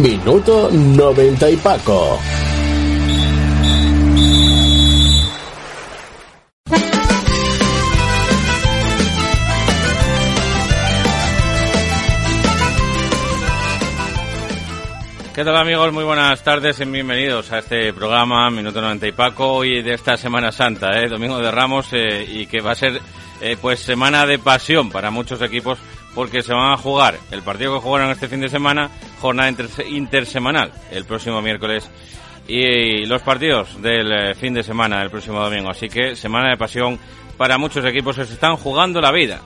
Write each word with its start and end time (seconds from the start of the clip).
Minuto 0.00 0.70
90 0.70 1.50
y 1.50 1.56
Paco. 1.56 2.18
¿Qué 15.34 15.44
tal 15.44 15.56
amigos? 15.56 15.92
Muy 15.92 16.04
buenas 16.04 16.42
tardes 16.42 16.78
y 16.80 16.84
bienvenidos 16.84 17.50
a 17.52 17.60
este 17.60 17.92
programa 17.94 18.50
Minuto 18.50 18.82
90 18.82 19.06
y 19.06 19.12
Paco 19.12 19.54
hoy 19.54 19.82
de 19.82 19.94
esta 19.94 20.18
Semana 20.18 20.52
Santa, 20.52 21.00
¿eh? 21.00 21.08
Domingo 21.08 21.38
de 21.38 21.50
Ramos 21.50 21.88
eh, 21.92 22.22
y 22.28 22.46
que 22.46 22.60
va 22.60 22.72
a 22.72 22.74
ser 22.74 23.00
eh, 23.40 23.56
pues 23.60 23.80
semana 23.80 24.26
de 24.26 24.38
pasión 24.38 24.90
para 24.90 25.10
muchos 25.10 25.40
equipos 25.40 25.78
porque 26.16 26.42
se 26.42 26.54
van 26.54 26.72
a 26.72 26.78
jugar 26.78 27.18
el 27.30 27.42
partido 27.42 27.74
que 27.74 27.80
jugaron 27.80 28.10
este 28.10 28.26
fin 28.26 28.40
de 28.40 28.48
semana, 28.48 28.90
jornada 29.20 29.54
intersemanal 29.86 30.72
el 30.90 31.04
próximo 31.04 31.42
miércoles 31.42 31.88
y 32.48 33.04
los 33.04 33.20
partidos 33.20 33.80
del 33.82 34.10
eh, 34.10 34.34
fin 34.34 34.54
de 34.54 34.62
semana 34.62 35.02
el 35.02 35.10
próximo 35.10 35.38
domingo. 35.40 35.68
Así 35.68 35.90
que 35.90 36.16
semana 36.16 36.48
de 36.48 36.56
pasión 36.56 36.98
para 37.36 37.58
muchos 37.58 37.84
equipos 37.84 38.16
que 38.16 38.24
se 38.24 38.32
están 38.32 38.56
jugando 38.56 38.98
la 39.02 39.12
vida. 39.12 39.42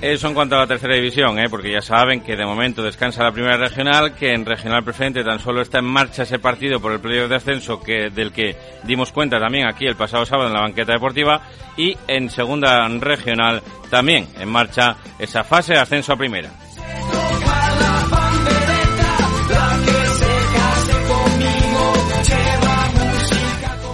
Eso 0.00 0.28
en 0.28 0.34
cuanto 0.34 0.56
a 0.56 0.60
la 0.60 0.66
tercera 0.66 0.94
división, 0.94 1.38
¿eh? 1.38 1.50
porque 1.50 1.70
ya 1.70 1.82
saben 1.82 2.22
que 2.22 2.34
de 2.34 2.46
momento 2.46 2.82
descansa 2.82 3.22
la 3.22 3.32
primera 3.32 3.58
regional, 3.58 4.14
que 4.14 4.32
en 4.32 4.46
regional 4.46 4.82
preferente 4.82 5.22
tan 5.22 5.38
solo 5.38 5.60
está 5.60 5.80
en 5.80 5.84
marcha 5.84 6.22
ese 6.22 6.38
partido 6.38 6.80
por 6.80 6.92
el 6.92 7.00
periodo 7.00 7.28
de 7.28 7.36
ascenso 7.36 7.78
que, 7.78 8.08
del 8.08 8.32
que 8.32 8.56
dimos 8.84 9.12
cuenta 9.12 9.38
también 9.38 9.68
aquí 9.68 9.84
el 9.84 9.96
pasado 9.96 10.24
sábado 10.24 10.48
en 10.48 10.54
la 10.54 10.62
banqueta 10.62 10.94
deportiva 10.94 11.42
y 11.76 11.94
en 12.08 12.30
segunda 12.30 12.88
regional 12.88 13.62
también 13.90 14.26
en 14.38 14.48
marcha 14.48 14.96
esa 15.18 15.44
fase 15.44 15.74
de 15.74 15.80
ascenso 15.80 16.14
a 16.14 16.16
primera. 16.16 16.50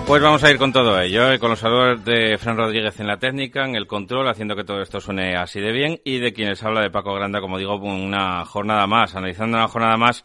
Pues 0.06 0.22
vamos 0.22 0.44
a 0.44 0.50
ir 0.52 0.56
con 0.56 0.72
todo 0.72 1.00
ello, 1.00 1.34
y 1.34 1.38
con 1.40 1.50
los 1.50 1.58
saludos 1.58 2.04
de 2.04 2.38
Fran 2.38 2.56
Rodríguez 2.56 3.00
en 3.00 3.08
la 3.08 3.18
técnica, 3.18 3.64
en 3.64 3.74
el 3.74 3.88
control, 3.88 4.28
haciendo 4.28 4.54
que 4.54 4.62
todo 4.62 4.80
esto 4.80 5.00
suene 5.00 5.34
así 5.34 5.60
de 5.60 5.72
bien, 5.72 6.00
y 6.04 6.18
de 6.20 6.32
quienes 6.32 6.62
habla 6.62 6.80
de 6.80 6.90
Paco 6.90 7.12
Granda, 7.12 7.40
como 7.40 7.58
digo, 7.58 7.74
una 7.74 8.44
jornada 8.44 8.86
más, 8.86 9.16
analizando 9.16 9.56
una 9.56 9.66
jornada 9.66 9.96
más 9.96 10.22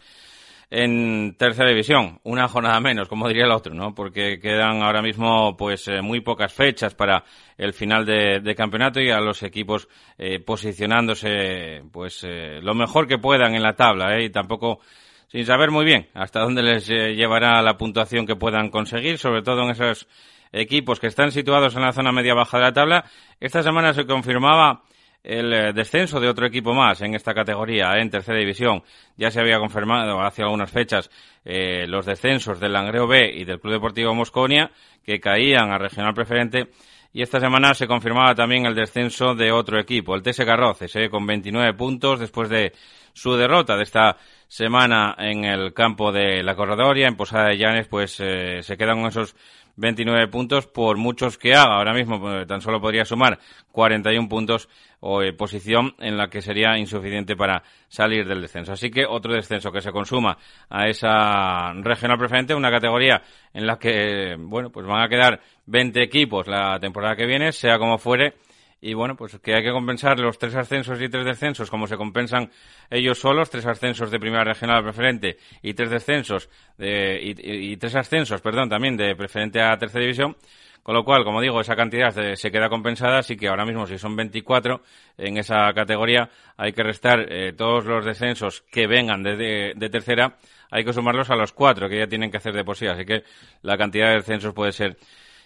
en 0.70 1.36
tercera 1.36 1.70
división, 1.70 2.20
una 2.24 2.48
jornada 2.48 2.80
menos, 2.80 3.10
como 3.10 3.28
diría 3.28 3.46
el 3.46 3.52
otro, 3.52 3.74
¿no? 3.74 3.96
Porque 3.96 4.40
quedan 4.40 4.84
ahora 4.84 5.02
mismo, 5.02 5.58
pues, 5.58 5.88
eh, 5.88 6.04
muy 6.04 6.22
pocas 6.22 6.54
fechas 6.54 6.94
para 6.94 7.24
el 7.58 7.74
final 7.74 8.06
de, 8.06 8.56
campeonato 8.56 9.02
y 9.02 9.10
a 9.10 9.20
los 9.20 9.42
equipos 9.42 9.90
eh, 10.16 10.40
posicionándose, 10.40 11.82
pues, 11.92 12.24
eh, 12.24 12.60
lo 12.62 12.76
mejor 12.76 13.08
que 13.08 13.18
puedan 13.18 13.56
en 13.56 13.64
la 13.64 13.76
tabla, 13.76 14.16
¿eh? 14.16 14.26
Y 14.26 14.30
tampoco 14.30 14.80
sin 15.32 15.46
saber 15.46 15.72
muy 15.72 15.86
bien 15.86 16.10
hasta 16.14 16.42
dónde 16.42 16.62
les 16.62 16.90
eh, 16.90 17.16
llevará 17.16 17.62
la 17.62 17.78
puntuación 17.78 18.28
que 18.28 18.36
puedan 18.36 18.70
conseguir, 18.70 19.18
sobre 19.18 19.42
todo 19.42 19.64
en 19.64 19.70
esos 19.70 20.08
equipos 20.52 21.00
que 21.00 21.08
están 21.08 21.32
situados 21.32 21.76
en 21.76 21.84
la 21.84 21.94
zona 21.94 22.12
media-baja 22.12 22.58
de 22.58 22.64
la 22.64 22.74
tabla. 22.74 23.06
Esta 23.40 23.64
semana 23.64 23.94
se 23.94 24.06
confirmaba 24.06 24.84
el 25.24 25.54
eh, 25.54 25.74
descenso 25.74 26.20
de 26.20 26.28
otro 26.28 26.46
equipo 26.46 26.74
más 26.74 27.02
en 27.02 27.16
esta 27.16 27.34
categoría, 27.34 27.98
en 27.98 28.10
tercera 28.10 28.40
división. 28.40 28.84
Ya 29.16 29.32
se 29.32 29.40
había 29.40 29.58
confirmado 29.58 30.20
hace 30.20 30.44
algunas 30.44 30.70
fechas 30.70 31.10
eh, 31.46 31.86
los 31.88 32.06
descensos 32.06 32.60
del 32.60 32.74
Langreo 32.74 33.08
B 33.08 33.32
y 33.34 33.46
del 33.46 33.62
Club 33.62 33.74
Deportivo 33.74 34.14
Mosconia, 34.14 34.70
que 35.06 35.22
caían 35.22 35.72
a 35.72 35.78
regional 35.78 36.14
preferente. 36.14 36.72
Y 37.14 37.22
esta 37.22 37.40
semana 37.40 37.74
se 37.74 37.88
confirmaba 37.88 38.36
también 38.36 38.66
el 38.66 38.76
descenso 38.76 39.34
de 39.34 39.52
otro 39.52 39.80
equipo, 39.80 40.14
el 40.14 40.24
TS 40.24 40.44
Carroces, 40.46 40.94
con 41.10 41.26
29 41.26 41.74
puntos 41.74 42.20
después 42.20 42.50
de 42.50 42.74
su 43.14 43.36
derrota 43.36 43.76
de 43.76 43.84
esta 43.84 44.18
semana 44.52 45.16
en 45.18 45.46
el 45.46 45.74
campo 45.74 46.12
de 46.12 46.44
la 46.44 46.56
Corredoria, 46.56 47.08
en 47.08 47.16
Posada 47.16 47.48
de 47.48 47.58
Llanes, 47.58 47.88
pues 47.88 48.20
eh, 48.20 48.62
se 48.64 48.76
quedan 48.76 48.98
con 48.98 49.08
esos 49.08 49.34
29 49.78 50.28
puntos 50.28 50.68
por 50.68 50.98
muchos 50.98 51.38
que 51.38 51.54
haga. 51.54 51.78
Ahora 51.78 51.94
mismo 51.94 52.20
pues, 52.20 52.46
tan 52.48 52.60
solo 52.60 52.82
podría 52.82 53.06
sumar 53.06 53.40
41 53.72 54.28
puntos 54.28 54.68
o 55.00 55.22
eh, 55.22 55.32
posición 55.32 55.96
en 56.00 56.18
la 56.18 56.30
que 56.30 56.42
sería 56.42 56.78
insuficiente 56.78 57.38
para 57.38 57.64
salir 57.88 58.28
del 58.28 58.42
descenso. 58.42 58.74
Así 58.74 58.92
que 58.92 59.06
otro 59.06 59.34
descenso 59.34 59.72
que 59.72 59.80
se 59.80 59.94
consuma 59.94 60.38
a 60.70 60.90
esa 60.90 61.72
regional 61.76 62.18
preferente, 62.18 62.54
una 62.54 62.70
categoría 62.70 63.22
en 63.54 63.66
la 63.66 63.80
que, 63.80 64.36
bueno, 64.38 64.70
pues 64.70 64.86
van 64.86 65.02
a 65.02 65.08
quedar 65.08 65.40
20 65.68 66.04
equipos 66.04 66.46
la 66.48 66.78
temporada 66.78 67.16
que 67.16 67.26
viene, 67.26 67.54
sea 67.54 67.80
como 67.80 67.98
fuere 67.98 68.34
y 68.82 68.96
bueno, 68.96 69.16
pues 69.16 69.38
que 69.40 69.54
hay 69.54 69.64
que 69.64 69.72
compensar 69.72 70.20
los 70.20 70.40
tres 70.40 70.56
ascensos 70.56 71.00
y 71.00 71.08
tres 71.08 71.24
descensos 71.24 71.70
como 71.70 71.86
se 71.86 71.98
compensan 71.98 72.50
ellos 72.90 73.20
solos, 73.20 73.52
tres 73.52 73.68
ascensos 73.68 74.10
de 74.10 74.20
primera 74.20 74.44
regional 74.44 74.84
preferente 74.84 75.38
y 75.62 75.76
tres 75.76 75.92
descensos 75.92 76.50
de, 76.80 77.20
y, 77.22 77.78
tres 77.78 77.96
ascensos, 77.96 78.42
perdón, 78.42 78.70
también 78.70 78.98
de 78.98 79.16
preferente 79.16 79.62
a 79.62 79.78
tercera 79.78 80.02
división. 80.02 80.36
Con 80.82 80.96
lo 80.96 81.04
cual, 81.04 81.24
como 81.24 81.40
digo, 81.42 81.62
esa 81.62 81.76
cantidad 81.76 82.10
se 82.34 82.52
queda 82.52 82.68
compensada, 82.68 83.20
así 83.20 83.38
que 83.38 83.48
ahora 83.48 83.66
mismo 83.66 83.86
si 83.86 84.00
son 84.00 84.16
24 84.16 84.82
en 85.20 85.38
esa 85.38 85.72
categoría 85.74 86.28
hay 86.58 86.74
que 86.74 86.82
restar 86.82 87.32
eh, 87.32 87.54
todos 87.54 87.86
los 87.86 88.04
descensos 88.04 88.62
que 88.62 88.88
vengan 88.88 89.22
de, 89.22 89.74
de, 89.76 89.90
tercera, 89.92 90.38
hay 90.72 90.84
que 90.84 90.92
sumarlos 90.92 91.30
a 91.30 91.36
los 91.36 91.54
cuatro 91.54 91.88
que 91.88 92.00
ya 92.00 92.08
tienen 92.08 92.32
que 92.32 92.38
hacer 92.38 92.56
de 92.56 92.64
por 92.64 92.78
sí, 92.78 92.88
así 92.88 93.06
que 93.06 93.24
la 93.62 93.78
cantidad 93.78 94.08
de 94.08 94.16
descensos 94.16 94.56
puede 94.56 94.72
ser 94.72 94.98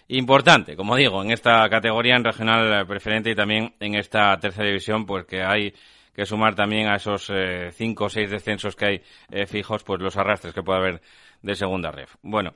importante, 0.08 0.76
como 0.76 0.96
digo, 0.96 1.22
en 1.22 1.30
esta 1.30 1.68
categoría 1.68 2.16
en 2.16 2.24
regional 2.24 2.86
preferente 2.86 3.30
y 3.30 3.34
también 3.34 3.74
en 3.80 3.94
esta 3.96 4.38
tercera 4.38 4.66
división, 4.66 5.06
pues 5.06 5.26
que 5.26 5.42
hay 5.42 5.72
que 6.16 6.24
sumar 6.24 6.54
también 6.54 6.88
a 6.88 6.96
esos 6.96 7.30
eh, 7.30 7.70
cinco 7.72 8.06
o 8.06 8.08
seis 8.08 8.30
descensos 8.30 8.74
que 8.74 8.86
hay 8.86 9.02
eh, 9.30 9.46
fijos, 9.46 9.84
pues 9.84 10.00
los 10.00 10.16
arrastres 10.16 10.54
que 10.54 10.62
puede 10.62 10.78
haber 10.78 11.02
de 11.42 11.54
segunda 11.54 11.90
ref. 11.90 12.16
Bueno, 12.22 12.54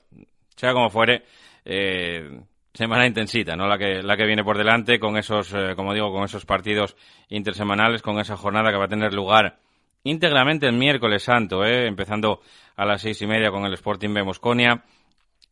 sea 0.56 0.72
como 0.72 0.88
fuere, 0.88 1.24
eh, 1.66 2.40
semana 2.72 3.06
intensita, 3.06 3.56
¿no? 3.56 3.68
La 3.68 3.76
que, 3.76 4.02
la 4.02 4.16
que 4.16 4.24
viene 4.24 4.42
por 4.42 4.56
delante 4.56 4.98
con 4.98 5.18
esos, 5.18 5.54
como 5.76 5.92
digo, 5.92 6.10
con 6.10 6.24
esos 6.24 6.46
partidos 6.46 6.96
intersemanales, 7.28 8.00
con 8.00 8.18
esa 8.18 8.36
jornada 8.36 8.70
que 8.70 8.78
va 8.78 8.86
a 8.86 8.88
tener 8.88 9.12
lugar 9.12 9.58
íntegramente 10.04 10.66
el 10.66 10.72
miércoles 10.72 11.24
santo, 11.24 11.62
empezando 11.62 12.40
a 12.76 12.86
las 12.86 13.02
seis 13.02 13.20
y 13.20 13.26
media 13.26 13.50
con 13.50 13.66
el 13.66 13.74
Sporting 13.74 14.14
B 14.14 14.22
Mosconia 14.22 14.84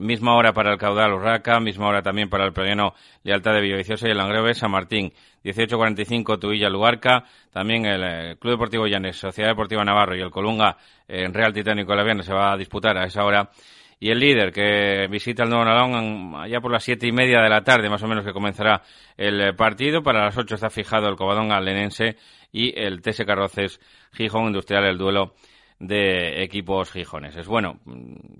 Misma 0.00 0.36
hora 0.36 0.52
para 0.52 0.70
el 0.70 0.78
caudal 0.78 1.12
Urraca, 1.12 1.58
misma 1.58 1.88
hora 1.88 2.02
también 2.02 2.28
para 2.28 2.44
el 2.44 2.52
pleno 2.52 2.94
Lealtad 3.24 3.54
de 3.54 3.60
Villaviciosa 3.62 4.06
y 4.06 4.12
el 4.12 4.18
Langreo 4.18 4.54
San 4.54 4.70
Martín. 4.70 5.12
18.45 5.42 6.38
Tuilla 6.38 6.68
Luarca, 6.68 7.24
también 7.52 7.84
el 7.84 8.04
eh, 8.04 8.36
Club 8.38 8.52
Deportivo 8.52 8.86
Llanes, 8.86 9.16
Sociedad 9.16 9.50
Deportiva 9.50 9.84
Navarro 9.84 10.16
y 10.16 10.20
el 10.20 10.30
Colunga 10.30 10.76
en 11.08 11.34
Real 11.34 11.52
Titánico 11.52 11.96
La 11.96 12.04
Viana 12.04 12.22
se 12.22 12.32
va 12.32 12.52
a 12.52 12.56
disputar 12.56 12.96
a 12.96 13.06
esa 13.06 13.24
hora. 13.24 13.50
y 13.98 14.10
el 14.10 14.20
líder 14.20 14.52
que 14.52 15.08
visita 15.10 15.42
el 15.42 15.50
Nuevo 15.50 15.64
Nalón 15.64 16.36
allá 16.36 16.60
por 16.60 16.70
las 16.70 16.84
siete 16.84 17.08
y 17.08 17.12
media 17.12 17.40
de 17.40 17.48
la 17.48 17.64
tarde, 17.64 17.90
más 17.90 18.02
o 18.04 18.06
menos 18.06 18.24
que 18.24 18.32
comenzará 18.32 18.82
el 19.16 19.56
partido. 19.56 20.04
Para 20.04 20.26
las 20.26 20.38
ocho 20.38 20.54
está 20.54 20.70
fijado 20.70 21.08
el 21.08 21.16
Covadonga 21.16 21.60
Lenense 21.60 22.16
y 22.52 22.72
el 22.80 23.02
TS 23.02 23.24
Carroces 23.26 23.80
Gijón 24.12 24.46
Industrial, 24.46 24.84
el 24.84 24.96
duelo 24.96 25.34
de 25.78 26.42
equipos 26.42 26.90
gijoneses. 26.90 27.46
Bueno, 27.46 27.78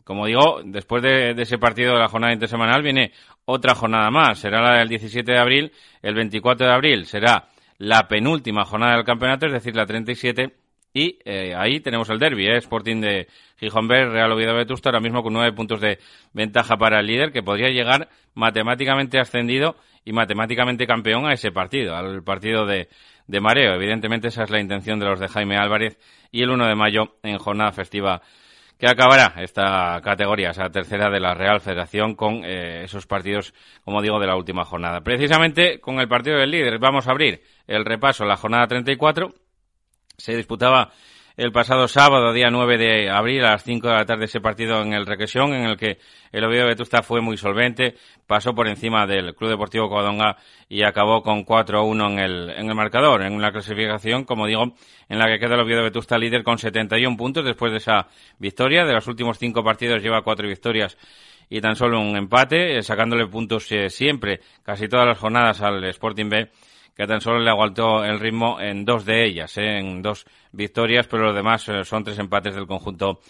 como 0.04 0.26
digo, 0.26 0.60
después 0.64 1.02
de, 1.02 1.30
ese 1.30 1.58
partido 1.58 1.94
de 1.94 2.00
la 2.00 2.08
jornada 2.08 2.32
intersemanal 2.32 2.82
viene 2.82 3.12
otra 3.44 3.74
jornada 3.74 4.10
más. 4.10 4.40
Será 4.40 4.60
la 4.60 4.78
del 4.78 4.88
17 4.88 5.30
de 5.30 5.38
abril. 5.38 5.72
El 6.02 6.14
24 6.14 6.66
de 6.66 6.72
abril 6.72 7.06
será 7.06 7.48
la 7.78 8.08
penúltima 8.08 8.64
jornada 8.64 8.96
del 8.96 9.04
campeonato, 9.04 9.46
es 9.46 9.52
decir, 9.52 9.76
la 9.76 9.86
37. 9.86 10.54
Y 10.98 11.16
eh, 11.24 11.54
ahí 11.56 11.78
tenemos 11.78 12.10
el 12.10 12.18
derby, 12.18 12.48
¿eh? 12.48 12.56
Sporting 12.56 13.00
de 13.00 13.28
Gijón 13.56 13.86
B, 13.86 14.04
Real 14.06 14.32
Oviedo 14.32 14.52
Vetusta, 14.52 14.88
ahora 14.88 14.98
mismo 14.98 15.22
con 15.22 15.32
nueve 15.32 15.52
puntos 15.52 15.80
de 15.80 16.00
ventaja 16.32 16.76
para 16.76 16.98
el 16.98 17.06
líder, 17.06 17.30
que 17.30 17.40
podría 17.40 17.68
llegar 17.68 18.08
matemáticamente 18.34 19.20
ascendido 19.20 19.76
y 20.04 20.12
matemáticamente 20.12 20.88
campeón 20.88 21.24
a 21.26 21.34
ese 21.34 21.52
partido, 21.52 21.94
al 21.94 22.24
partido 22.24 22.66
de, 22.66 22.88
mareo. 23.40 23.74
Evidentemente 23.74 24.26
esa 24.26 24.42
es 24.42 24.50
la 24.50 24.58
intención 24.58 24.98
de 24.98 25.06
los 25.06 25.20
de 25.20 25.28
Jaime 25.28 25.56
Álvarez 25.56 26.00
y 26.32 26.42
el 26.42 26.50
1 26.50 26.66
de 26.66 26.74
mayo 26.74 27.14
en 27.22 27.38
jornada 27.38 27.70
festiva 27.70 28.20
que 28.76 28.88
acabará 28.88 29.34
esta 29.40 30.00
categoría, 30.02 30.50
esa 30.50 30.68
tercera 30.70 31.10
de 31.10 31.20
la 31.20 31.34
Real 31.34 31.60
Federación 31.60 32.16
con 32.16 32.44
eh, 32.44 32.82
esos 32.82 33.06
partidos, 33.06 33.54
como 33.84 34.02
digo, 34.02 34.18
de 34.18 34.26
la 34.26 34.34
última 34.34 34.64
jornada. 34.64 35.02
Precisamente 35.02 35.78
con 35.78 36.00
el 36.00 36.08
partido 36.08 36.38
del 36.38 36.50
líder 36.50 36.80
vamos 36.80 37.06
a 37.06 37.12
abrir 37.12 37.40
el 37.68 37.84
repaso, 37.84 38.24
la 38.24 38.36
jornada 38.36 38.66
34. 38.66 39.32
Se 40.18 40.34
disputaba 40.34 40.90
el 41.36 41.52
pasado 41.52 41.86
sábado, 41.86 42.32
día 42.32 42.50
9 42.50 42.76
de 42.76 43.08
abril, 43.08 43.44
a 43.44 43.52
las 43.52 43.62
5 43.62 43.86
de 43.86 43.94
la 43.94 44.04
tarde, 44.04 44.24
ese 44.24 44.40
partido 44.40 44.82
en 44.82 44.92
el 44.92 45.06
Requesión, 45.06 45.54
en 45.54 45.62
el 45.62 45.76
que 45.76 45.98
el 46.32 46.42
Oviedo 46.42 46.64
de 46.64 46.70
Vetusta 46.70 47.04
fue 47.04 47.20
muy 47.20 47.36
solvente, 47.36 47.94
pasó 48.26 48.52
por 48.52 48.66
encima 48.66 49.06
del 49.06 49.36
Club 49.36 49.50
Deportivo 49.50 49.88
Covadonga 49.88 50.36
y 50.68 50.82
acabó 50.82 51.22
con 51.22 51.46
4-1 51.46 52.10
en 52.10 52.18
el, 52.18 52.50
en 52.50 52.68
el 52.68 52.74
marcador, 52.74 53.22
en 53.22 53.32
una 53.32 53.52
clasificación, 53.52 54.24
como 54.24 54.48
digo, 54.48 54.74
en 55.08 55.18
la 55.20 55.28
que 55.28 55.38
queda 55.38 55.54
el 55.54 55.60
Oviedo 55.60 55.82
de 55.82 55.90
Vetusta 55.90 56.18
líder 56.18 56.42
con 56.42 56.58
71 56.58 57.16
puntos 57.16 57.44
después 57.44 57.70
de 57.70 57.78
esa 57.78 58.08
victoria. 58.40 58.84
De 58.84 58.94
los 58.94 59.06
últimos 59.06 59.38
cinco 59.38 59.62
partidos 59.62 60.02
lleva 60.02 60.22
cuatro 60.22 60.48
victorias 60.48 60.98
y 61.48 61.60
tan 61.60 61.76
solo 61.76 62.00
un 62.00 62.16
empate, 62.16 62.76
eh, 62.76 62.82
sacándole 62.82 63.28
puntos 63.28 63.70
eh, 63.70 63.88
siempre, 63.88 64.40
casi 64.64 64.88
todas 64.88 65.06
las 65.06 65.18
jornadas 65.18 65.62
al 65.62 65.84
Sporting 65.84 66.28
B 66.28 66.50
que 66.98 67.06
tan 67.06 67.20
solo 67.20 67.38
le 67.38 67.48
aguantó 67.48 68.04
el 68.04 68.18
ritmo 68.18 68.60
en 68.60 68.84
dos 68.84 69.04
de 69.04 69.24
ellas, 69.24 69.56
¿eh? 69.56 69.78
en 69.78 70.02
dos 70.02 70.26
victorias, 70.50 71.06
pero 71.06 71.26
los 71.26 71.34
demás 71.34 71.68
eh, 71.68 71.84
son 71.84 72.02
tres 72.02 72.18
empates 72.18 72.56
del 72.56 72.66
conjunto 72.66 73.20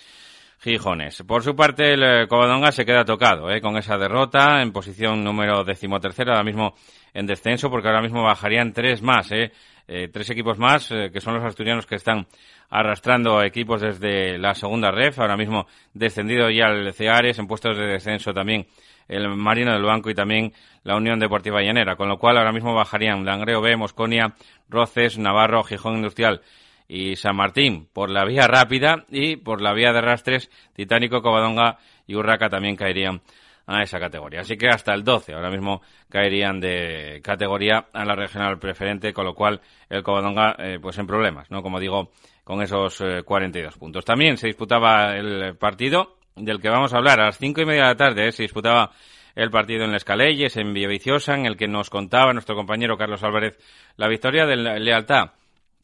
Gijones. 0.61 1.23
Por 1.23 1.43
su 1.43 1.55
parte, 1.55 1.95
el 1.95 2.03
eh, 2.03 2.27
Covadonga 2.29 2.73
se 2.73 2.85
queda 2.85 3.05
tocado 3.05 3.49
con 3.63 3.77
esa 3.77 3.97
derrota 3.97 4.61
en 4.63 4.73
posición 4.73 5.23
número 5.23 5.65
decimotercera, 5.65 6.33
ahora 6.33 6.45
mismo 6.45 6.75
en 7.15 7.27
descenso, 7.27 7.71
porque 7.71 7.89
ahora 7.89 8.03
mismo 8.03 8.23
bajarían 8.23 8.73
tres 8.73 9.03
más, 9.03 9.29
tres 9.29 10.31
equipos 10.31 10.59
más, 10.59 10.89
que 10.89 11.21
son 11.21 11.35
los 11.35 11.45
asturianos 11.45 11.87
que 11.87 11.95
están 11.95 12.27
arrastrando 12.71 13.43
equipos 13.43 13.81
desde 13.81 14.39
la 14.39 14.55
segunda 14.55 14.91
ref, 14.91 15.19
ahora 15.19 15.37
mismo 15.37 15.67
descendido 15.95 16.51
ya 16.51 16.67
el 16.67 16.93
Ceares, 16.93 17.39
en 17.39 17.47
puestos 17.47 17.77
de 17.77 17.87
descenso 17.87 18.33
también 18.33 18.67
el 19.09 19.29
Marino 19.29 19.73
del 19.73 19.83
Banco 19.83 20.11
y 20.11 20.15
también 20.15 20.53
la 20.85 20.97
Unión 20.97 21.19
Deportiva 21.19 21.63
Llanera, 21.63 21.97
con 21.97 22.09
lo 22.09 22.19
cual 22.19 22.37
ahora 22.37 22.53
mismo 22.53 22.75
bajarían 22.75 23.25
Langreo 23.25 23.61
B, 23.61 23.77
Mosconia, 23.77 24.35
Roces, 24.69 25.19
Navarro, 25.19 25.65
Gijón 25.65 25.97
Industrial 25.97 26.43
y 26.89 27.17
San 27.17 27.37
Martín 27.37 27.87
por 27.93 28.11
la 28.11 28.25
vía 28.25 28.47
rápida 28.49 29.05
y 29.11 29.37
por 29.37 29.61
la 29.61 29.75
vía 29.75 29.93
de 29.93 30.01
rastres 30.01 30.51
Titánico, 30.73 31.21
Covadonga 31.21 31.79
y 32.07 32.17
Urraca 32.17 32.49
también 32.49 32.75
caerían 32.75 33.21
a 33.67 33.83
esa 33.83 34.01
categoría. 34.01 34.41
Así 34.41 34.57
que 34.57 34.69
hasta 34.69 34.95
el 34.95 35.05
12 35.05 35.35
ahora 35.35 35.51
mismo 35.51 35.83
caerían 36.09 36.59
de 36.59 37.21
categoría 37.23 37.89
a 37.93 38.05
la 38.07 38.15
regional 38.15 38.59
preferente, 38.59 39.13
con 39.13 39.27
lo 39.27 39.35
cual 39.35 39.61
el 39.91 40.03
Covadonga 40.03 40.57
eh, 40.59 40.79
pues 40.81 40.99
en 40.99 41.07
problemas, 41.07 41.51
¿no? 41.51 41.63
Como 41.63 41.79
digo, 41.79 42.11
con 42.45 42.63
esos 42.63 43.05
42 43.25 43.75
eh, 43.75 43.79
puntos. 43.79 44.05
También 44.07 44.39
se 44.39 44.47
disputaba 44.47 45.15
el 45.17 45.55
partido 45.59 46.17
del 46.35 46.61
que 46.61 46.71
vamos 46.71 46.95
a 46.95 46.97
hablar. 46.97 47.21
A 47.21 47.27
las 47.27 47.39
cinco 47.39 47.61
y 47.61 47.67
media 47.67 47.83
de 47.83 47.89
la 47.89 47.97
tarde 47.97 48.29
eh, 48.29 48.33
se 48.33 48.45
disputaba 48.45 48.91
el 49.35 49.51
partido 49.51 49.85
en 49.85 49.95
Escaleyes, 49.95 50.57
en 50.57 50.73
Villaviciosa, 50.73 51.35
en 51.35 51.45
el 51.45 51.57
que 51.57 51.69
nos 51.69 51.91
contaba 51.91 52.33
nuestro 52.33 52.57
compañero 52.57 52.97
Carlos 52.97 53.23
Álvarez 53.23 53.57
la 53.97 54.09
victoria 54.09 54.47
del 54.47 54.65
Lealtad, 54.83 55.33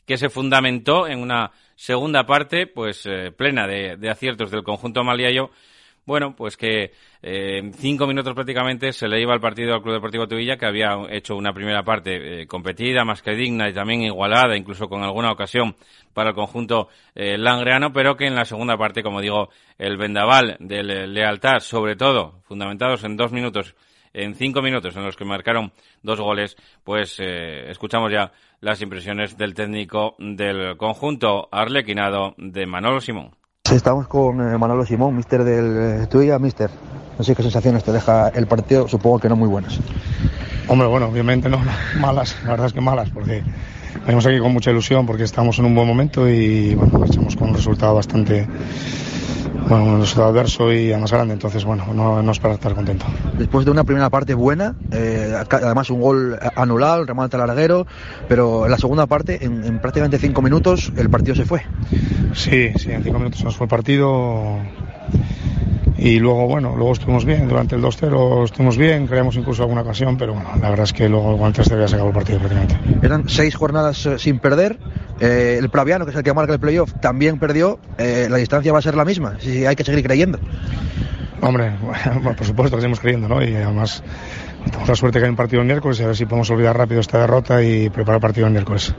que 0.07 0.17
se 0.17 0.29
fundamentó 0.29 1.07
en 1.07 1.21
una 1.21 1.53
segunda 1.77 2.25
parte, 2.25 2.67
pues 2.67 3.07
eh, 3.07 3.33
plena 3.33 3.67
de, 3.67 4.11
aciertos 4.11 4.51
del 4.51 4.63
conjunto 4.63 5.03
maliayo. 5.05 5.51
Bueno, 6.07 6.37
pues 6.37 6.59
que 6.59 6.93
eh, 7.23 7.59
en 7.59 7.73
cinco 7.73 8.07
minutos 8.07 8.35
prácticamente 8.35 8.93
se 8.93 9.09
le 9.09 9.23
iba 9.23 9.33
al 9.33 9.41
partido 9.41 9.75
al 9.75 9.81
Club 9.81 9.95
Deportivo 9.95 10.29
Tuvilla, 10.29 10.59
que 10.59 10.67
había 10.67 10.99
hecho 11.09 11.35
una 11.35 11.55
primera 11.55 11.83
parte 11.83 12.43
eh, 12.43 12.47
competida, 12.47 13.07
más 13.07 13.23
que 13.23 13.35
digna 13.35 13.71
y 13.71 13.73
también 13.73 14.03
igualada, 14.03 14.55
incluso 14.55 14.87
con 14.87 15.03
alguna 15.03 15.33
ocasión 15.33 15.75
para 16.13 16.31
el 16.31 16.35
conjunto 16.37 16.91
langreano, 17.15 17.93
pero 17.93 18.17
que 18.17 18.27
en 18.27 18.37
la 18.37 18.45
segunda 18.45 18.77
parte, 18.77 19.03
como 19.03 19.21
digo, 19.21 19.49
el 19.79 19.97
vendaval 19.97 20.57
de 20.61 20.85
lealtad, 21.09 21.59
sobre 21.59 21.97
todo, 21.97 22.41
fundamentados 22.45 23.03
en 23.03 23.17
dos 23.17 23.33
minutos, 23.33 23.75
en 24.13 24.37
cinco 24.37 24.63
minutos 24.63 24.95
en 24.95 25.05
los 25.05 25.17
que 25.17 25.25
marcaron 25.25 25.73
dos 26.03 26.21
goles, 26.21 26.55
pues 26.85 27.19
escuchamos 27.19 28.13
ya 28.13 28.31
las 28.65 28.81
impresiones 28.81 29.37
del 29.37 29.53
técnico 29.53 30.15
del 30.19 30.79
conjunto 30.79 31.49
arlequinado 31.53 32.35
de 32.39 32.67
Manolo 32.67 32.99
Simón. 32.99 33.33
Estamos 33.71 34.09
con 34.09 34.41
eh, 34.41 34.57
Manolo 34.57 34.87
Simón, 34.87 35.15
mister 35.15 35.45
del 35.45 36.03
eh, 36.03 36.07
Tuya, 36.07 36.39
mister. 36.39 36.71
No 37.19 37.23
sé 37.23 37.37
qué 37.37 37.43
sensaciones 37.43 37.85
te 37.85 37.93
deja 37.93 38.31
el 38.31 38.47
partido, 38.47 38.89
supongo 38.89 39.19
que 39.19 39.29
no 39.29 39.37
muy 39.37 39.49
buenas. 39.49 39.79
Hombre, 40.67 40.89
bueno, 40.89 41.09
obviamente 41.09 41.51
no, 41.51 41.61
malas, 42.01 42.37
la 42.45 42.53
verdad 42.53 42.69
es 42.69 42.73
que 42.73 42.81
malas, 42.81 43.11
porque 43.11 43.43
venimos 44.07 44.25
aquí 44.25 44.39
con 44.39 44.55
mucha 44.55 44.71
ilusión, 44.71 45.05
porque 45.05 45.25
estamos 45.25 45.59
en 45.59 45.67
un 45.67 45.75
buen 45.75 45.87
momento 45.87 46.27
y 46.27 46.75
bueno, 46.75 46.99
marchamos 46.99 47.37
con 47.37 47.51
un 47.51 47.55
resultado 47.57 47.95
bastante 47.95 48.47
bueno, 49.69 49.85
un 49.85 50.01
resultado 50.01 50.29
adverso 50.29 50.73
y 50.73 50.95
más 50.97 51.13
grande, 51.13 51.35
entonces 51.35 51.65
bueno, 51.65 51.87
no, 51.95 52.23
no 52.23 52.33
es 52.33 52.39
para 52.39 52.55
estar 52.55 52.75
contento. 52.75 53.07
Después 53.39 53.65
de 53.65 53.71
una 53.71 53.85
primera 53.85 54.11
parte 54.11 54.35
buena, 54.35 54.75
eh, 54.93 55.35
además 55.51 55.91
un 55.91 56.01
gol 56.01 56.39
anulado, 56.57 57.03
el 57.03 57.09
remate 57.09 57.37
larguero, 57.37 57.87
pero 58.29 58.65
en 58.65 58.71
la 58.71 58.79
segunda 58.79 59.07
parte, 59.07 59.45
en, 59.45 59.79
prácticamente 59.81 60.19
cinco 60.19 60.43
minutos, 60.43 60.93
el 60.97 61.11
partido 61.11 61.35
se 61.35 61.45
fue. 61.45 61.63
Sí, 62.35 62.73
sí, 62.77 62.91
en 62.91 63.03
cinco 63.03 63.19
minutos 63.19 63.43
nos 63.45 63.57
fue 63.57 63.65
el 63.65 63.71
partido. 63.71 64.59
Y 65.97 66.19
luego, 66.19 66.47
bueno, 66.47 66.75
luego 66.77 66.93
estuvimos 66.93 67.25
bien, 67.25 67.49
durante 67.49 67.77
el 67.77 67.83
2-0 67.83 68.45
estuvimos 68.45 68.77
bien, 68.77 69.07
creamos 69.07 69.37
incluso 69.37 69.63
alguna 69.63 69.83
ocasión, 69.83 70.17
pero 70.17 70.35
bueno, 70.35 70.49
la 70.61 70.71
verdad 70.71 70.85
es 70.85 70.93
que 70.93 71.09
luego 71.09 71.39
con 71.39 71.47
el 71.49 71.53
3 71.53 71.69
se 71.69 71.75
acabó 71.75 72.09
el 72.09 72.15
partido 72.15 72.39
prácticamente. 72.41 72.79
Eran 73.03 73.29
seis 73.29 73.55
jornadas 73.55 74.05
eh, 74.07 74.19
sin 74.19 74.41
perder, 74.41 74.79
eh, 75.21 75.57
el 75.61 75.71
Praviano, 75.71 76.05
que 76.05 76.11
es 76.11 76.17
el 76.17 76.25
que 76.25 76.35
marca 76.35 76.53
el 76.53 76.59
playoff, 76.59 76.93
también 77.01 77.39
perdió, 77.39 77.79
eh, 77.99 78.27
la 78.29 78.39
distancia 78.39 78.73
va 78.73 78.81
a 78.81 78.83
ser 78.83 78.97
la 78.97 79.05
misma, 79.05 79.37
si 79.39 79.65
hay 79.65 79.77
que 79.77 79.85
seguir 79.85 80.03
creyendo. 80.05 80.39
Hombre, 81.41 81.77
por 82.23 82.45
supuesto 82.45 82.77
que 82.77 82.81
seguimos 82.81 83.01
creyendo, 83.01 83.29
¿no? 83.29 83.43
Y 83.43 83.55
además 83.55 84.03
tenemos 84.65 84.89
la 84.89 84.95
suerte 84.97 85.19
que 85.21 85.27
hay 85.27 85.31
un 85.31 85.37
partido 85.37 85.61
el 85.61 85.67
miércoles 85.67 86.01
y 86.01 86.03
a 86.03 86.07
ver 86.07 86.17
si 86.17 86.25
podemos 86.25 86.51
olvidar 86.51 86.77
rápido 86.77 87.01
esta 87.01 87.21
derrota 87.21 87.63
y 87.63 87.91
preparar 87.91 88.17
el 88.17 88.23
partido 88.23 88.47
el 88.47 88.53
miércoles. 88.53 88.95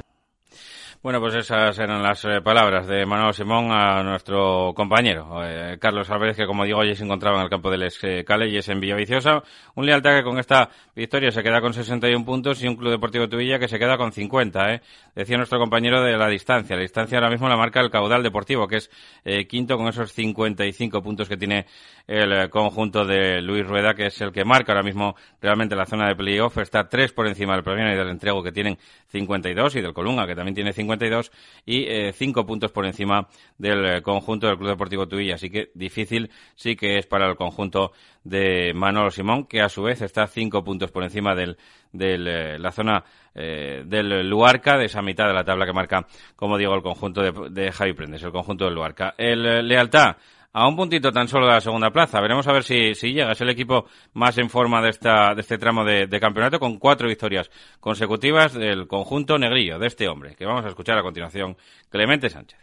Bueno, 1.06 1.20
pues 1.20 1.36
esas 1.36 1.78
eran 1.78 2.02
las 2.02 2.26
eh, 2.26 2.42
palabras 2.44 2.88
de 2.88 3.06
Manuel 3.06 3.32
Simón 3.32 3.72
a 3.72 4.02
nuestro 4.02 4.74
compañero, 4.74 5.40
eh, 5.46 5.78
Carlos 5.80 6.10
Álvarez, 6.10 6.36
que 6.36 6.48
como 6.48 6.64
digo, 6.64 6.80
hoy 6.80 6.96
se 6.96 7.04
encontraba 7.04 7.38
en 7.38 7.44
el 7.44 7.50
campo 7.52 7.70
del 7.70 7.84
Escaleyes 7.84 8.68
en 8.70 8.80
Villaviciosa. 8.80 9.44
Un 9.76 9.86
Lealtad 9.86 10.18
que 10.18 10.24
con 10.24 10.40
esta 10.40 10.68
victoria 10.96 11.30
se 11.30 11.44
queda 11.44 11.62
con 11.62 11.76
61 11.76 12.26
puntos 12.26 12.64
y 12.64 12.68
un 12.68 12.76
Club 12.76 12.90
Deportivo 12.90 13.30
Tubilla 13.30 13.60
que 13.60 13.68
se 13.68 13.78
queda 13.78 13.98
con 13.98 14.14
50, 14.14 14.74
¿eh? 14.74 14.82
Decía 15.14 15.38
nuestro 15.38 15.60
compañero 15.60 16.02
de 16.02 16.18
la 16.18 16.28
distancia. 16.28 16.76
La 16.76 16.82
distancia 16.82 17.20
ahora 17.20 17.30
mismo 17.30 17.48
la 17.48 17.56
marca 17.56 17.82
el 17.82 17.92
Caudal 17.92 18.24
Deportivo, 18.24 18.68
que 18.68 18.78
es 18.78 18.90
eh, 19.26 19.46
quinto 19.46 19.78
con 19.78 19.88
esos 19.88 20.12
55 20.12 21.04
puntos 21.04 21.30
que 21.30 21.38
tiene 21.38 21.68
el 22.08 22.50
conjunto 22.50 23.06
de 23.06 23.44
Luis 23.44 23.66
Rueda, 23.68 23.94
que 23.94 24.08
es 24.08 24.22
el 24.22 24.32
que 24.32 24.44
marca 24.44 24.72
ahora 24.72 24.84
mismo 24.84 25.16
realmente 25.40 25.76
la 25.76 25.86
zona 25.86 26.08
de 26.08 26.16
playoff. 26.16 26.58
Está 26.58 26.90
tres 26.90 27.14
por 27.14 27.28
encima 27.28 27.54
del 27.54 27.64
Proviano 27.64 27.94
y 27.94 27.96
del 27.96 28.10
Entrego, 28.10 28.42
que 28.42 28.52
tienen 28.52 28.80
52, 29.08 29.76
y 29.76 29.82
del 29.82 29.94
Colunga, 29.94 30.26
que 30.26 30.36
también 30.36 30.56
tiene 30.56 30.74
52, 30.96 31.32
y 31.66 31.84
eh, 31.84 32.14
cinco 32.14 32.46
puntos 32.46 32.72
por 32.72 32.86
encima 32.86 33.28
del 33.58 33.86
eh, 33.86 34.02
conjunto 34.02 34.48
del 34.48 34.58
Club 34.58 34.70
Deportivo 34.70 35.08
Tuilla. 35.08 35.36
Así 35.36 35.50
que 35.50 35.70
difícil 35.74 36.30
sí 36.56 36.76
que 36.76 36.98
es 36.98 37.06
para 37.06 37.28
el 37.28 37.36
conjunto 37.36 37.92
de 38.24 38.74
Manolo 38.74 39.12
Simón, 39.12 39.46
que 39.46 39.62
a 39.62 39.70
su 39.70 39.84
vez 39.84 40.02
está 40.02 40.28
cinco 40.28 40.64
puntos 40.64 40.92
por 40.92 41.04
encima 41.04 41.36
del, 41.36 41.58
de 41.92 42.16
eh, 42.16 42.60
la 42.60 42.72
zona 42.72 43.04
del 43.36 44.30
Luarca, 44.30 44.78
de 44.78 44.86
esa 44.86 45.02
mitad 45.02 45.28
de 45.28 45.34
la 45.34 45.44
tabla 45.44 45.66
que 45.66 45.74
marca, 45.74 46.08
como 46.38 46.58
digo, 46.58 46.74
el 46.74 46.82
conjunto 46.82 47.22
de, 47.22 47.34
de 47.50 47.70
Javi 47.70 47.92
Prendes, 47.92 48.24
el 48.24 48.32
conjunto 48.32 48.64
del 48.64 48.76
Luarca. 48.76 49.14
El 49.18 49.68
Lealtad 49.68 50.16
a 50.56 50.70
un 50.70 50.78
puntito 50.78 51.12
tan 51.12 51.28
solo 51.28 51.48
de 51.48 51.52
la 51.52 51.60
segunda 51.60 51.92
plaza. 51.92 52.22
Veremos 52.22 52.48
a 52.48 52.54
ver 52.54 52.64
si, 52.64 52.96
si 52.96 53.12
llega. 53.12 53.34
Es 53.34 53.42
el 53.42 53.50
equipo 53.50 53.88
más 54.14 54.38
en 54.38 54.50
forma 54.50 54.82
de, 54.82 54.90
esta, 54.90 55.36
de 55.36 55.42
este 55.42 55.58
tramo 55.58 55.84
de, 55.84 56.08
campeonato 56.22 56.60
con 56.60 56.80
cuatro 56.80 57.10
victorias 57.10 57.52
consecutivas 57.82 58.54
del 58.54 58.88
conjunto 58.88 59.38
negrillo 59.38 59.78
de 59.78 59.88
este 59.88 60.08
hombre, 60.08 60.34
que 60.34 60.46
vamos 60.46 60.64
a 60.64 60.70
escuchar 60.70 60.98
a 60.98 61.02
continuación, 61.02 61.58
Clemente 61.90 62.30
Sánchez. 62.30 62.58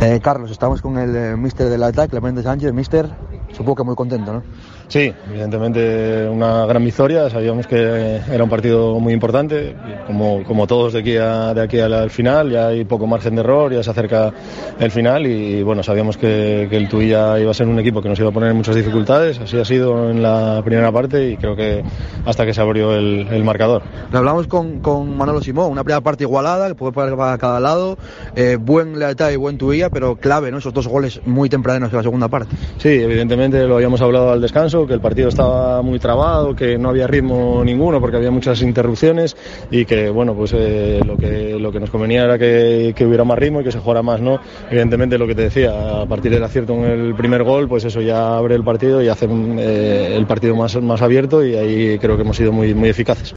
Eh, 0.00 0.18
Carlos, 0.22 0.50
estamos 0.50 0.80
con 0.80 0.96
el 0.98 1.14
eh, 1.14 1.36
mister 1.36 1.68
del 1.68 1.82
ataque, 1.82 2.12
Clemente 2.12 2.42
Sánchez. 2.42 2.72
Mister, 2.72 3.10
supongo 3.52 3.76
que 3.76 3.84
muy 3.84 3.96
contento, 3.96 4.32
¿no? 4.32 4.42
Sí, 4.88 5.12
evidentemente 5.30 6.28
una 6.28 6.66
gran 6.66 6.84
victoria. 6.84 7.30
Sabíamos 7.30 7.66
que 7.66 8.20
era 8.30 8.44
un 8.44 8.50
partido 8.50 8.98
muy 9.00 9.12
importante, 9.12 9.74
como, 10.06 10.42
como 10.44 10.66
todos 10.66 10.92
de 10.92 11.00
aquí, 11.00 11.12
de 11.12 11.60
aquí 11.60 11.80
al, 11.80 12.10
final. 12.10 12.50
Ya 12.50 12.68
hay 12.68 12.84
poco 12.84 13.06
margen 13.06 13.34
de 13.34 13.40
error, 13.40 13.72
ya 13.72 13.82
se 13.82 13.90
acerca 13.90 14.32
el 14.78 14.90
final 14.90 15.26
y 15.26 15.62
bueno, 15.62 15.82
sabíamos 15.82 16.16
que, 16.16 16.68
el 16.74 16.88
Tuilla 16.88 17.38
iba 17.38 17.50
a 17.50 17.54
ser 17.54 17.68
un 17.68 17.78
equipo 17.78 18.02
que 18.02 18.08
nos 18.08 18.18
iba 18.18 18.28
a 18.28 18.32
poner 18.32 18.50
en 18.50 18.56
muchas 18.56 18.74
dificultades. 18.74 19.38
Así 19.38 19.58
ha 19.58 19.64
sido 19.64 20.10
en 20.10 20.22
la 20.22 20.60
primera 20.64 20.90
parte 20.92 21.30
y 21.30 21.36
creo 21.36 21.56
que 21.56 21.82
hasta 22.26 22.44
que 22.44 22.52
se 22.52 22.60
abrió 22.60 22.94
el, 22.94 23.44
marcador. 23.44 23.82
Le 24.10 24.18
hablamos 24.18 24.46
con, 24.46 24.80
con, 24.80 25.16
Manolo 25.16 25.42
Simón, 25.42 25.70
una 25.70 25.84
primera 25.84 26.00
parte 26.00 26.24
igualada, 26.24 26.68
que 26.68 26.74
puede 26.74 26.92
poner 26.92 27.14
para 27.16 27.36
cada 27.36 27.60
lado, 27.60 27.98
eh, 28.34 28.56
buen 28.60 28.98
lealtad 28.98 29.30
y 29.30 29.36
buen 29.36 29.58
Tuilla, 29.58 29.90
pero 29.90 30.16
clave, 30.16 30.50
¿no? 30.50 30.58
Esos 30.58 30.72
dos 30.72 30.88
goles 30.88 31.20
muy 31.26 31.48
tempranos 31.48 31.90
en 31.90 31.96
la 31.96 32.02
segunda 32.02 32.28
parte. 32.28 32.56
Sí, 32.78 32.88
evidentemente 32.88 33.66
lo 33.66 33.76
habíamos 33.76 34.00
hablado 34.00 34.32
al 34.32 34.40
descanso, 34.40 34.73
que 34.86 34.94
el 34.94 35.00
partido 35.00 35.28
estaba 35.28 35.80
muy 35.82 35.98
trabado, 36.00 36.54
que 36.56 36.76
no 36.76 36.88
había 36.90 37.06
ritmo 37.06 37.62
ninguno 37.64 38.00
porque 38.00 38.16
había 38.16 38.32
muchas 38.32 38.60
interrupciones 38.62 39.36
y 39.70 39.84
que 39.84 40.10
bueno, 40.10 40.34
pues 40.34 40.52
eh, 40.54 41.00
lo 41.06 41.16
que 41.16 41.56
lo 41.58 41.70
que 41.70 41.80
nos 41.80 41.90
convenía 41.90 42.24
era 42.24 42.38
que, 42.38 42.94
hubiera 43.06 43.24
más 43.24 43.38
ritmo 43.38 43.60
y 43.60 43.64
que 43.64 43.70
se 43.70 43.78
jugara 43.78 44.02
más, 44.02 44.20
¿no? 44.20 44.40
Evidentemente 44.68 45.16
lo 45.16 45.26
que 45.26 45.34
te 45.34 45.42
decía, 45.42 46.02
a 46.02 46.06
partir 46.06 46.32
del 46.32 46.42
acierto 46.42 46.74
en 46.74 46.84
el 46.84 47.14
primer 47.14 47.44
gol, 47.44 47.68
pues 47.68 47.84
eso 47.84 48.00
ya 48.00 48.36
abre 48.36 48.56
el 48.56 48.64
partido 48.64 49.00
y 49.02 49.08
hace 49.08 49.26
eh, 49.30 50.14
el 50.16 50.26
partido 50.26 50.56
más, 50.56 50.74
más 50.82 51.02
abierto 51.02 51.44
y 51.44 51.54
ahí 51.54 51.98
creo 51.98 52.16
que 52.16 52.22
hemos 52.22 52.36
sido 52.36 52.50
muy, 52.50 52.74
muy 52.74 52.88
eficaces. 52.88 53.34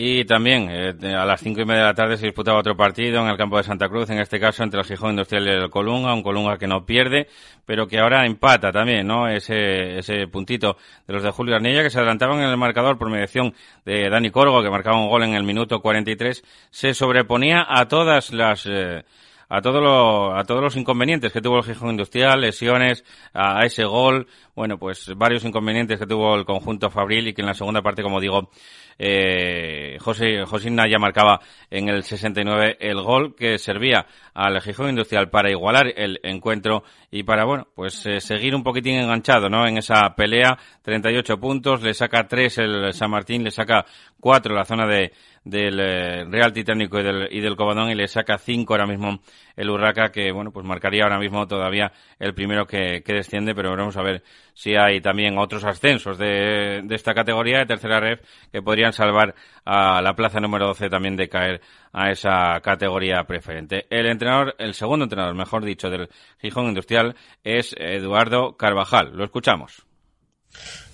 Y 0.00 0.24
también 0.26 0.68
eh, 0.70 0.94
a 1.12 1.24
las 1.24 1.40
cinco 1.40 1.60
y 1.60 1.64
media 1.64 1.80
de 1.80 1.86
la 1.88 1.94
tarde 1.94 2.16
se 2.16 2.26
disputaba 2.26 2.60
otro 2.60 2.76
partido 2.76 3.20
en 3.20 3.26
el 3.26 3.36
campo 3.36 3.56
de 3.56 3.64
Santa 3.64 3.88
Cruz, 3.88 4.08
en 4.10 4.20
este 4.20 4.38
caso 4.38 4.62
entre 4.62 4.78
el 4.78 4.86
Gijón 4.86 5.10
Industrial 5.10 5.44
y 5.44 5.50
el 5.50 5.70
Colunga, 5.70 6.14
un 6.14 6.22
Colunga 6.22 6.56
que 6.56 6.68
no 6.68 6.86
pierde, 6.86 7.26
pero 7.66 7.88
que 7.88 7.98
ahora 7.98 8.24
empata 8.24 8.70
también, 8.70 9.08
¿no? 9.08 9.26
Ese, 9.26 9.98
ese 9.98 10.28
puntito 10.28 10.76
de 11.04 11.14
los 11.14 11.24
de 11.24 11.32
Julio 11.32 11.56
Arnilla 11.56 11.82
que 11.82 11.90
se 11.90 11.98
adelantaban 11.98 12.38
en 12.38 12.48
el 12.48 12.56
marcador 12.56 12.96
por 12.96 13.10
mediación 13.10 13.52
de 13.84 14.08
Dani 14.08 14.30
Corgo, 14.30 14.62
que 14.62 14.70
marcaba 14.70 15.00
un 15.00 15.08
gol 15.08 15.24
en 15.24 15.34
el 15.34 15.42
minuto 15.42 15.80
43, 15.80 16.44
se 16.70 16.94
sobreponía 16.94 17.66
a 17.68 17.88
todas 17.88 18.32
las... 18.32 18.66
Eh, 18.66 19.02
a, 19.48 19.60
todo 19.62 19.80
lo, 19.80 20.36
a 20.36 20.44
todos 20.44 20.62
los 20.62 20.76
inconvenientes 20.76 21.32
que 21.32 21.40
tuvo 21.40 21.58
el 21.58 21.64
Gijón 21.64 21.90
Industrial, 21.90 22.40
lesiones, 22.40 23.04
a, 23.32 23.64
ese 23.64 23.84
gol, 23.84 24.26
bueno, 24.54 24.78
pues 24.78 25.10
varios 25.16 25.44
inconvenientes 25.44 25.98
que 25.98 26.06
tuvo 26.06 26.34
el 26.34 26.44
conjunto 26.44 26.90
Fabril 26.90 27.28
y 27.28 27.34
que 27.34 27.42
en 27.42 27.48
la 27.48 27.54
segunda 27.54 27.80
parte, 27.80 28.02
como 28.02 28.20
digo, 28.20 28.50
eh, 28.98 29.96
José, 30.00 30.44
José 30.44 30.70
Naya 30.70 30.98
marcaba 30.98 31.40
en 31.70 31.88
el 31.88 32.02
69 32.02 32.78
el 32.80 33.00
gol 33.00 33.36
que 33.36 33.56
servía 33.58 34.06
al 34.34 34.60
Gijón 34.60 34.90
Industrial 34.90 35.30
para 35.30 35.50
igualar 35.50 35.92
el 35.96 36.18
encuentro 36.24 36.82
y 37.10 37.22
para, 37.22 37.44
bueno, 37.44 37.68
pues 37.74 38.04
eh, 38.06 38.20
seguir 38.20 38.54
un 38.54 38.62
poquitín 38.62 38.96
enganchado, 38.96 39.48
¿no? 39.48 39.66
En 39.66 39.78
esa 39.78 40.14
pelea, 40.16 40.58
38 40.82 41.38
puntos, 41.38 41.82
le 41.82 41.94
saca 41.94 42.26
3 42.26 42.58
el 42.58 42.92
San 42.92 43.10
Martín, 43.10 43.44
le 43.44 43.50
saca 43.50 43.86
4 44.20 44.54
la 44.54 44.64
zona 44.64 44.86
de, 44.86 45.12
del 45.48 45.80
eh, 45.80 46.24
Real 46.24 46.52
Titánico 46.52 47.00
y 47.00 47.02
del, 47.02 47.28
y 47.30 47.40
del 47.40 47.56
y 47.90 47.94
le 47.94 48.08
saca 48.08 48.38
5 48.38 48.72
ahora 48.72 48.86
mismo 48.86 49.20
el 49.56 49.70
Urraca 49.70 50.12
que, 50.12 50.30
bueno, 50.30 50.52
pues 50.52 50.66
marcaría 50.66 51.04
ahora 51.04 51.18
mismo 51.18 51.46
todavía 51.46 51.90
el 52.18 52.34
primero 52.34 52.66
que, 52.66 53.02
que 53.02 53.14
desciende, 53.14 53.54
pero 53.54 53.74
vamos 53.74 53.96
a 53.96 54.02
ver 54.02 54.22
si 54.54 54.76
hay 54.76 55.00
también 55.00 55.38
otros 55.38 55.64
ascensos 55.64 56.18
de, 56.18 56.82
de 56.84 56.94
esta 56.94 57.14
categoría 57.14 57.58
de 57.58 57.66
tercera 57.66 57.98
red 58.00 58.20
que 58.52 58.62
podrían 58.62 58.92
salvar 58.92 59.34
a 59.64 60.02
la 60.02 60.14
plaza 60.14 60.38
número 60.40 60.66
12 60.66 60.90
también 60.90 61.16
de 61.16 61.28
caer 61.28 61.60
a 61.92 62.10
esa 62.10 62.60
categoría 62.60 63.24
preferente. 63.24 63.86
El 63.90 64.06
entrenador, 64.06 64.54
el 64.58 64.74
segundo 64.74 65.04
entrenador, 65.04 65.34
mejor 65.34 65.64
dicho, 65.64 65.88
del 65.88 66.08
Gijón 66.40 66.66
Industrial 66.66 67.16
es 67.42 67.74
Eduardo 67.78 68.56
Carvajal. 68.56 69.16
Lo 69.16 69.24
escuchamos. 69.24 69.86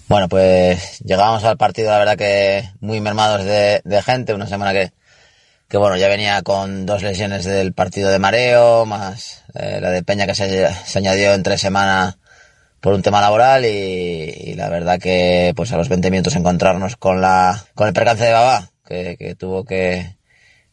Bueno, 0.07 0.29
pues 0.29 1.01
llegamos 1.01 1.45
al 1.45 1.57
partido, 1.57 1.91
la 1.91 1.99
verdad 1.99 2.19
que 2.19 2.69
muy 2.81 3.01
mermados 3.01 3.45
de, 3.45 4.03
gente, 4.05 4.35
una 4.35 4.47
semana 4.47 4.75
que, 4.75 4.93
que 5.67 5.79
bueno, 5.79 5.97
ya 5.97 6.09
venía 6.09 6.43
con 6.43 6.85
dos 6.85 7.03
lesiones 7.03 7.45
del 7.47 7.73
partido 7.73 8.11
de 8.11 8.19
mareo, 8.19 8.85
más 8.85 9.45
eh, 9.55 9.79
la 9.81 9.91
de 9.91 10.03
Peña 10.03 10.27
que 10.27 10.35
se, 10.35 10.69
añadió 10.95 11.33
en 11.33 11.43
tres 11.43 11.63
semanas 11.63 12.19
por 12.81 12.93
un 12.93 13.03
tema 13.03 13.23
laboral 13.23 13.65
y, 13.65 14.55
la 14.57 14.69
verdad 14.69 14.99
que 15.01 15.55
pues 15.57 15.73
a 15.73 15.79
los 15.79 15.89
20 15.89 16.11
minutos 16.11 16.37
encontrarnos 16.37 16.97
con 16.97 17.23
la 17.23 17.65
con 17.75 17.89
el 17.89 17.95
percance 17.95 18.25
de 18.25 18.33
Baba, 18.33 18.71
que, 18.87 19.17
que 19.19 19.35
tuvo 19.35 19.65
que, 19.65 20.17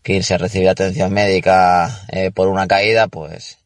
que, 0.03 0.15
irse 0.15 0.33
a 0.33 0.39
recibir 0.39 0.67
atención 0.69 1.13
médica 1.13 2.05
eh, 2.09 2.31
por 2.31 2.49
una 2.49 2.67
caída, 2.67 3.07
pues 3.07 3.60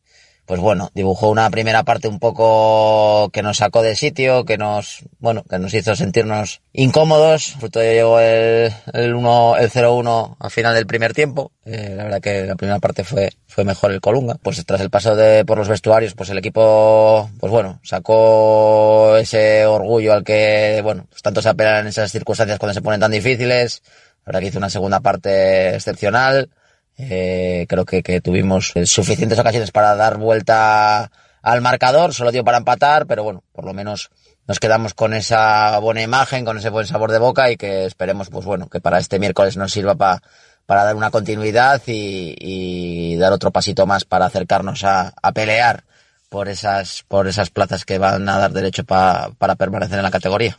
pues 0.45 0.59
bueno, 0.61 0.91
dibujó 0.93 1.29
una 1.29 1.49
primera 1.49 1.83
parte 1.83 2.07
un 2.07 2.19
poco 2.19 3.29
que 3.29 3.41
nos 3.41 3.57
sacó 3.57 3.81
del 3.81 3.95
sitio, 3.95 4.45
que 4.45 4.57
nos, 4.57 5.03
bueno, 5.17 5.43
que 5.49 5.57
nos 5.57 5.73
hizo 5.73 5.95
sentirnos 5.95 6.61
incómodos. 6.71 7.55
Fruto 7.59 7.79
de 7.79 7.95
llegó 7.95 8.19
el, 8.19 8.71
el 8.93 9.15
1, 9.15 9.57
el 9.57 9.71
0-1 9.71 10.35
al 10.39 10.51
final 10.51 10.75
del 10.75 10.85
primer 10.85 11.13
tiempo. 11.13 11.51
Eh, 11.65 11.95
la 11.95 12.03
verdad 12.03 12.21
que 12.21 12.45
la 12.45 12.55
primera 12.55 12.79
parte 12.79 13.03
fue, 13.03 13.31
fue 13.47 13.63
mejor 13.63 13.91
el 13.91 14.01
Colunga. 14.01 14.35
Pues 14.35 14.63
tras 14.65 14.81
el 14.81 14.91
paso 14.91 15.15
de, 15.15 15.45
por 15.45 15.57
los 15.57 15.67
vestuarios, 15.67 16.13
pues 16.13 16.29
el 16.29 16.37
equipo, 16.37 17.27
pues 17.39 17.51
bueno, 17.51 17.79
sacó 17.83 19.17
ese 19.17 19.65
orgullo 19.65 20.13
al 20.13 20.23
que, 20.23 20.81
bueno, 20.83 21.07
pues 21.09 21.23
tanto 21.23 21.41
se 21.41 21.49
apelan 21.49 21.81
en 21.81 21.87
esas 21.87 22.11
circunstancias 22.11 22.59
cuando 22.59 22.75
se 22.75 22.81
ponen 22.81 22.99
tan 22.99 23.11
difíciles. 23.11 23.81
La 24.25 24.31
verdad 24.31 24.39
que 24.41 24.47
hizo 24.47 24.59
una 24.59 24.69
segunda 24.69 24.99
parte 24.99 25.75
excepcional. 25.75 26.49
Eh, 26.97 27.65
creo 27.67 27.85
que, 27.85 28.01
que 28.03 28.21
tuvimos 28.21 28.73
suficientes 28.85 29.39
ocasiones 29.39 29.71
para 29.71 29.95
dar 29.95 30.17
vuelta 30.17 31.11
al 31.41 31.61
marcador, 31.61 32.13
solo 32.13 32.31
dio 32.31 32.43
para 32.43 32.57
empatar, 32.57 33.05
pero 33.05 33.23
bueno, 33.23 33.43
por 33.51 33.65
lo 33.65 33.73
menos 33.73 34.09
nos 34.47 34.59
quedamos 34.59 34.93
con 34.93 35.13
esa 35.13 35.77
buena 35.79 36.01
imagen, 36.01 36.45
con 36.45 36.57
ese 36.57 36.69
buen 36.69 36.87
sabor 36.87 37.11
de 37.11 37.19
boca 37.19 37.51
y 37.51 37.57
que 37.57 37.85
esperemos, 37.85 38.29
pues 38.29 38.45
bueno, 38.45 38.67
que 38.67 38.79
para 38.79 38.99
este 38.99 39.19
miércoles 39.19 39.57
nos 39.57 39.71
sirva 39.71 39.95
para 39.95 40.21
para 40.65 40.83
dar 40.83 40.95
una 40.95 41.11
continuidad 41.11 41.81
y, 41.85 42.35
y, 42.39 43.15
dar 43.17 43.31
otro 43.33 43.51
pasito 43.51 43.85
más 43.85 44.05
para 44.05 44.25
acercarnos 44.25 44.83
a, 44.83 45.13
a, 45.21 45.31
pelear 45.31 45.83
por 46.29 46.49
esas, 46.49 47.03
por 47.07 47.27
esas 47.27 47.49
plazas 47.49 47.85
que 47.85 47.97
van 47.97 48.27
a 48.27 48.39
dar 48.39 48.51
derecho 48.51 48.83
pa, 48.83 49.31
para 49.37 49.55
permanecer 49.55 49.97
en 49.97 50.03
la 50.03 50.11
categoría. 50.11 50.57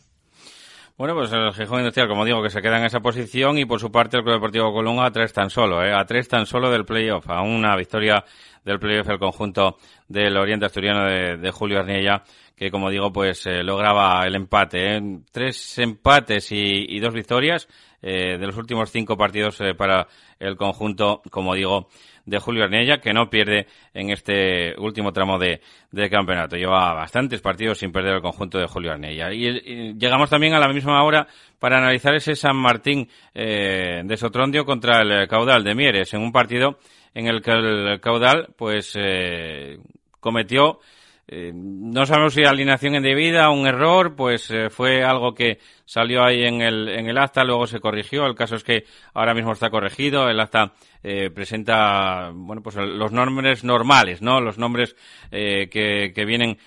Bueno, 0.99 1.15
pues 1.15 1.31
el 1.31 1.53
Gijón 1.53 1.81
Industrial, 1.81 2.09
como 2.09 2.25
digo, 2.25 2.43
que 2.43 2.49
se 2.49 2.63
queda 2.63 2.79
en 2.79 2.87
esa 2.87 3.01
posición 3.01 3.59
y 3.59 3.67
por 3.67 3.79
su 3.79 3.93
parte 3.93 4.17
el 4.17 4.23
Club 4.23 4.37
Deportivo 4.37 4.73
Colunga 4.73 5.05
a 5.05 5.11
tres 5.11 5.31
tan 5.31 5.51
solo, 5.51 5.85
¿eh? 5.85 5.93
a 5.93 6.07
tres 6.07 6.27
tan 6.27 6.47
solo 6.47 6.71
del 6.71 6.87
playoff, 6.87 7.29
a 7.29 7.43
una 7.43 7.77
victoria 7.77 8.25
del 8.65 8.79
playoff 8.81 9.09
el 9.11 9.19
conjunto 9.19 9.77
del 10.09 10.37
Oriente 10.39 10.65
Asturiano 10.65 11.05
de, 11.05 11.51
Julio 11.51 11.81
Arniella, 11.81 12.23
que 12.57 12.71
como 12.71 12.89
digo, 12.89 13.13
pues 13.13 13.47
eh, 13.47 13.63
lograba 13.63 14.27
el 14.27 14.37
empate. 14.37 14.97
¿eh? 14.97 15.03
Tres 15.31 15.79
empates 15.79 16.49
y, 16.51 16.99
dos 16.99 17.13
victorias 17.13 17.69
eh, 18.01 18.39
de 18.39 18.47
los 18.47 18.57
últimos 18.57 18.91
cinco 18.91 19.19
partidos 19.19 19.61
eh, 19.61 19.75
para 19.75 20.09
el 20.39 20.57
conjunto, 20.57 21.21
como 21.31 21.55
digo, 21.55 21.89
de 22.27 22.39
Julio 22.39 22.65
Arniella, 22.65 22.99
que 22.99 23.13
no 23.13 23.31
pierde 23.31 23.67
en 23.95 24.11
este 24.11 24.79
último 24.79 25.13
tramo 25.13 25.39
de, 25.39 25.61
campeonato. 26.11 26.57
Lleva 26.57 26.93
bastantes 26.93 27.41
partidos 27.41 27.79
sin 27.79 27.93
perder 27.93 28.17
el 28.17 28.23
conjunto 28.23 28.59
de 28.59 28.67
Julio 28.67 28.93
Arniella. 28.93 29.33
Y, 29.33 29.95
llegamos 29.95 30.29
también 30.29 30.55
a 30.55 30.59
la 30.59 30.69
misma 30.69 31.03
hora 31.03 31.27
para 31.59 31.79
analizar 31.79 32.15
ese 32.15 32.35
San 32.35 32.57
Martín 32.57 33.09
eh, 33.35 34.03
de 34.05 34.17
Sotrondio 34.17 34.65
contra 34.65 35.01
el 35.01 35.27
Caudal 35.29 35.65
de 35.65 35.75
Mieres, 35.75 36.13
en 36.13 36.21
un 36.21 36.33
partido 36.33 36.79
en 37.15 37.29
el 37.29 37.41
que 37.41 37.53
el 37.53 38.01
Caudal, 38.01 38.49
pues, 38.57 38.95
eh, 38.99 39.79
cometió 40.21 40.81
eh, 41.29 41.51
no 41.53 42.07
sabemos 42.07 42.35
si 42.35 42.45
alineación 42.45 42.95
indebida, 42.95 43.51
un 43.51 43.67
error, 43.67 44.15
pues 44.15 44.49
eh, 44.53 44.71
fue 44.71 45.03
algo 45.03 45.35
que 45.35 45.59
salió 45.87 46.23
ahí 46.23 46.45
en 46.45 46.61
el, 46.61 46.91
en 46.91 47.09
el 47.09 47.17
acta, 47.17 47.45
luego 47.45 47.67
se 47.67 47.81
corrigió. 47.81 48.27
El 48.27 48.35
caso 48.35 48.57
es 48.57 48.65
que 48.65 48.85
ahora 49.15 49.33
mismo 49.33 49.53
está 49.53 49.71
corregido. 49.71 50.29
El 50.29 50.39
acta 50.39 50.73
eh, 51.03 51.31
presenta, 51.31 52.31
bueno, 52.35 52.63
pues 52.63 52.77
los 52.77 53.13
nombres 53.13 53.65
normales, 53.65 54.21
¿no? 54.21 54.43
Los 54.43 54.59
nombres 54.59 54.95
que, 55.31 56.13
que 56.15 56.25
vienen 56.27 56.59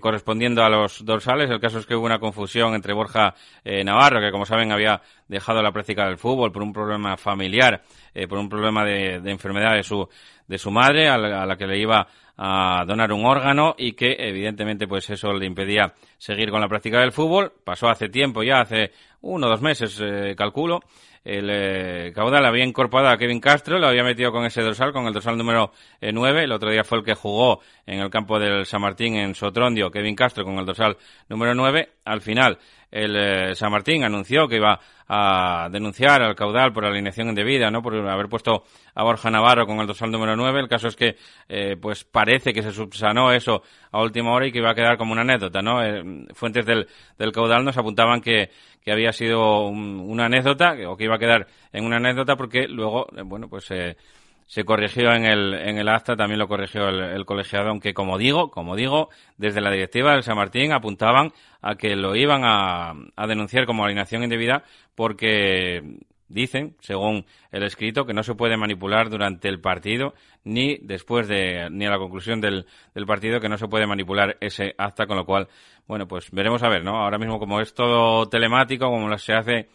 correspondiendo 0.00 0.64
a 0.64 0.70
los 0.70 1.04
dorsales. 1.04 1.50
El 1.50 1.60
caso 1.60 1.78
es 1.78 1.86
que 1.86 1.94
hubo 1.94 2.06
una 2.06 2.18
confusión 2.18 2.74
entre 2.74 2.94
Borja 2.94 3.34
Navarro, 3.64 4.20
que 4.20 4.32
como 4.32 4.46
saben 4.46 4.72
había 4.72 5.02
dejado 5.28 5.62
la 5.62 5.72
práctica 5.72 6.06
del 6.06 6.18
fútbol 6.18 6.50
por 6.50 6.62
un 6.62 6.72
problema 6.72 7.16
familiar, 7.16 7.82
por 8.28 8.38
un 8.38 8.48
problema 8.48 8.84
de, 8.84 9.20
de 9.20 9.30
enfermedad 9.30 9.74
de 9.74 9.82
su, 9.82 10.08
de 10.46 10.58
su 10.58 10.70
madre, 10.70 11.08
a 11.08 11.16
la 11.18 11.56
que 11.56 11.66
le 11.66 11.78
iba 11.78 12.06
a 12.40 12.84
donar 12.86 13.12
un 13.12 13.26
órgano 13.26 13.74
y 13.76 13.92
que 13.92 14.14
evidentemente 14.16 14.86
pues 14.86 15.10
eso 15.10 15.32
le 15.32 15.44
impedía 15.44 15.92
seguir 16.18 16.50
con 16.50 16.60
la 16.60 16.68
práctica 16.68 17.00
del 17.00 17.10
fútbol. 17.10 17.52
Pasó 17.64 17.88
hace 17.88 18.08
tiempo, 18.08 18.44
ya 18.44 18.60
hace 18.70 18.92
uno 19.20 19.46
o 19.46 19.50
dos 19.50 19.60
meses, 19.60 19.98
eh, 20.00 20.34
calculo. 20.36 20.80
el 21.24 21.50
eh, 21.50 22.12
caudal 22.14 22.46
había 22.46 22.64
incorporado 22.64 23.10
a 23.10 23.18
Kevin 23.18 23.40
Castro, 23.40 23.78
lo 23.78 23.88
había 23.88 24.04
metido 24.04 24.32
con 24.32 24.44
ese 24.44 24.62
dorsal, 24.62 24.92
con 24.92 25.06
el 25.06 25.12
dorsal 25.12 25.36
número 25.36 25.72
9. 26.00 26.40
Eh, 26.40 26.44
el 26.44 26.52
otro 26.52 26.70
día 26.70 26.84
fue 26.84 26.98
el 26.98 27.04
que 27.04 27.14
jugó 27.14 27.60
en 27.86 28.00
el 28.00 28.10
campo 28.10 28.38
del 28.38 28.64
San 28.64 28.80
Martín 28.80 29.16
en 29.16 29.34
Sotrondio, 29.34 29.90
Kevin 29.90 30.14
Castro 30.14 30.44
con 30.44 30.58
el 30.58 30.64
dorsal 30.64 30.96
número 31.28 31.54
9. 31.54 31.88
Al 32.04 32.20
final, 32.20 32.58
el 32.90 33.16
eh, 33.16 33.54
San 33.54 33.70
Martín 33.70 34.02
anunció 34.04 34.48
que 34.48 34.56
iba 34.56 34.80
a 35.08 35.68
denunciar 35.70 36.22
al 36.22 36.34
caudal 36.34 36.72
por 36.72 36.84
alineación 36.84 37.28
indebida, 37.28 37.70
¿no? 37.70 37.82
Por 37.82 37.94
haber 37.94 38.28
puesto 38.28 38.64
a 38.94 39.02
Borja 39.02 39.30
Navarro 39.30 39.66
con 39.66 39.80
el 39.80 39.86
dorsal 39.86 40.10
número 40.10 40.36
9. 40.36 40.60
El 40.60 40.68
caso 40.68 40.88
es 40.88 40.96
que, 40.96 41.16
eh, 41.48 41.76
pues 41.80 42.04
parece 42.04 42.52
que 42.52 42.62
se 42.62 42.72
subsanó 42.72 43.32
eso 43.32 43.62
a 43.90 44.02
última 44.02 44.32
hora 44.32 44.46
y 44.46 44.52
que 44.52 44.58
iba 44.58 44.70
a 44.70 44.74
quedar 44.74 44.96
como 44.96 45.12
una 45.12 45.22
anécdota, 45.22 45.60
¿no? 45.60 45.82
Eh, 45.82 46.26
fuentes 46.34 46.64
del, 46.64 46.88
del 47.18 47.32
caudal 47.32 47.64
nos 47.64 47.76
apuntaban 47.76 48.20
que, 48.20 48.50
que 48.88 48.92
había 48.92 49.12
sido 49.12 49.68
una 49.68 50.24
anécdota 50.24 50.74
o 50.88 50.96
que 50.96 51.04
iba 51.04 51.16
a 51.16 51.18
quedar 51.18 51.46
en 51.74 51.84
una 51.84 51.96
anécdota 51.96 52.36
porque 52.36 52.66
luego, 52.66 53.06
bueno, 53.26 53.46
pues 53.46 53.66
se 53.66 54.64
corrigió 54.64 55.12
en 55.12 55.26
el, 55.26 55.52
en 55.52 55.76
el 55.76 55.90
acta, 55.90 56.16
también 56.16 56.38
lo 56.38 56.48
corrigió 56.48 56.88
el, 56.88 57.26
colegiado, 57.26 57.68
aunque 57.68 57.92
como 57.92 58.16
digo, 58.16 58.50
como 58.50 58.76
digo, 58.76 59.10
desde 59.36 59.60
la 59.60 59.70
directiva 59.70 60.14
del 60.14 60.22
San 60.22 60.36
Martín 60.36 60.72
apuntaban 60.72 61.34
a 61.60 61.74
que 61.74 61.96
lo 61.96 62.16
iban 62.16 62.44
a, 62.46 62.94
a 63.14 63.26
denunciar 63.26 63.66
como 63.66 63.84
alineación 63.84 64.22
indebida 64.22 64.64
porque 64.94 65.98
dicen, 66.28 66.76
según 66.80 67.26
el 67.50 67.62
escrito, 67.62 68.04
que 68.04 68.14
no 68.14 68.22
se 68.22 68.34
puede 68.34 68.56
manipular 68.56 69.10
durante 69.10 69.48
el 69.48 69.60
partido 69.60 70.14
ni 70.44 70.78
después 70.78 71.28
de, 71.28 71.68
ni 71.70 71.86
a 71.86 71.90
la 71.90 71.98
conclusión 71.98 72.40
del, 72.40 72.66
del 72.94 73.06
partido, 73.06 73.40
que 73.40 73.48
no 73.48 73.58
se 73.58 73.68
puede 73.68 73.86
manipular 73.86 74.36
ese 74.40 74.74
acta, 74.78 75.06
con 75.06 75.16
lo 75.16 75.24
cual, 75.24 75.48
bueno, 75.86 76.06
pues 76.06 76.30
veremos 76.30 76.62
a 76.62 76.68
ver, 76.68 76.84
¿no? 76.84 76.96
Ahora 76.96 77.18
mismo 77.18 77.38
como 77.38 77.60
es 77.60 77.74
todo 77.74 78.28
telemático, 78.28 78.86
como 78.86 79.16
se 79.18 79.32
hace 79.32 79.68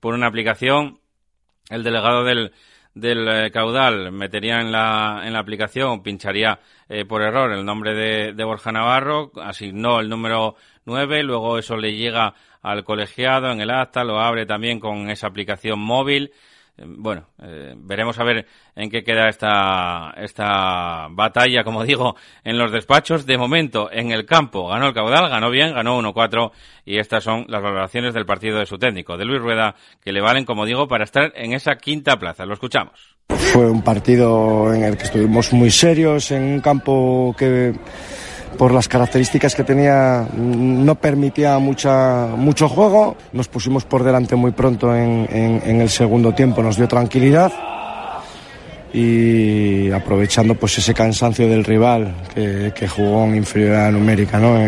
por 0.00 0.14
una 0.14 0.26
aplicación, 0.26 0.98
el 1.68 1.82
delegado 1.82 2.24
del, 2.24 2.52
del 2.94 3.28
eh, 3.28 3.50
caudal 3.50 4.12
metería 4.12 4.60
en 4.60 4.72
la, 4.72 5.22
en 5.24 5.32
la 5.32 5.40
aplicación, 5.40 6.02
pincharía 6.02 6.60
eh, 6.88 7.04
por 7.04 7.22
error 7.22 7.52
el 7.52 7.64
nombre 7.64 7.94
de, 7.94 8.32
de, 8.32 8.44
Borja 8.44 8.72
Navarro, 8.72 9.30
asignó 9.40 10.00
el 10.00 10.08
número 10.08 10.56
9, 10.84 11.22
luego 11.22 11.58
eso 11.58 11.76
le 11.76 11.94
llega 11.94 12.34
al 12.62 12.84
colegiado 12.84 13.50
en 13.50 13.60
el 13.60 13.70
acta, 13.70 14.04
lo 14.04 14.20
abre 14.20 14.46
también 14.46 14.80
con 14.80 15.10
esa 15.10 15.26
aplicación 15.26 15.78
móvil, 15.78 16.32
bueno, 16.82 17.26
eh, 17.42 17.74
veremos 17.76 18.18
a 18.18 18.24
ver 18.24 18.46
en 18.74 18.90
qué 18.90 19.02
queda 19.02 19.28
esta, 19.28 20.14
esta 20.16 21.08
batalla, 21.10 21.62
como 21.64 21.84
digo, 21.84 22.16
en 22.44 22.58
los 22.58 22.72
despachos. 22.72 23.26
De 23.26 23.36
momento, 23.36 23.90
en 23.92 24.10
el 24.10 24.24
campo, 24.24 24.68
ganó 24.68 24.88
el 24.88 24.94
caudal, 24.94 25.28
ganó 25.28 25.50
bien, 25.50 25.74
ganó 25.74 26.00
1-4 26.00 26.50
y 26.84 26.98
estas 26.98 27.24
son 27.24 27.44
las 27.48 27.62
valoraciones 27.62 28.14
del 28.14 28.26
partido 28.26 28.58
de 28.58 28.66
su 28.66 28.78
técnico, 28.78 29.16
de 29.16 29.24
Luis 29.24 29.40
Rueda, 29.40 29.74
que 30.02 30.12
le 30.12 30.20
valen, 30.20 30.44
como 30.44 30.64
digo, 30.64 30.88
para 30.88 31.04
estar 31.04 31.32
en 31.34 31.52
esa 31.52 31.76
quinta 31.76 32.16
plaza. 32.18 32.46
Lo 32.46 32.54
escuchamos. 32.54 33.16
Fue 33.28 33.70
un 33.70 33.82
partido 33.82 34.72
en 34.72 34.84
el 34.84 34.96
que 34.96 35.04
estuvimos 35.04 35.52
muy 35.52 35.70
serios, 35.70 36.30
en 36.30 36.42
un 36.42 36.60
campo 36.60 37.34
que 37.38 37.74
por 38.60 38.74
las 38.74 38.88
características 38.88 39.54
que 39.54 39.64
tenía 39.64 40.28
no 40.36 40.94
permitía 40.96 41.58
mucha, 41.58 42.26
mucho 42.36 42.68
juego. 42.68 43.16
Nos 43.32 43.48
pusimos 43.48 43.86
por 43.86 44.04
delante 44.04 44.36
muy 44.36 44.50
pronto 44.50 44.94
en, 44.94 45.26
en, 45.64 45.80
el 45.80 45.88
segundo 45.88 46.34
tiempo, 46.34 46.62
nos 46.62 46.76
dio 46.76 46.86
tranquilidad 46.86 47.50
y 48.92 49.90
aprovechando 49.90 50.56
pues 50.56 50.76
ese 50.76 50.92
cansancio 50.92 51.48
del 51.48 51.64
rival 51.64 52.14
que, 52.34 52.70
que 52.74 52.86
jugó 52.86 53.24
en 53.24 53.36
inferioridad 53.36 53.92
numérica 53.92 54.38
¿no? 54.38 54.58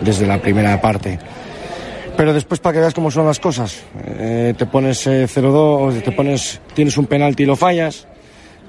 desde 0.00 0.26
la 0.26 0.42
primera 0.42 0.80
parte. 0.80 1.16
Pero 2.16 2.34
después 2.34 2.58
para 2.58 2.72
que 2.72 2.80
veas 2.80 2.94
cómo 2.94 3.12
son 3.12 3.26
las 3.26 3.38
cosas, 3.38 3.80
eh, 4.08 4.54
te 4.58 4.66
pones 4.66 5.06
0-2, 5.06 5.94
eh, 5.94 6.00
te 6.00 6.10
pones, 6.10 6.60
tienes 6.74 6.98
un 6.98 7.06
penalti 7.06 7.44
y 7.44 7.46
lo 7.46 7.54
fallas, 7.54 8.08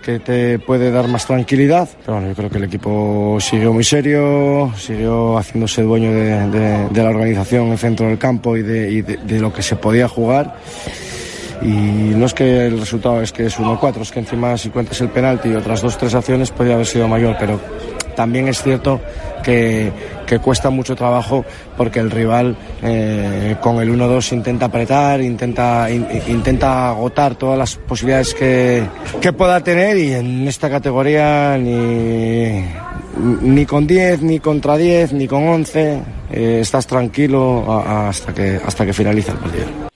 que 0.01 0.19
te 0.19 0.59
puede 0.59 0.91
dar 0.91 1.07
más 1.07 1.25
tranquilidad. 1.25 1.87
Pero 2.01 2.13
bueno, 2.13 2.29
yo 2.29 2.35
creo 2.35 2.49
que 2.49 2.57
el 2.57 2.63
equipo 2.65 3.37
siguió 3.39 3.73
muy 3.73 3.83
serio, 3.83 4.73
siguió 4.77 5.37
haciéndose 5.37 5.83
dueño 5.83 6.11
de, 6.11 6.89
la 6.93 7.09
organización 7.09 7.67
en 7.67 7.71
el 7.73 7.77
centro 7.77 8.07
del 8.07 8.17
campo 8.17 8.57
y, 8.57 8.63
de, 8.63 8.91
y 8.91 9.01
de, 9.01 9.39
lo 9.39 9.53
que 9.53 9.61
se 9.61 9.75
podía 9.75 10.07
jugar. 10.07 10.55
Y 11.61 11.67
no 12.15 12.25
es 12.25 12.33
que 12.33 12.65
el 12.65 12.79
resultado 12.79 13.21
es 13.21 13.31
que 13.31 13.45
es 13.45 13.59
1-4, 13.59 14.01
es 14.01 14.11
que 14.11 14.19
encima 14.19 14.57
si 14.57 14.69
cuentas 14.69 14.99
el 15.01 15.09
penalti 15.09 15.49
y 15.49 15.53
otras 15.53 15.81
dos, 15.81 15.97
tres 15.97 16.15
acciones 16.15 16.49
podría 16.49 16.73
haber 16.73 16.87
sido 16.87 17.07
mayor, 17.07 17.35
pero 17.39 17.59
también 18.21 18.47
es 18.49 18.61
cierto 18.61 19.01
que, 19.43 19.91
que 20.27 20.37
cuesta 20.37 20.69
mucho 20.69 20.95
trabajo 20.95 21.43
porque 21.75 21.99
el 21.99 22.11
rival 22.11 22.55
eh, 22.83 23.55
con 23.61 23.81
el 23.81 23.89
1-2 23.89 24.33
intenta 24.33 24.67
apretar, 24.67 25.21
intenta, 25.21 25.89
intenta 25.89 26.89
agotar 26.89 27.33
todas 27.33 27.57
las 27.57 27.77
posibilidades 27.77 28.35
que, 28.35 28.83
que 29.19 29.33
pueda 29.33 29.59
tener 29.61 29.97
y 29.97 30.13
en 30.13 30.47
esta 30.47 30.69
categoría 30.69 31.57
ni, 31.57 32.63
ni 33.41 33.65
con 33.65 33.87
10, 33.87 34.21
ni 34.21 34.39
contra 34.39 34.77
10, 34.77 35.13
ni 35.13 35.27
con 35.27 35.47
11 35.47 35.99
eh, 36.29 36.59
estás 36.61 36.85
tranquilo 36.85 37.65
hasta 38.07 38.35
que, 38.35 38.61
hasta 38.63 38.85
que 38.85 38.93
finaliza 38.93 39.31
el 39.31 39.39
partido. 39.39 39.90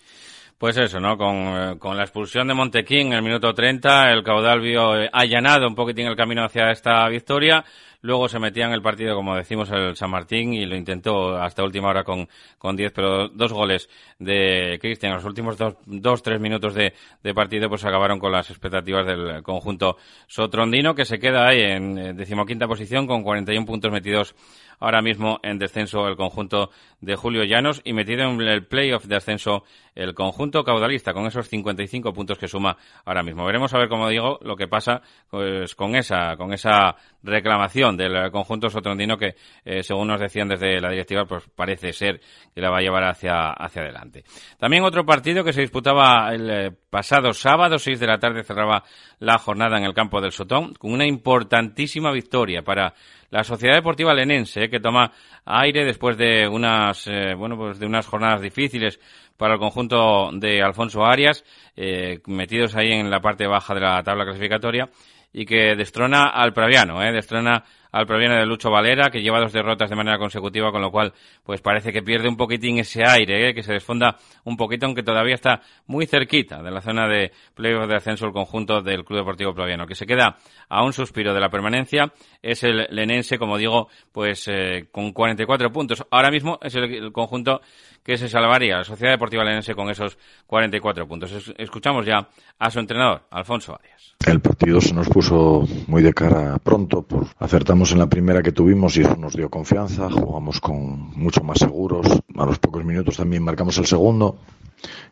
Pues 0.65 0.77
eso, 0.77 0.99
¿no? 0.99 1.15
Con, 1.15 1.35
eh, 1.35 1.75
con, 1.77 1.95
la 1.95 2.01
expulsión 2.01 2.47
de 2.47 2.55
Montequín 2.55 3.09
en 3.09 3.13
el 3.13 3.21
minuto 3.21 3.53
30, 3.53 4.09
el 4.09 4.23
caudal 4.23 4.61
vio 4.61 4.93
allanado 5.13 5.67
un 5.67 5.75
poquitín 5.75 6.07
el 6.07 6.15
camino 6.15 6.43
hacia 6.43 6.71
esta 6.71 7.07
victoria. 7.07 7.63
Luego 8.01 8.27
se 8.27 8.39
metía 8.39 8.65
en 8.65 8.71
el 8.71 8.81
partido, 8.81 9.15
como 9.15 9.35
decimos, 9.35 9.69
el 9.69 9.95
San 9.95 10.09
Martín 10.09 10.53
y 10.53 10.65
lo 10.65 10.75
intentó 10.75 11.37
hasta 11.37 11.63
última 11.63 11.89
hora 11.89 12.03
con, 12.03 12.27
con 12.57 12.75
10, 12.75 12.93
pero 12.93 13.29
dos 13.29 13.53
goles 13.53 13.89
de 14.17 14.79
Cristian 14.81 15.13
los 15.13 15.25
últimos 15.25 15.55
dos, 15.55 15.75
dos 15.85 16.23
tres 16.23 16.39
minutos 16.39 16.73
de, 16.73 16.93
de, 17.21 17.33
partido, 17.35 17.69
pues 17.69 17.85
acabaron 17.85 18.17
con 18.17 18.31
las 18.31 18.49
expectativas 18.49 19.05
del 19.05 19.43
conjunto 19.43 19.97
sotrondino, 20.25 20.95
que 20.95 21.05
se 21.05 21.19
queda 21.19 21.47
ahí 21.47 21.61
en 21.61 21.97
eh, 21.97 22.13
decimoquinta 22.13 22.67
posición 22.67 23.05
con 23.05 23.21
41 23.21 23.67
puntos 23.67 23.91
metidos 23.91 24.35
ahora 24.79 25.01
mismo 25.01 25.39
en 25.43 25.57
descenso 25.57 26.07
el 26.07 26.15
conjunto 26.15 26.69
de 27.01 27.15
Julio 27.15 27.43
Llanos 27.43 27.81
y 27.83 27.93
metido 27.93 28.23
en 28.23 28.41
el 28.41 28.65
playoff 28.65 29.05
de 29.05 29.15
ascenso 29.15 29.63
el 29.93 30.13
conjunto 30.13 30.63
caudalista 30.63 31.13
con 31.13 31.25
esos 31.25 31.47
55 31.47 32.13
puntos 32.13 32.37
que 32.37 32.47
suma 32.47 32.77
ahora 33.05 33.23
mismo. 33.23 33.45
Veremos 33.45 33.73
a 33.73 33.77
ver, 33.77 33.87
como 33.87 34.09
digo, 34.09 34.39
lo 34.41 34.55
que 34.55 34.67
pasa 34.67 35.01
pues, 35.29 35.73
con 35.75 35.95
esa 35.95 36.35
con 36.37 36.53
esa 36.53 36.95
reclamación 37.23 37.97
del 37.97 38.31
conjunto 38.31 38.69
sotrondino 38.69 39.17
que, 39.17 39.35
eh, 39.63 39.83
según 39.83 40.07
nos 40.07 40.19
decían 40.19 40.47
desde 40.47 40.79
la 40.79 40.89
directiva, 40.89 41.25
pues 41.25 41.49
parece 41.55 41.93
ser 41.93 42.19
que 42.53 42.61
la 42.61 42.69
va 42.69 42.77
a 42.77 42.81
llevar 42.81 43.03
hacia, 43.03 43.51
hacia 43.51 43.81
adelante. 43.81 44.23
También 44.57 44.83
otro 44.83 45.05
partido 45.05 45.43
que 45.43 45.53
se 45.53 45.61
disputaba 45.61 46.33
el 46.33 46.49
eh, 46.49 46.71
pasado 46.89 47.33
sábado, 47.33 47.79
6 47.79 47.99
de 47.99 48.07
la 48.07 48.19
tarde, 48.19 48.43
cerraba 48.43 48.83
la 49.19 49.37
jornada 49.37 49.77
en 49.77 49.85
el 49.85 49.93
campo 49.93 50.21
del 50.21 50.31
Sotón 50.31 50.73
con 50.73 50.91
una 50.91 51.05
importantísima 51.05 52.11
victoria 52.11 52.61
para 52.61 52.93
la 53.35 53.43
Sociedad 53.43 53.75
Deportiva 53.75 54.13
Lenense, 54.13 54.69
que 54.69 54.79
toma 54.79 55.11
aire 55.43 55.83
después 55.83 56.15
de 56.15 56.47
unas, 56.47 57.05
eh, 57.07 57.33
bueno, 57.35 57.57
pues 57.57 57.77
de 57.77 57.85
unas 57.85 58.07
jornadas 58.07 58.39
difíciles 58.39 58.97
para 59.35 59.55
el 59.55 59.59
conjunto 59.59 60.31
de 60.31 60.61
Alfonso 60.61 61.03
Arias, 61.03 61.43
eh, 61.75 62.21
metidos 62.27 62.77
ahí 62.77 62.93
en 62.93 63.09
la 63.09 63.19
parte 63.19 63.45
baja 63.45 63.73
de 63.73 63.81
la 63.81 64.01
tabla 64.03 64.23
clasificatoria, 64.23 64.89
y 65.33 65.45
que 65.45 65.75
destrona 65.75 66.27
al 66.27 66.53
Praviano, 66.53 67.03
eh, 67.03 67.11
destrona 67.11 67.65
al 67.95 68.05
proviene 68.05 68.35
de 68.35 68.45
Lucho 68.45 68.69
Valera, 68.69 69.09
que 69.09 69.21
lleva 69.21 69.39
dos 69.39 69.53
derrotas 69.53 69.89
de 69.89 69.95
manera 69.95 70.17
consecutiva, 70.17 70.69
con 70.69 70.81
lo 70.81 70.91
cual 70.91 71.13
pues 71.45 71.61
parece 71.61 71.93
que 71.93 72.03
pierde 72.03 72.27
un 72.27 72.35
poquitín 72.35 72.77
ese 72.77 73.05
aire, 73.07 73.47
¿eh? 73.47 73.53
que 73.53 73.63
se 73.63 73.71
desfonda 73.71 74.17
un 74.43 74.57
poquito, 74.57 74.85
aunque 74.85 75.01
todavía 75.01 75.33
está 75.33 75.61
muy 75.87 76.05
cerquita 76.05 76.61
de 76.61 76.71
la 76.71 76.81
zona 76.81 77.07
de 77.07 77.31
playoff 77.53 77.87
de 77.87 77.95
ascenso 77.95 78.25
el 78.25 78.33
conjunto 78.33 78.81
del 78.81 79.05
Club 79.05 79.19
Deportivo 79.19 79.53
Proviano, 79.53 79.87
que 79.87 79.95
se 79.95 80.05
queda 80.05 80.35
a 80.67 80.83
un 80.83 80.91
suspiro 80.91 81.33
de 81.33 81.39
la 81.39 81.47
permanencia, 81.47 82.11
es 82.41 82.65
el 82.65 82.85
lenense, 82.89 83.37
como 83.37 83.57
digo, 83.57 83.87
pues 84.11 84.45
eh, 84.49 84.87
con 84.91 85.13
44 85.13 85.71
puntos. 85.71 86.05
Ahora 86.11 86.31
mismo 86.31 86.59
es 86.61 86.75
el, 86.75 87.13
conjunto 87.13 87.61
que 88.05 88.19
se 88.19 88.29
salvaría, 88.29 88.77
la 88.77 88.83
Sociedad 88.83 89.13
Deportiva 89.13 89.43
Lenense, 89.43 89.73
con 89.73 89.89
esos 89.89 90.15
44 90.45 91.07
puntos. 91.07 91.53
escuchamos 91.57 92.05
ya 92.05 92.29
a 92.59 92.69
su 92.69 92.79
entrenador, 92.79 93.23
Alfonso 93.31 93.75
Arias. 93.75 94.15
El 94.27 94.41
partido 94.41 94.79
se 94.79 94.93
nos 94.93 95.09
puso 95.09 95.67
muy 95.87 96.03
de 96.03 96.13
cara 96.13 96.59
pronto, 96.59 97.01
por 97.01 97.25
acertamos 97.39 97.91
en 97.93 97.99
la 97.99 98.07
primera 98.07 98.43
que 98.43 98.51
tuvimos 98.51 98.95
y 98.97 99.01
eso 99.01 99.15
nos 99.15 99.35
dio 99.35 99.49
confianza, 99.49 100.07
jugamos 100.11 100.61
con 100.61 101.17
mucho 101.17 101.43
más 101.43 101.57
seguros, 101.57 102.05
a 102.37 102.45
los 102.45 102.59
pocos 102.59 102.85
minutos 102.85 103.17
también 103.17 103.43
marcamos 103.43 103.75
el 103.79 103.87
segundo 103.87 104.37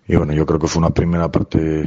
y 0.08 0.15
bueno, 0.15 0.34
yo 0.34 0.45
creo 0.45 0.60
que 0.60 0.67
fue 0.67 0.79
una 0.79 0.91
primera 0.91 1.32
parte 1.32 1.82
eh, 1.82 1.86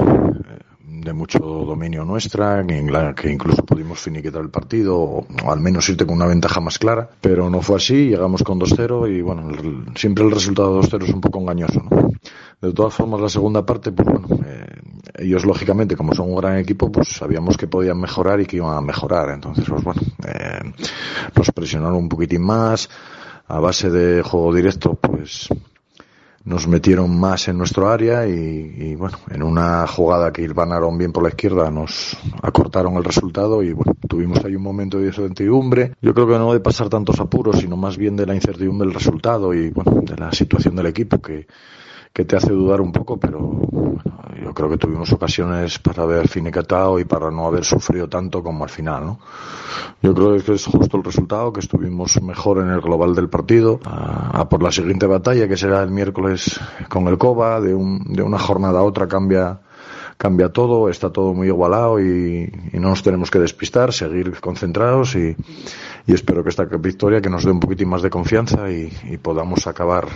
de 0.87 1.13
mucho 1.13 1.41
dominio 1.41 2.05
nuestra, 2.05 2.65
que 2.65 3.31
incluso 3.31 3.65
pudimos 3.65 3.99
finiquitar 3.99 4.41
el 4.41 4.51
partido, 4.51 4.97
o, 4.99 5.27
al 5.51 5.59
menos 5.59 5.89
irte 5.89 6.07
con 6.07 6.17
una 6.17 6.27
ventaja 6.27 6.61
más 6.61 6.79
clara, 6.79 7.09
pero 7.21 7.51
no 7.51 7.61
fue 7.61 7.77
así, 7.77 8.09
llegamos 8.09 8.43
con 8.45 8.61
2-0 8.61 9.13
y 9.13 9.21
bueno, 9.21 9.51
siempre 9.97 10.25
el 10.25 10.31
resultado 10.31 10.81
de 10.81 10.89
2-0 10.89 11.05
es 11.05 11.15
un 11.15 11.21
poco 11.21 11.41
engañoso, 11.41 11.83
¿no? 11.91 12.11
De 12.61 12.73
todas 12.73 12.95
formas, 12.95 13.21
la 13.21 13.29
segunda 13.29 13.67
parte, 13.67 13.91
pues 13.91 14.07
bueno, 14.07 14.29
eh, 14.47 14.67
ellos 15.19 15.45
lógicamente, 15.45 15.97
como 15.97 16.15
son 16.15 16.31
un 16.31 16.37
gran 16.37 16.59
equipo, 16.59 16.91
pues 16.91 17.09
sabíamos 17.09 17.57
que 17.57 17.67
podían 17.67 18.01
mejorar 18.01 18.41
y 18.41 18.47
que 18.47 18.57
iban 18.57 18.77
a 18.77 18.81
mejorar, 18.81 19.31
entonces, 19.31 19.65
pues 19.69 19.83
bueno, 19.83 20.01
eh, 20.27 20.73
nos 21.35 21.51
presionaron 21.51 21.97
un 21.97 22.09
poquitín 22.09 22.43
más, 22.43 22.89
a 23.49 23.59
base 23.59 23.91
de 23.91 24.23
juego 24.23 24.55
directo, 24.55 24.95
pues 24.95 25.49
nos 26.47 26.69
metieron 26.69 27.19
más 27.19 27.49
en 27.49 27.59
nuestro 27.59 27.89
área 27.91 28.27
y, 28.27 28.95
bueno, 28.95 29.19
en 29.31 29.43
una 29.43 29.85
jugada 29.89 30.33
que 30.33 30.47
ganaron 30.47 30.97
bien 30.97 31.13
por 31.13 31.25
la 31.25 31.31
izquierda 31.31 31.71
nos 31.73 32.17
acortaron 32.41 32.95
el 32.95 33.05
resultado 33.05 33.65
y 33.65 33.73
bueno, 33.73 33.95
tuvimos 34.09 34.45
ahí 34.45 34.55
un 34.55 34.63
momento 34.63 34.99
de 34.99 35.09
incertidumbre. 35.09 35.95
Yo 36.01 36.15
creo 36.15 36.29
que 36.29 36.39
no 36.39 36.53
de 36.53 36.61
pasar 36.61 36.89
tantos 36.89 37.19
apuros, 37.19 37.59
sino 37.59 37.77
más 37.77 37.97
bien 37.99 38.17
de 38.17 38.27
la 38.27 38.35
incertidumbre 38.35 38.87
del 38.87 38.95
resultado 38.95 39.53
y 39.53 39.71
bueno, 39.71 40.03
de 40.03 40.17
la 40.17 40.31
situación 40.31 40.77
del 40.77 40.87
equipo 40.87 41.21
que 41.21 41.49
que 42.17 42.25
te 42.25 42.35
hace 42.35 42.51
dudar 42.51 42.81
un 42.81 42.93
poco, 42.93 43.19
pero 43.19 43.61
yo 44.43 44.55
creo 44.55 44.71
que 44.71 44.79
tuvimos 44.79 45.13
ocasiones 45.13 45.79
para 45.79 46.05
haber 46.05 46.29
finicatado 46.29 46.99
y 46.99 47.05
para 47.05 47.31
no 47.31 47.47
haber 47.47 47.63
sufrido 47.63 48.09
tanto 48.09 48.43
como 48.43 48.65
al 48.65 48.71
final, 48.71 49.05
¿no? 49.05 49.21
Yo 50.01 50.15
creo 50.15 50.43
que 50.43 50.55
es 50.55 50.65
justo 50.65 50.97
el 50.97 51.05
resultado, 51.05 51.53
que 51.53 51.61
estuvimos 51.61 52.23
mejor 52.23 52.61
en 52.61 52.71
el 52.71 52.81
global 52.81 53.15
del 53.15 53.29
partido, 53.29 53.81
a, 53.85 54.49
por 54.49 54.63
la 54.63 54.73
siguiente 54.73 55.05
batalla, 55.05 55.47
que 55.47 55.59
será 55.59 55.83
el 55.83 55.91
miércoles 55.91 56.59
con 56.89 57.07
el 57.07 57.19
Coba, 57.19 57.61
de, 57.61 57.75
un, 57.75 58.03
de 58.15 58.23
una 58.23 58.39
jornada 58.39 58.79
a 58.79 58.83
otra 58.83 59.07
cambia 59.07 59.61
cambia 60.17 60.49
todo, 60.49 60.89
está 60.89 61.13
todo 61.13 61.35
muy 61.35 61.49
igualado 61.49 62.01
y, 62.01 62.51
no 62.73 62.89
nos 62.89 63.03
tenemos 63.03 63.31
que 63.31 63.41
despistar, 63.41 63.93
seguir 63.93 64.41
concentrados 64.41 65.15
y, 65.17 65.37
y, 66.07 66.15
espero 66.15 66.43
que 66.43 66.49
esta 66.49 66.65
victoria 66.65 67.21
que 67.21 67.29
nos 67.29 67.45
dé 67.45 67.51
un 67.51 67.61
poquitín 67.61 67.91
más 67.91 68.01
de 68.01 68.09
confianza 68.09 68.71
y, 68.71 68.91
y 69.05 69.19
podamos 69.19 69.67
acabar 69.67 70.09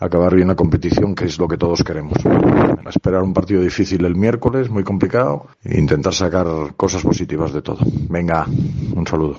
acabar 0.00 0.34
bien 0.34 0.48
la 0.48 0.56
competición, 0.56 1.14
que 1.14 1.26
es 1.26 1.38
lo 1.38 1.46
que 1.46 1.56
todos 1.56 1.84
queremos. 1.84 2.18
Esperar 2.88 3.22
un 3.22 3.32
partido 3.32 3.62
difícil 3.62 4.04
el 4.04 4.16
miércoles, 4.16 4.70
muy 4.70 4.82
complicado, 4.82 5.46
e 5.62 5.78
intentar 5.78 6.14
sacar 6.14 6.46
cosas 6.76 7.02
positivas 7.02 7.52
de 7.52 7.62
todo. 7.62 7.78
Venga, 8.08 8.46
un 8.46 9.06
saludo. 9.06 9.38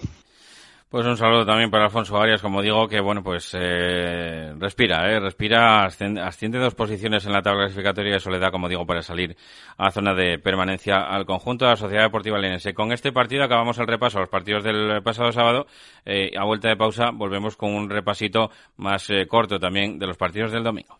Pues 0.91 1.05
un 1.05 1.15
saludo 1.15 1.45
también 1.45 1.71
para 1.71 1.85
Alfonso 1.85 2.17
Arias, 2.17 2.41
como 2.41 2.61
digo, 2.61 2.85
que 2.89 2.99
bueno, 2.99 3.23
pues 3.23 3.55
eh, 3.57 4.53
respira, 4.59 5.09
eh, 5.09 5.21
respira, 5.21 5.85
asciende, 5.85 6.59
dos 6.59 6.75
posiciones 6.75 7.25
en 7.25 7.31
la 7.31 7.41
tabla 7.41 7.61
clasificatoria 7.61 8.15
de 8.15 8.19
Soledad, 8.19 8.51
como 8.51 8.67
digo, 8.67 8.85
para 8.85 9.01
salir 9.01 9.37
a 9.77 9.89
zona 9.91 10.13
de 10.13 10.37
permanencia 10.37 10.97
al 10.97 11.25
conjunto 11.25 11.63
de 11.63 11.71
la 11.71 11.77
Sociedad 11.77 12.03
Deportiva 12.03 12.37
Lenense. 12.37 12.73
Con 12.73 12.91
este 12.91 13.13
partido 13.13 13.45
acabamos 13.45 13.77
el 13.77 13.87
repaso 13.87 14.17
a 14.17 14.21
los 14.21 14.29
partidos 14.29 14.65
del 14.65 15.01
pasado 15.01 15.31
sábado. 15.31 15.65
Eh, 16.03 16.31
a 16.37 16.43
vuelta 16.43 16.67
de 16.67 16.75
pausa 16.75 17.11
volvemos 17.13 17.55
con 17.55 17.73
un 17.73 17.89
repasito 17.89 18.51
más 18.75 19.09
eh, 19.11 19.27
corto 19.27 19.59
también 19.59 19.97
de 19.97 20.07
los 20.07 20.17
partidos 20.17 20.51
del 20.51 20.65
domingo. 20.65 20.99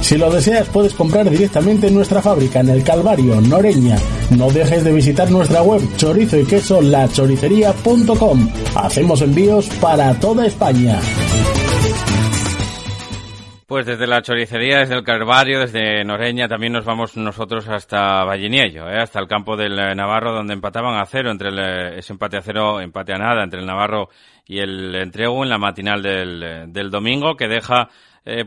Si 0.00 0.16
lo 0.16 0.30
deseas 0.30 0.68
puedes 0.68 0.94
comprar 0.94 1.28
directamente 1.28 1.88
en 1.88 1.94
nuestra 1.94 2.22
fábrica 2.22 2.60
en 2.60 2.68
el 2.68 2.84
Calvario, 2.84 3.40
Noreña. 3.40 3.96
No 4.36 4.50
dejes 4.50 4.84
de 4.84 4.92
visitar 4.92 5.30
nuestra 5.30 5.62
web 5.62 5.80
chorizo 5.96 6.38
y 6.38 6.46
queso 6.46 6.80
lachoricería.com. 6.80 8.48
Hacemos 8.76 9.22
envíos 9.22 9.68
para 9.80 10.14
toda 10.20 10.46
España. 10.46 11.00
Pues 13.66 13.84
desde 13.84 14.06
la 14.06 14.22
choricería, 14.22 14.78
desde 14.78 14.94
el 14.94 15.02
Calvario, 15.02 15.58
desde 15.58 16.04
Noreña, 16.04 16.46
también 16.46 16.72
nos 16.72 16.84
vamos 16.84 17.16
nosotros 17.16 17.68
hasta 17.68 18.22
Valliniello, 18.22 18.88
¿eh? 18.88 19.00
hasta 19.00 19.18
el 19.18 19.26
campo 19.26 19.56
del 19.56 19.76
eh, 19.76 19.92
Navarro, 19.96 20.32
donde 20.32 20.54
empataban 20.54 20.96
a 21.00 21.04
cero, 21.04 21.32
entre 21.32 21.48
el, 21.48 21.58
eh, 21.58 21.98
ese 21.98 22.12
empate 22.12 22.36
a 22.36 22.42
cero, 22.42 22.80
empate 22.80 23.12
a 23.12 23.18
nada, 23.18 23.42
entre 23.42 23.58
el 23.58 23.66
Navarro 23.66 24.08
y 24.46 24.60
el 24.60 24.94
Entrego 24.94 25.42
en 25.42 25.50
la 25.50 25.58
matinal 25.58 26.00
del, 26.00 26.72
del 26.72 26.90
domingo, 26.92 27.34
que 27.34 27.48
deja, 27.48 27.88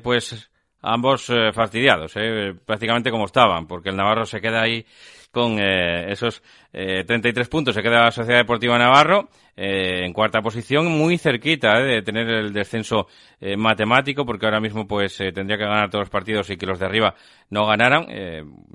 pues, 0.01 0.49
ambos 0.81 1.29
eh, 1.29 1.51
fastidiados, 1.53 2.13
eh, 2.15 2.53
prácticamente 2.65 3.11
como 3.11 3.25
estaban, 3.25 3.67
porque 3.67 3.89
el 3.89 3.95
Navarro 3.95 4.25
se 4.25 4.41
queda 4.41 4.61
ahí 4.61 4.85
con 5.31 5.59
eh, 5.59 6.11
esos 6.11 6.41
eh, 6.73 7.03
33 7.05 7.47
puntos, 7.49 7.75
se 7.75 7.81
queda 7.81 8.05
la 8.05 8.11
Sociedad 8.11 8.39
Deportiva 8.39 8.77
Navarro 8.77 9.29
eh, 9.55 10.05
en 10.05 10.13
cuarta 10.13 10.41
posición, 10.41 10.87
muy 10.87 11.17
cerquita 11.17 11.79
de 11.79 12.01
tener 12.01 12.27
el 12.29 12.53
descenso 12.53 13.07
matemático, 13.57 14.25
porque 14.25 14.45
ahora 14.45 14.59
mismo 14.59 14.85
pues 14.85 15.15
tendría 15.15 15.57
que 15.57 15.63
ganar 15.63 15.89
todos 15.89 16.03
los 16.03 16.09
partidos 16.09 16.49
y 16.49 16.57
que 16.57 16.65
los 16.65 16.77
de 16.77 16.85
arriba 16.85 17.15
no 17.49 17.65
ganaran. 17.65 18.05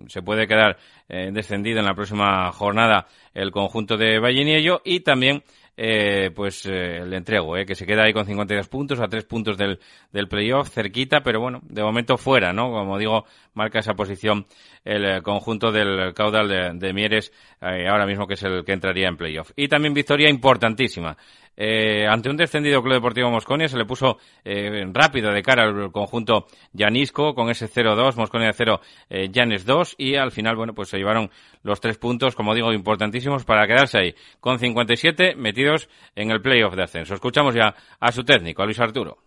se 0.08 0.22
puede 0.22 0.46
quedar 0.46 0.78
descendido 1.06 1.80
en 1.80 1.84
la 1.84 1.94
próxima 1.94 2.50
jornada 2.50 3.06
el 3.34 3.50
conjunto 3.50 3.98
de 3.98 4.18
Valliniello 4.18 4.80
y 4.82 5.00
también 5.00 5.42
eh, 5.76 6.30
pues 6.34 6.66
eh, 6.66 7.04
le 7.04 7.16
entrego, 7.16 7.56
eh, 7.56 7.66
que 7.66 7.74
se 7.74 7.86
queda 7.86 8.04
ahí 8.04 8.12
con 8.12 8.26
52 8.26 8.68
puntos, 8.68 9.00
a 9.00 9.08
3 9.08 9.24
puntos 9.24 9.56
del, 9.56 9.78
del 10.12 10.28
playoff, 10.28 10.70
cerquita, 10.70 11.20
pero 11.22 11.40
bueno, 11.40 11.60
de 11.64 11.82
momento 11.82 12.16
fuera, 12.16 12.52
¿no? 12.52 12.70
Como 12.70 12.98
digo, 12.98 13.24
marca 13.54 13.80
esa 13.80 13.94
posición 13.94 14.46
el 14.84 15.04
eh, 15.04 15.22
conjunto 15.22 15.72
del 15.72 16.12
caudal 16.14 16.48
de, 16.48 16.72
de 16.74 16.92
Mieres, 16.92 17.32
eh, 17.60 17.88
ahora 17.88 18.06
mismo 18.06 18.26
que 18.26 18.34
es 18.34 18.42
el 18.42 18.64
que 18.64 18.72
entraría 18.72 19.08
en 19.08 19.16
playoff. 19.16 19.50
Y 19.56 19.68
también 19.68 19.94
victoria 19.94 20.28
importantísima 20.28 21.16
eh, 21.56 22.06
ante 22.08 22.30
un 22.30 22.36
descendido 22.36 22.82
Club 22.82 22.94
Deportivo 22.94 23.30
Mosconia 23.30 23.68
se 23.68 23.76
le 23.76 23.84
puso 23.84 24.18
eh, 24.44 24.86
rápido 24.92 25.30
de 25.32 25.42
cara 25.42 25.64
al 25.64 25.92
conjunto 25.92 26.46
Janisco 26.76 27.34
con 27.34 27.50
ese 27.50 27.68
0-2, 27.68 28.16
Mosconia 28.16 28.52
0, 28.52 28.80
eh, 29.10 29.30
2 29.64 29.94
y 29.98 30.16
al 30.16 30.32
final, 30.32 30.56
bueno, 30.56 30.74
pues 30.74 30.88
se 30.88 30.98
llevaron 30.98 31.30
los 31.62 31.80
tres 31.80 31.98
puntos, 31.98 32.34
como 32.34 32.54
digo, 32.54 32.72
importantísimos 32.72 33.44
para 33.44 33.66
quedarse 33.66 33.98
ahí 33.98 34.14
con 34.40 34.58
57 34.58 35.36
metidos 35.36 35.88
en 36.16 36.30
el 36.30 36.40
playoff 36.40 36.74
de 36.74 36.82
ascenso. 36.82 37.14
Escuchamos 37.14 37.54
ya 37.54 37.74
a 38.00 38.12
su 38.12 38.24
técnico, 38.24 38.62
a 38.62 38.66
Luis 38.66 38.80
Arturo. 38.80 39.18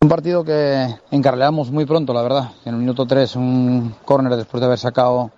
Un 0.00 0.08
partido 0.08 0.44
que 0.44 0.86
encarleamos 1.10 1.70
muy 1.70 1.86
pronto, 1.86 2.12
la 2.12 2.22
verdad. 2.22 2.50
En 2.66 2.74
el 2.74 2.80
minuto 2.80 3.06
3, 3.06 3.36
un 3.36 3.94
córner 4.04 4.36
después 4.36 4.60
de 4.60 4.66
haber 4.66 4.78
sacado 4.78 5.30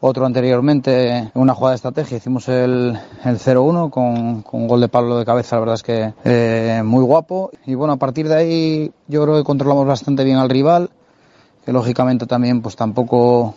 otro 0.00 0.24
anteriormente 0.24 1.16
en 1.16 1.30
una 1.34 1.54
jugada 1.54 1.72
de 1.72 1.76
estrategia. 1.76 2.16
Hicimos 2.16 2.48
el, 2.48 2.98
el 3.24 3.38
0-1 3.38 3.90
con, 3.90 4.42
con, 4.42 4.62
un 4.62 4.68
gol 4.68 4.80
de 4.80 4.88
Pablo 4.88 5.18
de 5.18 5.24
cabeza, 5.24 5.56
la 5.56 5.60
verdad 5.60 5.74
es 5.74 5.82
que 5.82 6.14
eh, 6.24 6.82
muy 6.84 7.02
guapo. 7.02 7.50
Y 7.66 7.74
bueno, 7.74 7.94
a 7.94 7.96
partir 7.96 8.28
de 8.28 8.34
ahí 8.34 8.92
yo 9.08 9.22
creo 9.22 9.36
que 9.36 9.44
controlamos 9.44 9.86
bastante 9.86 10.24
bien 10.24 10.38
al 10.38 10.48
rival, 10.48 10.90
que 11.64 11.72
lógicamente 11.72 12.26
también 12.26 12.62
pues 12.62 12.76
tampoco 12.76 13.54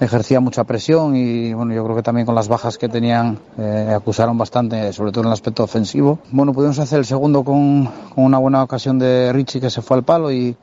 ejercía 0.00 0.40
mucha 0.40 0.64
presión 0.64 1.14
y 1.14 1.52
bueno, 1.54 1.74
yo 1.74 1.84
creo 1.84 1.96
que 1.96 2.02
también 2.02 2.26
con 2.26 2.34
las 2.34 2.48
bajas 2.48 2.78
que 2.78 2.88
tenían 2.88 3.38
eh, 3.58 3.92
acusaron 3.94 4.36
bastante, 4.36 4.92
sobre 4.92 5.12
todo 5.12 5.22
en 5.22 5.28
el 5.28 5.32
aspecto 5.32 5.62
ofensivo. 5.62 6.18
Bueno, 6.30 6.52
pudimos 6.52 6.78
hacer 6.78 6.98
el 6.98 7.04
segundo 7.04 7.44
con, 7.44 7.86
con, 8.14 8.24
una 8.24 8.38
buena 8.38 8.62
ocasión 8.62 8.98
de 8.98 9.32
Richie 9.32 9.60
que 9.60 9.70
se 9.70 9.82
fue 9.82 9.98
al 9.98 10.02
palo 10.02 10.32
y 10.32 10.56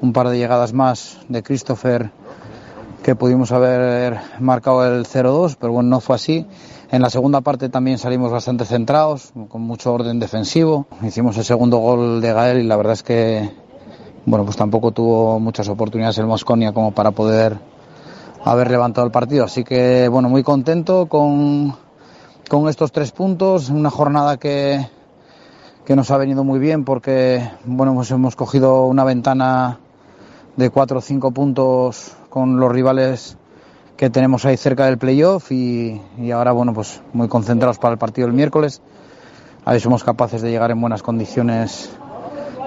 un 0.00 0.12
par 0.12 0.28
de 0.28 0.38
llegadas 0.38 0.72
más 0.72 1.18
de 1.28 1.42
Christopher 1.42 2.10
que 3.02 3.14
pudimos 3.14 3.52
haber 3.52 4.18
marcado 4.40 4.84
el 4.86 5.04
0-2, 5.04 5.56
pero 5.58 5.72
bueno, 5.72 5.88
no 5.88 6.00
fue 6.00 6.16
así. 6.16 6.46
En 6.90 7.02
la 7.02 7.10
segunda 7.10 7.40
parte 7.40 7.68
también 7.68 7.98
salimos 7.98 8.30
bastante 8.30 8.64
centrados, 8.64 9.32
con 9.48 9.62
mucho 9.62 9.92
orden 9.92 10.18
defensivo. 10.18 10.86
Hicimos 11.02 11.36
el 11.36 11.44
segundo 11.44 11.78
gol 11.78 12.20
de 12.20 12.32
Gael 12.32 12.60
y 12.60 12.64
la 12.64 12.76
verdad 12.76 12.94
es 12.94 13.02
que, 13.02 13.50
bueno, 14.24 14.44
pues 14.44 14.56
tampoco 14.56 14.92
tuvo 14.92 15.38
muchas 15.38 15.68
oportunidades 15.68 16.18
el 16.18 16.26
Mosconia 16.26 16.72
como 16.72 16.92
para 16.92 17.10
poder 17.10 17.58
haber 18.44 18.70
levantado 18.70 19.06
el 19.06 19.12
partido. 19.12 19.44
Así 19.44 19.64
que, 19.64 20.08
bueno, 20.08 20.28
muy 20.28 20.42
contento 20.42 21.06
con, 21.06 21.74
con 22.48 22.68
estos 22.68 22.90
tres 22.90 23.12
puntos. 23.12 23.68
Una 23.68 23.90
jornada 23.90 24.38
que, 24.38 24.86
que 25.84 25.94
nos 25.94 26.10
ha 26.10 26.16
venido 26.16 26.42
muy 26.42 26.58
bien 26.58 26.84
porque, 26.84 27.48
bueno, 27.64 27.94
pues 27.94 28.10
hemos 28.10 28.34
cogido 28.34 28.86
una 28.86 29.04
ventana 29.04 29.78
de 30.58 30.70
cuatro 30.70 30.98
o 30.98 31.00
cinco 31.00 31.30
puntos 31.30 32.16
con 32.30 32.58
los 32.58 32.72
rivales 32.72 33.36
que 33.96 34.10
tenemos 34.10 34.44
ahí 34.44 34.56
cerca 34.56 34.86
del 34.86 34.98
playoff 34.98 35.52
y, 35.52 36.02
y 36.18 36.32
ahora, 36.32 36.50
bueno, 36.50 36.74
pues 36.74 37.00
muy 37.12 37.28
concentrados 37.28 37.78
para 37.78 37.92
el 37.92 37.98
partido 37.98 38.26
del 38.26 38.34
miércoles. 38.34 38.82
A 39.64 39.70
ver 39.70 39.80
si 39.80 39.84
somos 39.84 40.02
capaces 40.02 40.42
de 40.42 40.50
llegar 40.50 40.72
en 40.72 40.80
buenas 40.80 41.04
condiciones 41.04 41.90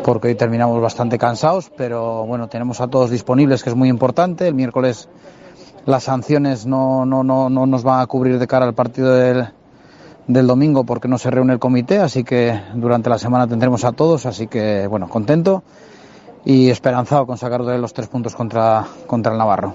porque 0.06 0.30
hoy 0.30 0.36
terminamos 0.36 0.82
bastante 0.82 1.18
cansados, 1.18 1.70
pero 1.76 2.26
bueno, 2.26 2.48
tenemos 2.48 2.80
a 2.80 2.88
todos 2.88 3.10
disponibles, 3.10 3.62
que 3.62 3.72
es 3.72 3.76
muy 3.76 3.90
importante. 3.90 4.48
El 4.48 4.56
miércoles 4.56 5.10
las 5.86 6.04
sanciones 6.06 6.66
no, 6.66 7.06
no, 7.06 7.26
no, 7.26 7.50
no 7.50 7.66
nos 7.66 7.84
van 7.84 8.00
a 8.00 8.08
cubrir 8.08 8.40
de 8.40 8.48
cara 8.48 8.66
al 8.66 8.74
partido 8.74 9.14
del, 9.14 9.50
del 10.28 10.48
domingo 10.48 10.86
porque 10.86 11.10
no 11.10 11.18
se 11.18 11.30
reúne 11.30 11.52
el 11.52 11.60
comité, 11.60 12.00
así 12.00 12.24
que 12.24 12.58
durante 12.74 13.10
la 13.10 13.18
semana 13.18 13.48
tendremos 13.48 13.84
a 13.84 13.92
todos, 13.92 14.26
así 14.26 14.48
que 14.48 14.88
bueno, 14.88 15.10
contento 15.10 15.64
y 16.46 16.70
esperanzado 16.70 17.26
con 17.26 17.38
sacar 17.38 17.64
de 17.64 17.78
los 17.78 17.94
tres 17.94 18.08
puntos 18.08 18.36
contra, 18.36 18.86
contra 19.08 19.32
el 19.32 19.38
Navarro. 19.38 19.74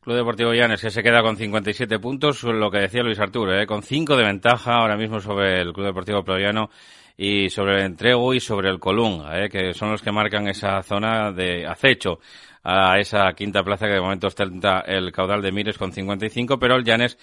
Club 0.00 0.16
Deportivo 0.16 0.54
Llanes 0.54 0.80
que 0.80 0.90
se 0.90 1.02
queda 1.02 1.22
con 1.22 1.36
57 1.36 1.98
puntos, 1.98 2.42
lo 2.42 2.70
que 2.70 2.78
decía 2.78 3.02
Luis 3.02 3.18
Arturo, 3.18 3.54
¿eh? 3.60 3.66
con 3.66 3.82
5 3.82 4.16
de 4.16 4.24
ventaja 4.24 4.76
ahora 4.76 4.96
mismo 4.96 5.20
sobre 5.20 5.60
el 5.60 5.72
Club 5.72 5.86
Deportivo 5.86 6.22
Proviano 6.22 6.70
y 7.16 7.50
sobre 7.50 7.74
el 7.74 7.80
Entrego 7.82 8.32
y 8.32 8.40
sobre 8.40 8.70
el 8.70 8.78
Colunga, 8.78 9.44
¿eh? 9.44 9.50
que 9.50 9.74
son 9.74 9.90
los 9.90 10.00
que 10.00 10.12
marcan 10.12 10.48
esa 10.48 10.82
zona 10.82 11.32
de 11.32 11.66
acecho 11.66 12.20
a 12.64 12.98
esa 12.98 13.32
quinta 13.34 13.62
plaza 13.62 13.86
que 13.86 13.94
de 13.94 14.00
momento 14.00 14.28
ostenta 14.28 14.80
el 14.80 15.12
caudal 15.12 15.42
de 15.42 15.52
Mires 15.52 15.76
con 15.76 15.92
55, 15.92 16.58
pero 16.58 16.76
el 16.76 16.84
Llanes 16.84 17.18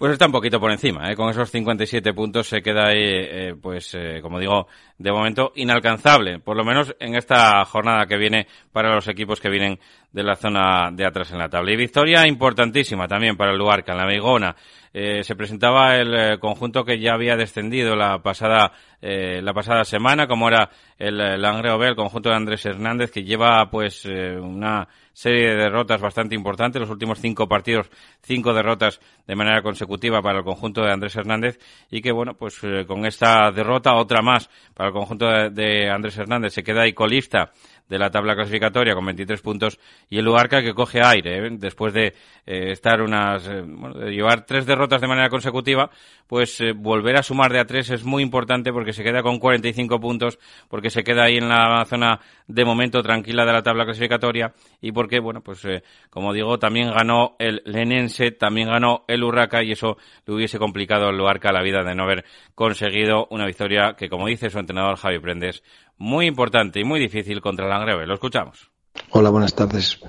pues 0.00 0.12
está 0.12 0.24
un 0.24 0.32
poquito 0.32 0.58
por 0.58 0.72
encima, 0.72 1.12
¿eh? 1.12 1.14
con 1.14 1.28
esos 1.28 1.50
57 1.50 2.14
puntos 2.14 2.48
se 2.48 2.62
queda 2.62 2.86
ahí, 2.86 3.02
eh, 3.02 3.54
pues 3.60 3.94
eh, 3.94 4.20
como 4.22 4.38
digo, 4.38 4.66
de 4.96 5.12
momento 5.12 5.52
inalcanzable, 5.56 6.38
por 6.38 6.56
lo 6.56 6.64
menos 6.64 6.96
en 6.98 7.16
esta 7.16 7.62
jornada 7.66 8.06
que 8.06 8.16
viene 8.16 8.46
para 8.72 8.94
los 8.94 9.06
equipos 9.08 9.40
que 9.40 9.50
vienen 9.50 9.78
de 10.12 10.22
la 10.22 10.34
zona 10.34 10.90
de 10.92 11.06
atrás 11.06 11.30
en 11.32 11.38
la 11.38 11.48
tabla. 11.48 11.72
Y 11.72 11.76
victoria 11.76 12.26
importantísima 12.26 13.06
también 13.06 13.36
para 13.36 13.52
el 13.52 13.58
Luarca, 13.58 13.92
en 13.92 13.98
la 13.98 14.06
Meigona. 14.06 14.56
Eh, 14.92 15.22
se 15.22 15.36
presentaba 15.36 15.96
el 15.96 16.14
eh, 16.14 16.38
conjunto 16.40 16.84
que 16.84 16.98
ya 16.98 17.12
había 17.12 17.36
descendido 17.36 17.94
la 17.94 18.20
pasada 18.22 18.72
eh, 19.00 19.40
la 19.40 19.54
pasada 19.54 19.84
semana, 19.84 20.26
como 20.26 20.48
era 20.48 20.68
el 20.98 21.16
Langreo 21.40 21.78
B, 21.78 21.88
el 21.88 21.96
conjunto 21.96 22.28
de 22.28 22.34
Andrés 22.34 22.66
Hernández, 22.66 23.12
que 23.12 23.22
lleva 23.22 23.70
pues 23.70 24.04
una 24.04 24.88
serie 25.12 25.50
de 25.50 25.56
derrotas 25.56 26.00
bastante 26.00 26.34
importantes. 26.34 26.80
Los 26.80 26.90
últimos 26.90 27.18
cinco 27.20 27.48
partidos, 27.48 27.88
cinco 28.20 28.52
derrotas 28.52 29.00
de 29.26 29.36
manera 29.36 29.62
consecutiva 29.62 30.20
para 30.20 30.38
el 30.38 30.44
conjunto 30.44 30.82
de 30.82 30.92
Andrés 30.92 31.16
Hernández 31.16 31.58
y 31.90 32.02
que 32.02 32.12
bueno, 32.12 32.34
pues 32.34 32.60
con 32.86 33.06
esta 33.06 33.50
derrota 33.52 33.94
otra 33.94 34.20
más 34.20 34.50
para 34.74 34.88
el 34.88 34.94
conjunto 34.94 35.26
de, 35.26 35.50
de 35.50 35.88
Andrés 35.88 36.18
Hernández 36.18 36.52
se 36.52 36.62
queda 36.62 36.82
ahí 36.82 36.92
colista 36.92 37.52
de 37.90 37.98
la 37.98 38.10
tabla 38.10 38.34
clasificatoria 38.34 38.94
con 38.94 39.04
23 39.04 39.42
puntos 39.42 39.78
y 40.08 40.18
el 40.18 40.24
Luarca 40.24 40.62
que 40.62 40.72
coge 40.72 41.00
aire 41.04 41.46
¿eh? 41.46 41.50
después 41.58 41.92
de 41.92 42.14
eh, 42.46 42.70
estar 42.70 43.02
unas 43.02 43.46
eh, 43.48 43.62
bueno, 43.66 43.98
de 43.98 44.12
llevar 44.12 44.46
tres 44.46 44.64
derrotas 44.64 45.00
de 45.00 45.08
manera 45.08 45.28
consecutiva 45.28 45.90
pues 46.28 46.62
volver 46.76 47.16
a 47.16 47.24
sumar 47.24 47.52
de 47.52 47.58
a 47.58 47.64
tres 47.64 47.90
es 47.90 48.04
muy 48.04 48.22
importante 48.22 48.72
porque 48.72 48.92
se 48.92 49.02
queda 49.02 49.22
con 49.22 49.40
45 49.40 49.98
puntos 49.98 50.38
porque 50.68 50.88
se 50.88 51.02
queda 51.02 51.24
ahí 51.24 51.38
en 51.38 51.48
la 51.48 51.84
zona 51.84 52.20
de 52.46 52.64
momento 52.64 53.02
tranquila 53.02 53.44
de 53.44 53.52
la 53.52 53.62
tabla 53.62 53.84
clasificatoria 53.84 54.54
y 54.80 54.92
porque 54.92 55.18
bueno 55.18 55.42
pues 55.42 55.66
como 56.10 56.32
digo 56.32 56.60
también 56.60 56.92
ganó 56.92 57.34
el 57.40 57.60
Lenense 57.64 58.30
también 58.30 58.68
ganó 58.68 59.04
el 59.08 59.24
Urraca 59.24 59.64
y 59.64 59.72
eso 59.72 59.96
le 60.26 60.34
hubiese 60.34 60.60
complicado 60.60 61.08
al 61.08 61.16
Luarca 61.16 61.50
la 61.50 61.62
vida 61.62 61.82
de 61.82 61.96
no 61.96 62.04
haber 62.04 62.24
conseguido 62.54 63.26
una 63.30 63.46
victoria 63.46 63.94
que 63.98 64.08
como 64.08 64.28
dice 64.28 64.48
su 64.48 64.60
entrenador 64.60 64.96
Javi 64.96 65.18
Prendes 65.18 65.64
muy 66.00 66.26
importante 66.26 66.80
y 66.80 66.84
muy 66.84 66.98
difícil 66.98 67.40
contra 67.40 67.66
el 67.66 67.70
Langreve. 67.70 68.06
Lo 68.06 68.14
escuchamos. 68.14 68.70
Hola, 69.10 69.30
buenas 69.30 69.54
tardes. 69.54 70.00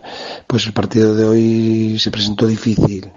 Pues 0.47 0.65
el 0.65 0.73
partido 0.73 1.13
de 1.13 1.25
hoy 1.25 1.99
se 1.99 2.09
presentó 2.09 2.47
difícil. 2.47 3.11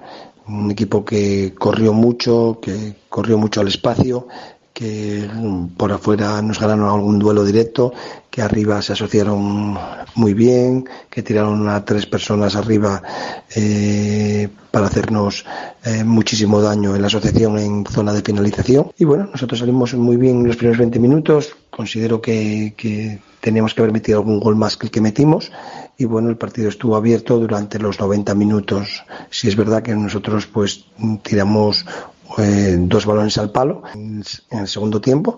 Un 0.47 0.71
equipo 0.73 1.05
que 1.05 1.55
corrió 1.55 1.93
mucho, 1.93 2.59
que 2.61 2.97
corrió 3.09 3.39
mucho 3.39 3.61
al 3.61 3.69
espacio, 3.69 4.27
que 4.75 5.31
por 5.77 5.93
afuera 5.93 6.43
nos 6.43 6.59
ganaron 6.59 6.89
algún 6.89 7.21
duelo 7.21 7.45
directo, 7.45 7.93
que 8.29 8.43
arriba 8.43 8.83
se 8.83 8.93
asociaron 8.93 9.79
muy 10.17 10.35
bien, 10.35 10.85
que 11.09 11.23
tiraron 11.23 11.69
a 11.69 11.85
tres 11.85 12.07
personas 12.07 12.57
arriba 12.57 13.01
eh, 13.55 14.49
para 14.73 14.87
hacernos 14.87 15.47
eh, 15.85 16.03
muchísimo 16.03 16.61
daño 16.61 16.97
en 16.97 17.03
la 17.03 17.07
asociación 17.07 17.57
en 17.59 17.87
zona 17.87 18.13
de 18.13 18.23
finalización. 18.23 18.91
Y 18.99 19.05
bueno, 19.05 19.29
nosotros 19.31 19.61
salimos 19.61 19.95
muy 19.95 20.17
bien 20.17 20.41
en 20.41 20.49
los 20.49 20.57
primeros 20.57 20.79
20 20.79 20.99
minutos, 20.99 21.55
considero 21.71 22.21
que, 22.21 22.75
que 22.77 23.21
teníamos 23.41 23.75
que 23.75 23.83
haber 23.83 23.93
metido 23.93 24.19
algún 24.19 24.41
gol 24.41 24.57
más 24.57 24.77
que 24.77 24.87
el 24.87 24.91
que 24.91 25.01
metimos 25.01 25.53
y 25.97 26.07
bueno, 26.07 26.29
el 26.31 26.37
partido 26.37 26.69
estuvo 26.69 26.97
abierto 26.97 27.39
durante 27.39 27.79
los 27.79 28.01
90 28.01 28.35
minutos. 28.35 29.05
Si 29.31 29.47
es 29.47 29.55
verdad 29.55 29.83
que 29.83 29.95
nosotros 29.95 30.47
pues 30.49 30.87
tiramos 31.23 31.87
eh, 32.39 32.77
dos 32.79 33.07
balones 33.07 33.39
al 33.39 33.51
palo 33.51 33.83
en, 33.95 34.23
el 34.51 34.69
segundo 34.69 35.01
tiempo 35.01 35.37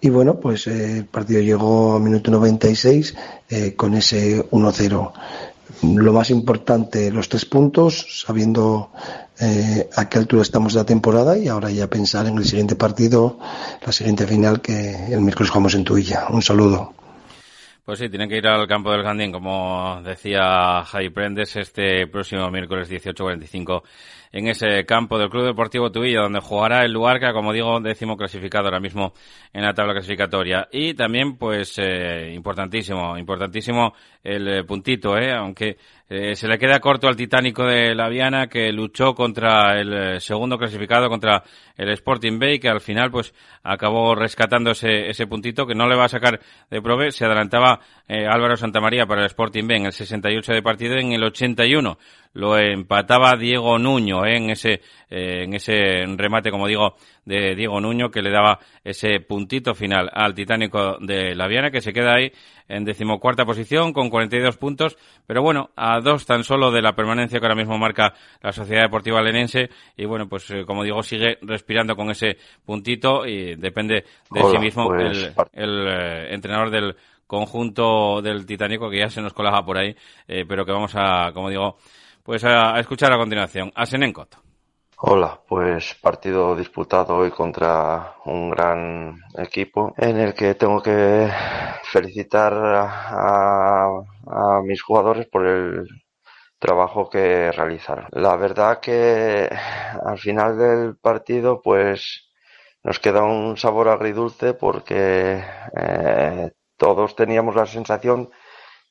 y 0.00 0.10
bueno, 0.10 0.38
pues 0.38 0.66
eh, 0.66 0.98
el 0.98 1.04
partido 1.06 1.40
llegó 1.40 1.94
a 1.94 1.98
minuto 1.98 2.30
96 2.30 3.16
eh, 3.48 3.74
con 3.74 3.94
ese 3.94 4.48
1-0. 4.50 5.12
Lo 5.82 6.12
más 6.12 6.30
importante, 6.30 7.10
los 7.10 7.28
tres 7.28 7.44
puntos, 7.44 8.22
sabiendo 8.24 8.90
eh, 9.38 9.88
a 9.94 10.08
qué 10.08 10.18
altura 10.18 10.42
estamos 10.42 10.72
de 10.72 10.80
la 10.80 10.86
temporada 10.86 11.36
y 11.36 11.48
ahora 11.48 11.70
ya 11.70 11.88
pensar 11.88 12.26
en 12.26 12.38
el 12.38 12.44
siguiente 12.44 12.76
partido, 12.76 13.38
la 13.84 13.92
siguiente 13.92 14.26
final 14.26 14.62
que 14.62 15.12
el 15.12 15.20
miércoles 15.20 15.50
jugamos 15.50 15.74
en 15.74 15.84
Tuilla. 15.84 16.26
Un 16.30 16.42
saludo. 16.42 16.94
Pues 17.84 17.98
sí, 17.98 18.08
tienen 18.08 18.28
que 18.28 18.38
ir 18.38 18.46
al 18.46 18.66
campo 18.66 18.90
del 18.90 19.02
Gandín, 19.02 19.30
como 19.30 20.00
decía 20.02 20.82
Jai 20.84 21.10
Prendes, 21.10 21.54
este 21.56 22.06
próximo 22.06 22.50
miércoles 22.50 22.90
18.45 22.90 23.82
en 24.36 24.48
ese 24.48 24.84
campo 24.84 25.18
del 25.18 25.30
Club 25.30 25.46
Deportivo 25.46 25.90
Tuvilla, 25.90 26.20
donde 26.20 26.40
jugará 26.40 26.84
el 26.84 26.92
Luarca, 26.92 27.32
como 27.32 27.54
digo, 27.54 27.80
décimo 27.80 28.18
clasificado 28.18 28.66
ahora 28.66 28.80
mismo 28.80 29.14
en 29.50 29.62
la 29.62 29.72
tabla 29.72 29.94
clasificatoria. 29.94 30.68
Y 30.70 30.92
también, 30.92 31.38
pues, 31.38 31.78
eh, 31.78 32.32
importantísimo, 32.34 33.16
importantísimo 33.16 33.94
el 34.22 34.46
eh, 34.48 34.64
puntito, 34.64 35.16
¿eh? 35.16 35.32
aunque 35.32 35.78
eh, 36.08 36.36
se 36.36 36.48
le 36.48 36.58
queda 36.58 36.80
corto 36.80 37.08
al 37.08 37.16
Titánico 37.16 37.64
de 37.64 37.94
la 37.94 38.08
Viana, 38.08 38.46
que 38.46 38.72
luchó 38.72 39.14
contra 39.14 39.80
el 39.80 40.20
segundo 40.20 40.58
clasificado, 40.58 41.08
contra 41.08 41.42
el 41.76 41.90
Sporting 41.90 42.38
Bay, 42.38 42.58
que 42.58 42.68
al 42.68 42.80
final, 42.80 43.10
pues, 43.10 43.34
acabó 43.62 44.14
rescatando 44.14 44.70
ese, 44.70 45.08
ese 45.08 45.26
puntito, 45.26 45.66
que 45.66 45.74
no 45.74 45.88
le 45.88 45.96
va 45.96 46.04
a 46.04 46.08
sacar 46.08 46.40
de 46.70 46.82
prove. 46.82 47.10
Se 47.10 47.24
adelantaba 47.24 47.80
Álvaro 48.08 48.56
Santamaría 48.56 49.06
para 49.06 49.22
el 49.22 49.26
Sporting 49.26 49.66
Bay 49.66 49.78
en 49.78 49.86
el 49.86 49.92
68 49.92 50.52
de 50.52 50.62
partido, 50.62 50.96
en 50.96 51.12
el 51.12 51.24
81 51.24 51.98
lo 52.36 52.58
empataba 52.58 53.34
Diego 53.36 53.78
Nuño 53.78 54.26
¿eh? 54.26 54.36
en 54.36 54.50
ese 54.50 54.82
eh, 55.08 55.44
en 55.44 55.54
ese 55.54 56.04
remate, 56.16 56.50
como 56.50 56.66
digo, 56.66 56.96
de 57.26 57.54
Diego 57.54 57.80
Nuño 57.80 58.10
que 58.10 58.22
le 58.22 58.30
daba 58.30 58.60
ese 58.82 59.20
puntito 59.20 59.74
final 59.74 60.08
al 60.12 60.34
Titánico 60.34 60.96
de 61.00 61.34
la 61.34 61.46
Viana 61.48 61.70
que 61.70 61.82
se 61.82 61.92
queda 61.92 62.14
ahí 62.14 62.32
en 62.68 62.84
decimocuarta 62.84 63.44
posición 63.44 63.92
con 63.92 64.08
42 64.08 64.56
puntos, 64.56 64.96
pero 65.26 65.42
bueno, 65.42 65.70
a 65.76 66.00
dos 66.00 66.24
tan 66.24 66.42
solo 66.42 66.70
de 66.70 66.82
la 66.82 66.94
permanencia 66.94 67.38
que 67.38 67.44
ahora 67.44 67.54
mismo 67.54 67.76
marca 67.78 68.14
la 68.40 68.52
Sociedad 68.52 68.82
Deportiva 68.82 69.22
Lenense 69.22 69.68
y 69.96 70.06
bueno, 70.06 70.28
pues 70.28 70.50
eh, 70.50 70.64
como 70.64 70.82
digo, 70.82 71.02
sigue 71.02 71.38
respirando 71.42 71.94
con 71.94 72.10
ese 72.10 72.38
puntito 72.64 73.26
y 73.26 73.56
depende 73.56 74.04
de 74.30 74.42
sí 74.50 74.58
mismo 74.58 74.88
pues, 74.88 75.32
el, 75.52 75.88
entrenador 76.30 76.70
del 76.70 76.96
conjunto 77.26 78.22
del 78.22 78.46
Titánico 78.46 78.88
que 78.88 79.00
ya 79.00 79.10
se 79.10 79.20
nos 79.20 79.32
colaba 79.32 79.64
por 79.64 79.78
ahí, 79.78 79.94
pero 80.26 80.64
que 80.64 80.72
vamos 80.72 80.92
a, 80.94 81.32
como 81.32 81.50
digo, 81.50 81.76
pues 82.22 82.44
a, 82.44 82.78
escuchar 82.80 83.12
a 83.12 83.18
continuación. 83.18 83.72
A 83.74 83.86
Senencot. 83.86 84.45
Hola, 84.98 85.42
pues 85.46 85.94
partido 86.00 86.56
disputado 86.56 87.16
hoy 87.16 87.30
contra 87.30 88.16
un 88.24 88.48
gran 88.50 89.20
equipo 89.36 89.92
en 89.98 90.16
el 90.16 90.32
que 90.34 90.54
tengo 90.54 90.82
que 90.82 91.28
felicitar 91.84 92.54
a, 92.54 93.90
mis 94.64 94.82
jugadores 94.82 95.26
por 95.28 95.46
el 95.46 95.86
trabajo 96.58 97.10
que 97.10 97.52
realizaron. 97.52 98.06
La 98.12 98.36
verdad 98.36 98.80
que 98.80 99.50
al 100.04 100.18
final 100.18 100.56
del 100.58 100.96
partido 100.96 101.60
pues 101.62 102.30
nos 102.82 102.98
queda 102.98 103.22
un 103.22 103.56
sabor 103.58 103.88
agridulce 103.88 104.54
porque 104.54 105.44
eh, 105.78 106.52
todos 106.78 107.14
teníamos 107.14 107.54
la 107.54 107.66
sensación 107.66 108.30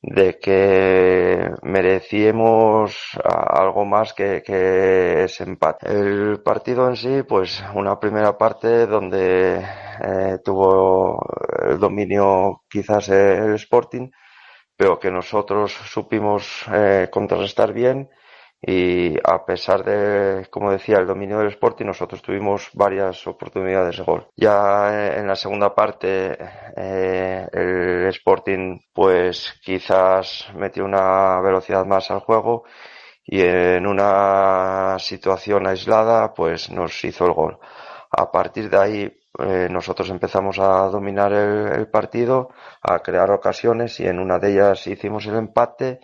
de 0.08 0.38
que 0.40 1.50
merecíamos 1.64 3.18
algo 3.24 3.86
más 3.86 4.14
que, 4.14 4.44
ese 5.24 5.44
empate. 5.44 5.92
El 5.92 6.42
partido 6.44 6.88
en 6.88 6.96
sí, 6.96 7.24
pues 7.24 7.64
una 7.74 8.00
primera 8.00 8.38
parte 8.38 8.86
donde 8.86 9.66
eh, 10.02 10.38
tuvo 10.44 11.20
el 11.68 11.80
dominio 11.80 12.62
quizás 12.70 13.10
el 13.10 13.56
Sporting, 13.56 14.10
pero 14.78 15.00
que 15.00 15.10
nosotros 15.10 15.74
supimos 15.74 16.66
eh, 16.72 17.08
contrarrestar 17.12 17.74
bien 17.74 18.10
y 18.68 19.16
a 19.24 19.46
pesar 19.46 19.84
de, 19.84 20.48
como 20.50 20.72
decía, 20.72 20.98
el 20.98 21.06
dominio 21.06 21.38
del 21.38 21.50
Sporting, 21.50 21.86
nosotros 21.86 22.24
tuvimos 22.24 22.72
varias 22.74 23.28
oportunidades 23.28 23.98
de 23.98 24.04
gol. 24.04 24.28
Ya 24.36 25.20
en 25.20 25.28
la 25.28 25.36
segunda 25.36 25.76
parte 25.76 26.36
eh, 26.76 27.48
el 27.52 28.08
Sporting 28.08 28.80
pues 28.92 29.54
quizás 29.64 30.48
metió 30.56 30.84
una 30.84 31.40
velocidad 31.42 31.86
más 31.86 32.10
al 32.10 32.22
juego 32.22 32.64
y 33.24 33.42
en 33.42 33.86
una 33.86 34.98
situación 34.98 35.68
aislada 35.68 36.34
pues 36.34 36.72
nos 36.72 37.04
hizo 37.06 37.28
el 37.28 37.34
gol. 37.34 37.60
A 38.10 38.32
partir 38.32 38.72
de 38.72 38.78
ahí 38.80 39.18
eh, 39.38 39.68
nosotros 39.70 40.10
empezamos 40.10 40.58
a 40.58 40.88
dominar 40.88 41.34
el 41.34 41.88
partido, 41.90 42.50
a 42.82 42.98
crear 43.00 43.30
ocasiones 43.30 44.00
y 44.00 44.08
en 44.08 44.18
una 44.18 44.40
de 44.40 44.54
ellas 44.54 44.88
hicimos 44.88 45.28
el 45.28 45.36
empate 45.36 46.00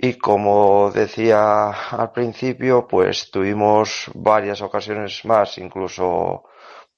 y 0.00 0.14
como 0.14 0.92
decía 0.92 1.70
al 1.70 2.12
principio, 2.12 2.86
pues 2.86 3.32
tuvimos 3.32 4.08
varias 4.14 4.62
ocasiones 4.62 5.24
más, 5.24 5.58
incluso 5.58 6.44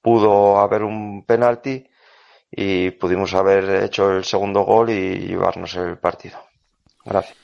pudo 0.01 0.59
haber 0.59 0.83
un 0.83 1.25
penalti 1.25 1.83
y 2.51 2.91
pudimos 2.91 3.33
haber 3.33 3.83
hecho 3.85 4.11
el 4.11 4.23
segundo 4.23 4.61
gol 4.61 4.91
y 4.91 5.27
llevarnos 5.27 5.75
el 5.77 5.97
partido. 5.97 6.37
Gracias. 7.03 7.40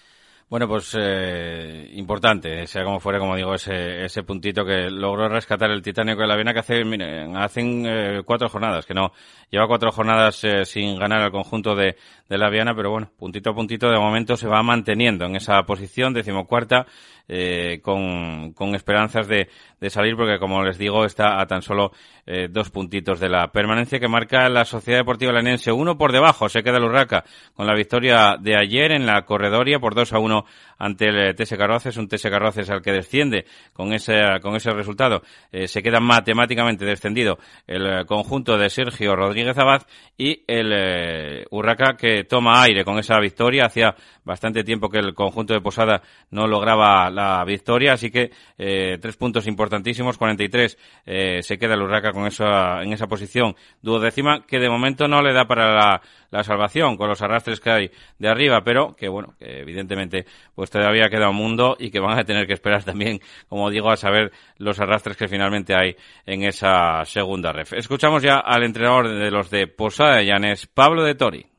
Bueno, 0.50 0.66
pues 0.66 0.96
eh, 0.98 1.90
importante, 1.96 2.66
sea 2.68 2.86
como 2.86 3.02
fuera, 3.02 3.20
como 3.20 3.36
digo, 3.36 3.54
ese, 3.54 4.06
ese 4.06 4.24
puntito 4.24 4.64
que 4.64 4.90
logró 4.90 5.28
rescatar 5.28 5.70
el 5.72 5.82
Titánico 5.82 6.22
de 6.22 6.28
la 6.28 6.36
Viena 6.36 6.54
que 6.54 6.60
hace, 6.60 6.86
miren, 6.86 7.36
hacen 7.36 7.86
eh, 7.86 8.22
cuatro 8.24 8.48
jornadas, 8.48 8.86
que 8.86 8.94
no, 8.94 9.12
lleva 9.52 9.68
cuatro 9.68 9.92
jornadas 9.92 10.42
eh, 10.46 10.64
sin 10.64 10.98
ganar 10.98 11.22
al 11.22 11.32
conjunto 11.32 11.76
de, 11.76 11.98
de 12.30 12.38
la 12.38 12.50
Viana, 12.50 12.74
pero 12.74 12.92
bueno, 12.92 13.12
puntito 13.18 13.50
a 13.50 13.56
puntito 13.56 13.90
de 13.90 14.00
momento 14.00 14.38
se 14.38 14.48
va 14.48 14.64
manteniendo 14.64 15.26
en 15.26 15.36
esa 15.36 15.62
posición, 15.64 16.14
decimocuarta, 16.14 16.86
eh, 17.28 17.80
con, 17.82 18.54
con 18.54 18.76
esperanzas 18.76 19.28
de, 19.28 19.50
de 19.80 19.90
salir, 19.90 20.16
porque 20.16 20.40
como 20.40 20.64
les 20.64 20.78
digo, 20.78 21.06
está 21.06 21.40
a 21.40 21.46
tan 21.46 21.62
solo 21.62 21.92
eh, 22.26 22.48
dos 22.50 22.70
puntitos 22.70 23.20
de 23.20 23.30
la 23.30 23.52
permanencia 23.52 24.00
que 24.00 24.08
marca 24.08 24.50
la 24.50 24.66
Sociedad 24.66 25.00
Deportiva 25.00 25.32
Lanense. 25.32 25.72
Uno 25.72 25.98
por 25.98 26.12
debajo, 26.12 26.50
se 26.50 26.64
queda 26.64 26.78
el 26.78 26.86
Urraca 26.86 27.24
con 27.54 27.68
la 27.68 27.76
victoria 27.76 28.38
de 28.40 28.58
ayer 28.58 28.92
en 28.92 29.06
la 29.06 29.24
corredoria 29.24 29.80
por 29.80 29.96
2 29.96 30.14
a 30.14 30.20
1 30.20 30.46
ante 30.80 31.06
el 31.08 31.36
TS 31.36 31.56
Carroces, 31.58 31.98
un 31.98 32.08
TS 32.08 32.24
Carroces 32.24 32.70
al 32.70 32.82
que 32.82 32.92
desciende 32.92 33.46
con 33.74 33.94
ese, 33.94 34.22
con 34.42 34.56
ese 34.56 34.72
resultado. 34.72 35.22
Eh, 35.52 35.68
se 35.68 35.82
queda 35.84 36.00
matemáticamente 36.00 36.86
descendido 36.86 37.38
el 37.68 38.06
conjunto 38.06 38.58
de 38.58 38.70
Sergio 38.70 39.16
Rodríguez 39.16 39.58
Abad 39.58 39.84
y 40.18 40.44
el 40.48 40.72
eh, 40.74 41.46
Urraca 41.52 41.96
que 41.96 42.24
toma 42.24 42.62
aire 42.64 42.84
con 42.84 42.98
esa 43.00 43.20
victoria. 43.20 43.66
Hacía 43.66 43.96
bastante 44.24 44.64
tiempo 44.64 44.90
que 44.90 45.00
el 45.00 45.14
conjunto 45.14 45.54
de 45.54 45.62
Posada 45.62 46.02
no 46.32 46.48
lograba 46.48 47.10
la 47.18 47.44
victoria, 47.44 47.94
así 47.94 48.10
que 48.10 48.32
eh, 48.58 48.98
tres 49.02 49.18
puntos 49.18 49.48
importantísimos, 49.48 50.18
43 50.18 50.78
eh, 51.06 51.44
se 51.44 51.58
queda 51.58 51.74
el 51.74 51.82
Urraca 51.82 52.14
con 52.14 52.26
esa, 52.28 52.82
en 52.84 52.94
esa 52.94 53.08
posición 53.08 53.56
duodécima 53.82 54.46
que 54.46 54.60
de 54.60 54.70
momento 54.70 55.08
no 55.08 55.22
le 55.22 55.34
da 55.34 55.46
para 55.46 55.74
la, 55.74 56.44
salvación 56.44 56.98
con 56.98 57.10
los 57.10 57.22
arrastres 57.22 57.60
que 57.60 57.72
hay 57.72 57.92
de 58.20 58.30
arriba, 58.30 58.62
pero 58.64 58.96
que 58.96 59.10
bueno, 59.10 59.34
que 59.40 59.62
evidentemente 59.62 60.26
pues 60.54 60.70
todavía 60.70 61.10
queda 61.10 61.30
un 61.30 61.36
mundo 61.36 61.76
y 61.80 61.90
que 61.90 62.00
van 62.00 62.20
a 62.20 62.24
tener 62.24 62.46
que 62.46 62.54
esperar 62.54 62.84
también, 62.84 63.20
como 63.50 63.70
digo, 63.72 63.90
a 63.90 63.98
saber 63.98 64.32
los 64.58 64.80
arrastres 64.80 65.18
que 65.18 65.28
finalmente 65.28 65.74
hay 65.76 65.96
en 66.26 66.44
esa 66.44 67.04
segunda 67.06 67.52
ref. 67.52 67.74
Escuchamos 67.74 68.22
ya 68.22 68.38
al 68.38 68.64
entrenador 68.64 69.10
de 69.10 69.32
los 69.32 69.50
de 69.50 69.68
Posada 69.68 70.18
de 70.18 70.58
Pablo 70.74 71.04
de 71.04 71.16
Tori. 71.16 71.57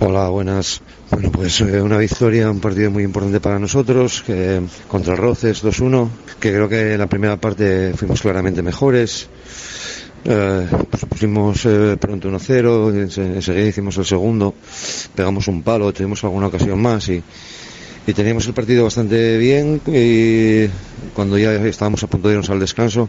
Hola, 0.00 0.28
buenas. 0.28 0.80
Bueno, 1.10 1.32
pues 1.32 1.60
eh, 1.60 1.82
una 1.82 1.98
victoria, 1.98 2.48
un 2.48 2.60
partido 2.60 2.88
muy 2.88 3.02
importante 3.02 3.40
para 3.40 3.58
nosotros, 3.58 4.22
que, 4.24 4.62
contra 4.86 5.14
el 5.14 5.18
Roces 5.18 5.64
2-1, 5.64 6.08
que 6.38 6.52
creo 6.52 6.68
que 6.68 6.92
en 6.92 7.00
la 7.00 7.08
primera 7.08 7.36
parte 7.36 7.92
fuimos 7.96 8.22
claramente 8.22 8.62
mejores. 8.62 9.28
Eh, 10.24 10.66
pues 10.88 11.04
pusimos 11.04 11.66
eh, 11.66 11.96
pronto 11.98 12.30
1-0, 12.30 13.18
enseguida 13.36 13.66
hicimos 13.66 13.98
el 13.98 14.04
segundo, 14.04 14.54
pegamos 15.16 15.48
un 15.48 15.62
palo, 15.62 15.92
tuvimos 15.92 16.22
alguna 16.22 16.46
ocasión 16.46 16.80
más 16.80 17.08
y, 17.08 17.20
y 18.06 18.12
teníamos 18.12 18.46
el 18.46 18.54
partido 18.54 18.84
bastante 18.84 19.36
bien 19.36 19.80
y 19.84 20.68
cuando 21.12 21.38
ya 21.38 21.54
estábamos 21.54 22.04
a 22.04 22.06
punto 22.06 22.28
de 22.28 22.34
irnos 22.34 22.50
al 22.50 22.60
descanso 22.60 23.08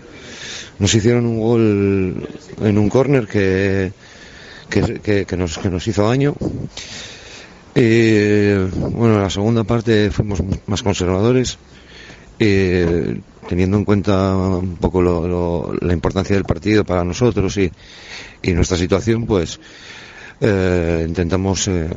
nos 0.80 0.94
hicieron 0.96 1.26
un 1.26 1.40
gol 1.40 2.28
en 2.62 2.78
un 2.78 2.90
córner 2.90 3.28
que 3.28 3.92
que, 4.70 5.38
nos, 5.38 5.58
que 5.58 5.70
nos 5.70 5.88
hizo 5.88 6.08
daño. 6.08 6.36
Y 7.76 8.54
bueno, 8.54 9.16
en 9.16 9.22
la 9.22 9.30
segunda 9.30 9.64
parte 9.64 10.12
fuimos 10.12 10.40
más 10.66 10.84
conservadores, 10.84 11.58
teniendo 12.38 13.78
en 13.78 13.86
cuenta 13.86 14.36
un 14.36 14.78
poco 14.78 15.02
lo, 15.02 15.74
la 15.82 15.94
importancia 15.94 16.36
del 16.36 16.46
partido 16.46 16.86
para 16.86 17.04
nosotros 17.04 17.58
y, 17.58 17.72
y 18.42 18.52
nuestra 18.54 18.78
situación, 18.78 19.26
pues 19.26 19.60
eh, 20.42 21.06
intentamos 21.08 21.68
eh, 21.68 21.90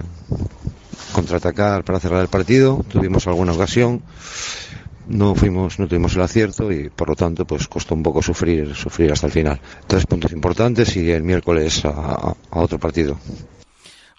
contraatacar 1.13 1.85
para 1.85 2.01
cerrar 2.01 2.23
el 2.23 2.29
partido. 2.29 2.85
Tuvimos 2.89 3.27
alguna 3.27 3.53
ocasión, 3.53 4.03
no 5.09 5.35
fuimos, 5.35 5.79
no 5.79 5.87
tuvimos 5.89 6.15
el 6.17 6.23
acierto 6.23 6.71
y 6.71 6.89
por 6.91 7.09
lo 7.09 7.15
tanto 7.15 7.45
pues 7.45 7.69
costó 7.69 7.95
un 7.95 8.03
poco 8.03 8.23
sufrir, 8.23 8.75
sufrir 8.75 9.13
hasta 9.13 9.27
el 9.27 9.33
final. 9.33 9.61
Tres 9.87 10.07
puntos 10.07 10.33
importantes 10.33 10.97
y 10.97 11.11
el 11.11 11.23
miércoles 11.23 11.85
a, 11.85 12.35
otro 12.51 12.79
partido. 12.79 13.17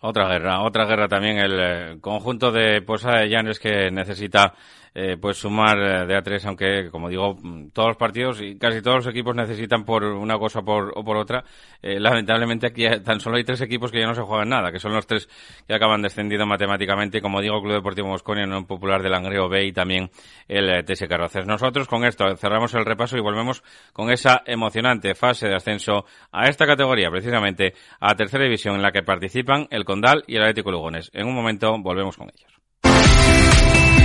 Otra 0.02 0.28
guerra, 0.28 0.62
otra 0.62 0.86
guerra 0.86 1.08
también 1.08 1.38
el 1.38 1.60
eh, 1.60 1.98
conjunto 2.02 2.52
de 2.52 2.82
Posada 2.82 3.22
de 3.22 3.30
Llanes 3.30 3.60
que 3.60 3.89
necesita 3.89 4.54
eh, 4.95 5.17
pues 5.19 5.38
sumar 5.38 5.77
eh, 5.79 6.06
de 6.06 6.15
a 6.15 6.21
tres, 6.21 6.45
aunque 6.45 6.89
como 6.91 7.10
digo, 7.10 7.36
mm, 7.41 7.69
todos 7.69 7.89
los 7.89 7.97
partidos 7.97 8.41
y 8.41 8.58
casi 8.58 8.82
todos 8.82 8.97
los 8.97 9.08
equipos 9.08 9.36
necesitan 9.36 9.86
por 9.86 10.03
una 10.03 10.38
cosa 10.38 10.62
por, 10.62 10.93
o 10.95 11.03
por 11.03 11.17
otra. 11.17 11.43
Eh, 11.82 11.99
lamentablemente 11.99 12.67
aquí 12.67 12.86
tan 13.03 13.19
solo 13.19 13.38
hay 13.38 13.43
tres 13.43 13.62
equipos 13.62 13.91
que 13.91 13.99
ya 13.99 14.08
no 14.08 14.13
se 14.13 14.21
juegan 14.21 14.49
nada, 14.49 14.71
que 14.71 14.79
son 14.79 14.93
los 14.93 15.08
tres 15.08 15.27
que 15.67 15.73
acaban 15.73 16.01
descendiendo 16.01 16.45
matemáticamente, 16.45 17.21
como 17.21 17.41
digo, 17.41 17.62
Club 17.62 17.73
Deportivo 17.73 18.08
Mosconia, 18.08 18.45
un 18.45 18.65
popular 18.65 19.01
del 19.01 19.12
Langreo 19.12 19.49
B 19.49 19.65
y 19.65 19.71
también 19.73 20.12
el 20.47 20.86
TS 20.86 21.08
Carroces. 21.08 21.47
Nosotros 21.47 21.88
con 21.88 22.06
esto 22.06 22.36
cerramos 22.36 22.73
el 22.75 22.86
repaso 22.86 23.17
y 23.17 23.21
volvemos 23.21 23.63
con 23.93 24.12
esa 24.12 24.43
emocionante 24.45 25.15
fase 25.15 25.47
de 25.47 25.56
ascenso 25.56 26.06
a 26.32 26.47
esta 26.47 26.65
categoría, 26.67 27.10
precisamente 27.10 27.73
a 27.99 28.15
tercera 28.15 28.43
división 28.43 28.75
en 28.75 28.82
la 28.82 28.91
que 28.91 29.03
participan 29.03 29.67
el 29.71 29.86
Condal 29.86 30.23
y 30.27 30.36
el 30.36 30.43
Atlético 30.43 30.71
Lugones. 30.71 31.10
En 31.13 31.27
un 31.27 31.36
momento 31.36 31.75
volvemos 31.79 32.17
con 32.17 32.29
ellos. 32.29 32.62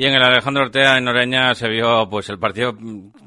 Y 0.00 0.06
en 0.06 0.14
el 0.14 0.22
Alejandro 0.22 0.62
Ortega 0.62 0.96
en 0.96 1.08
Oreña 1.08 1.56
se 1.56 1.68
vio 1.68 2.08
pues 2.08 2.28
el 2.28 2.38
partido 2.38 2.72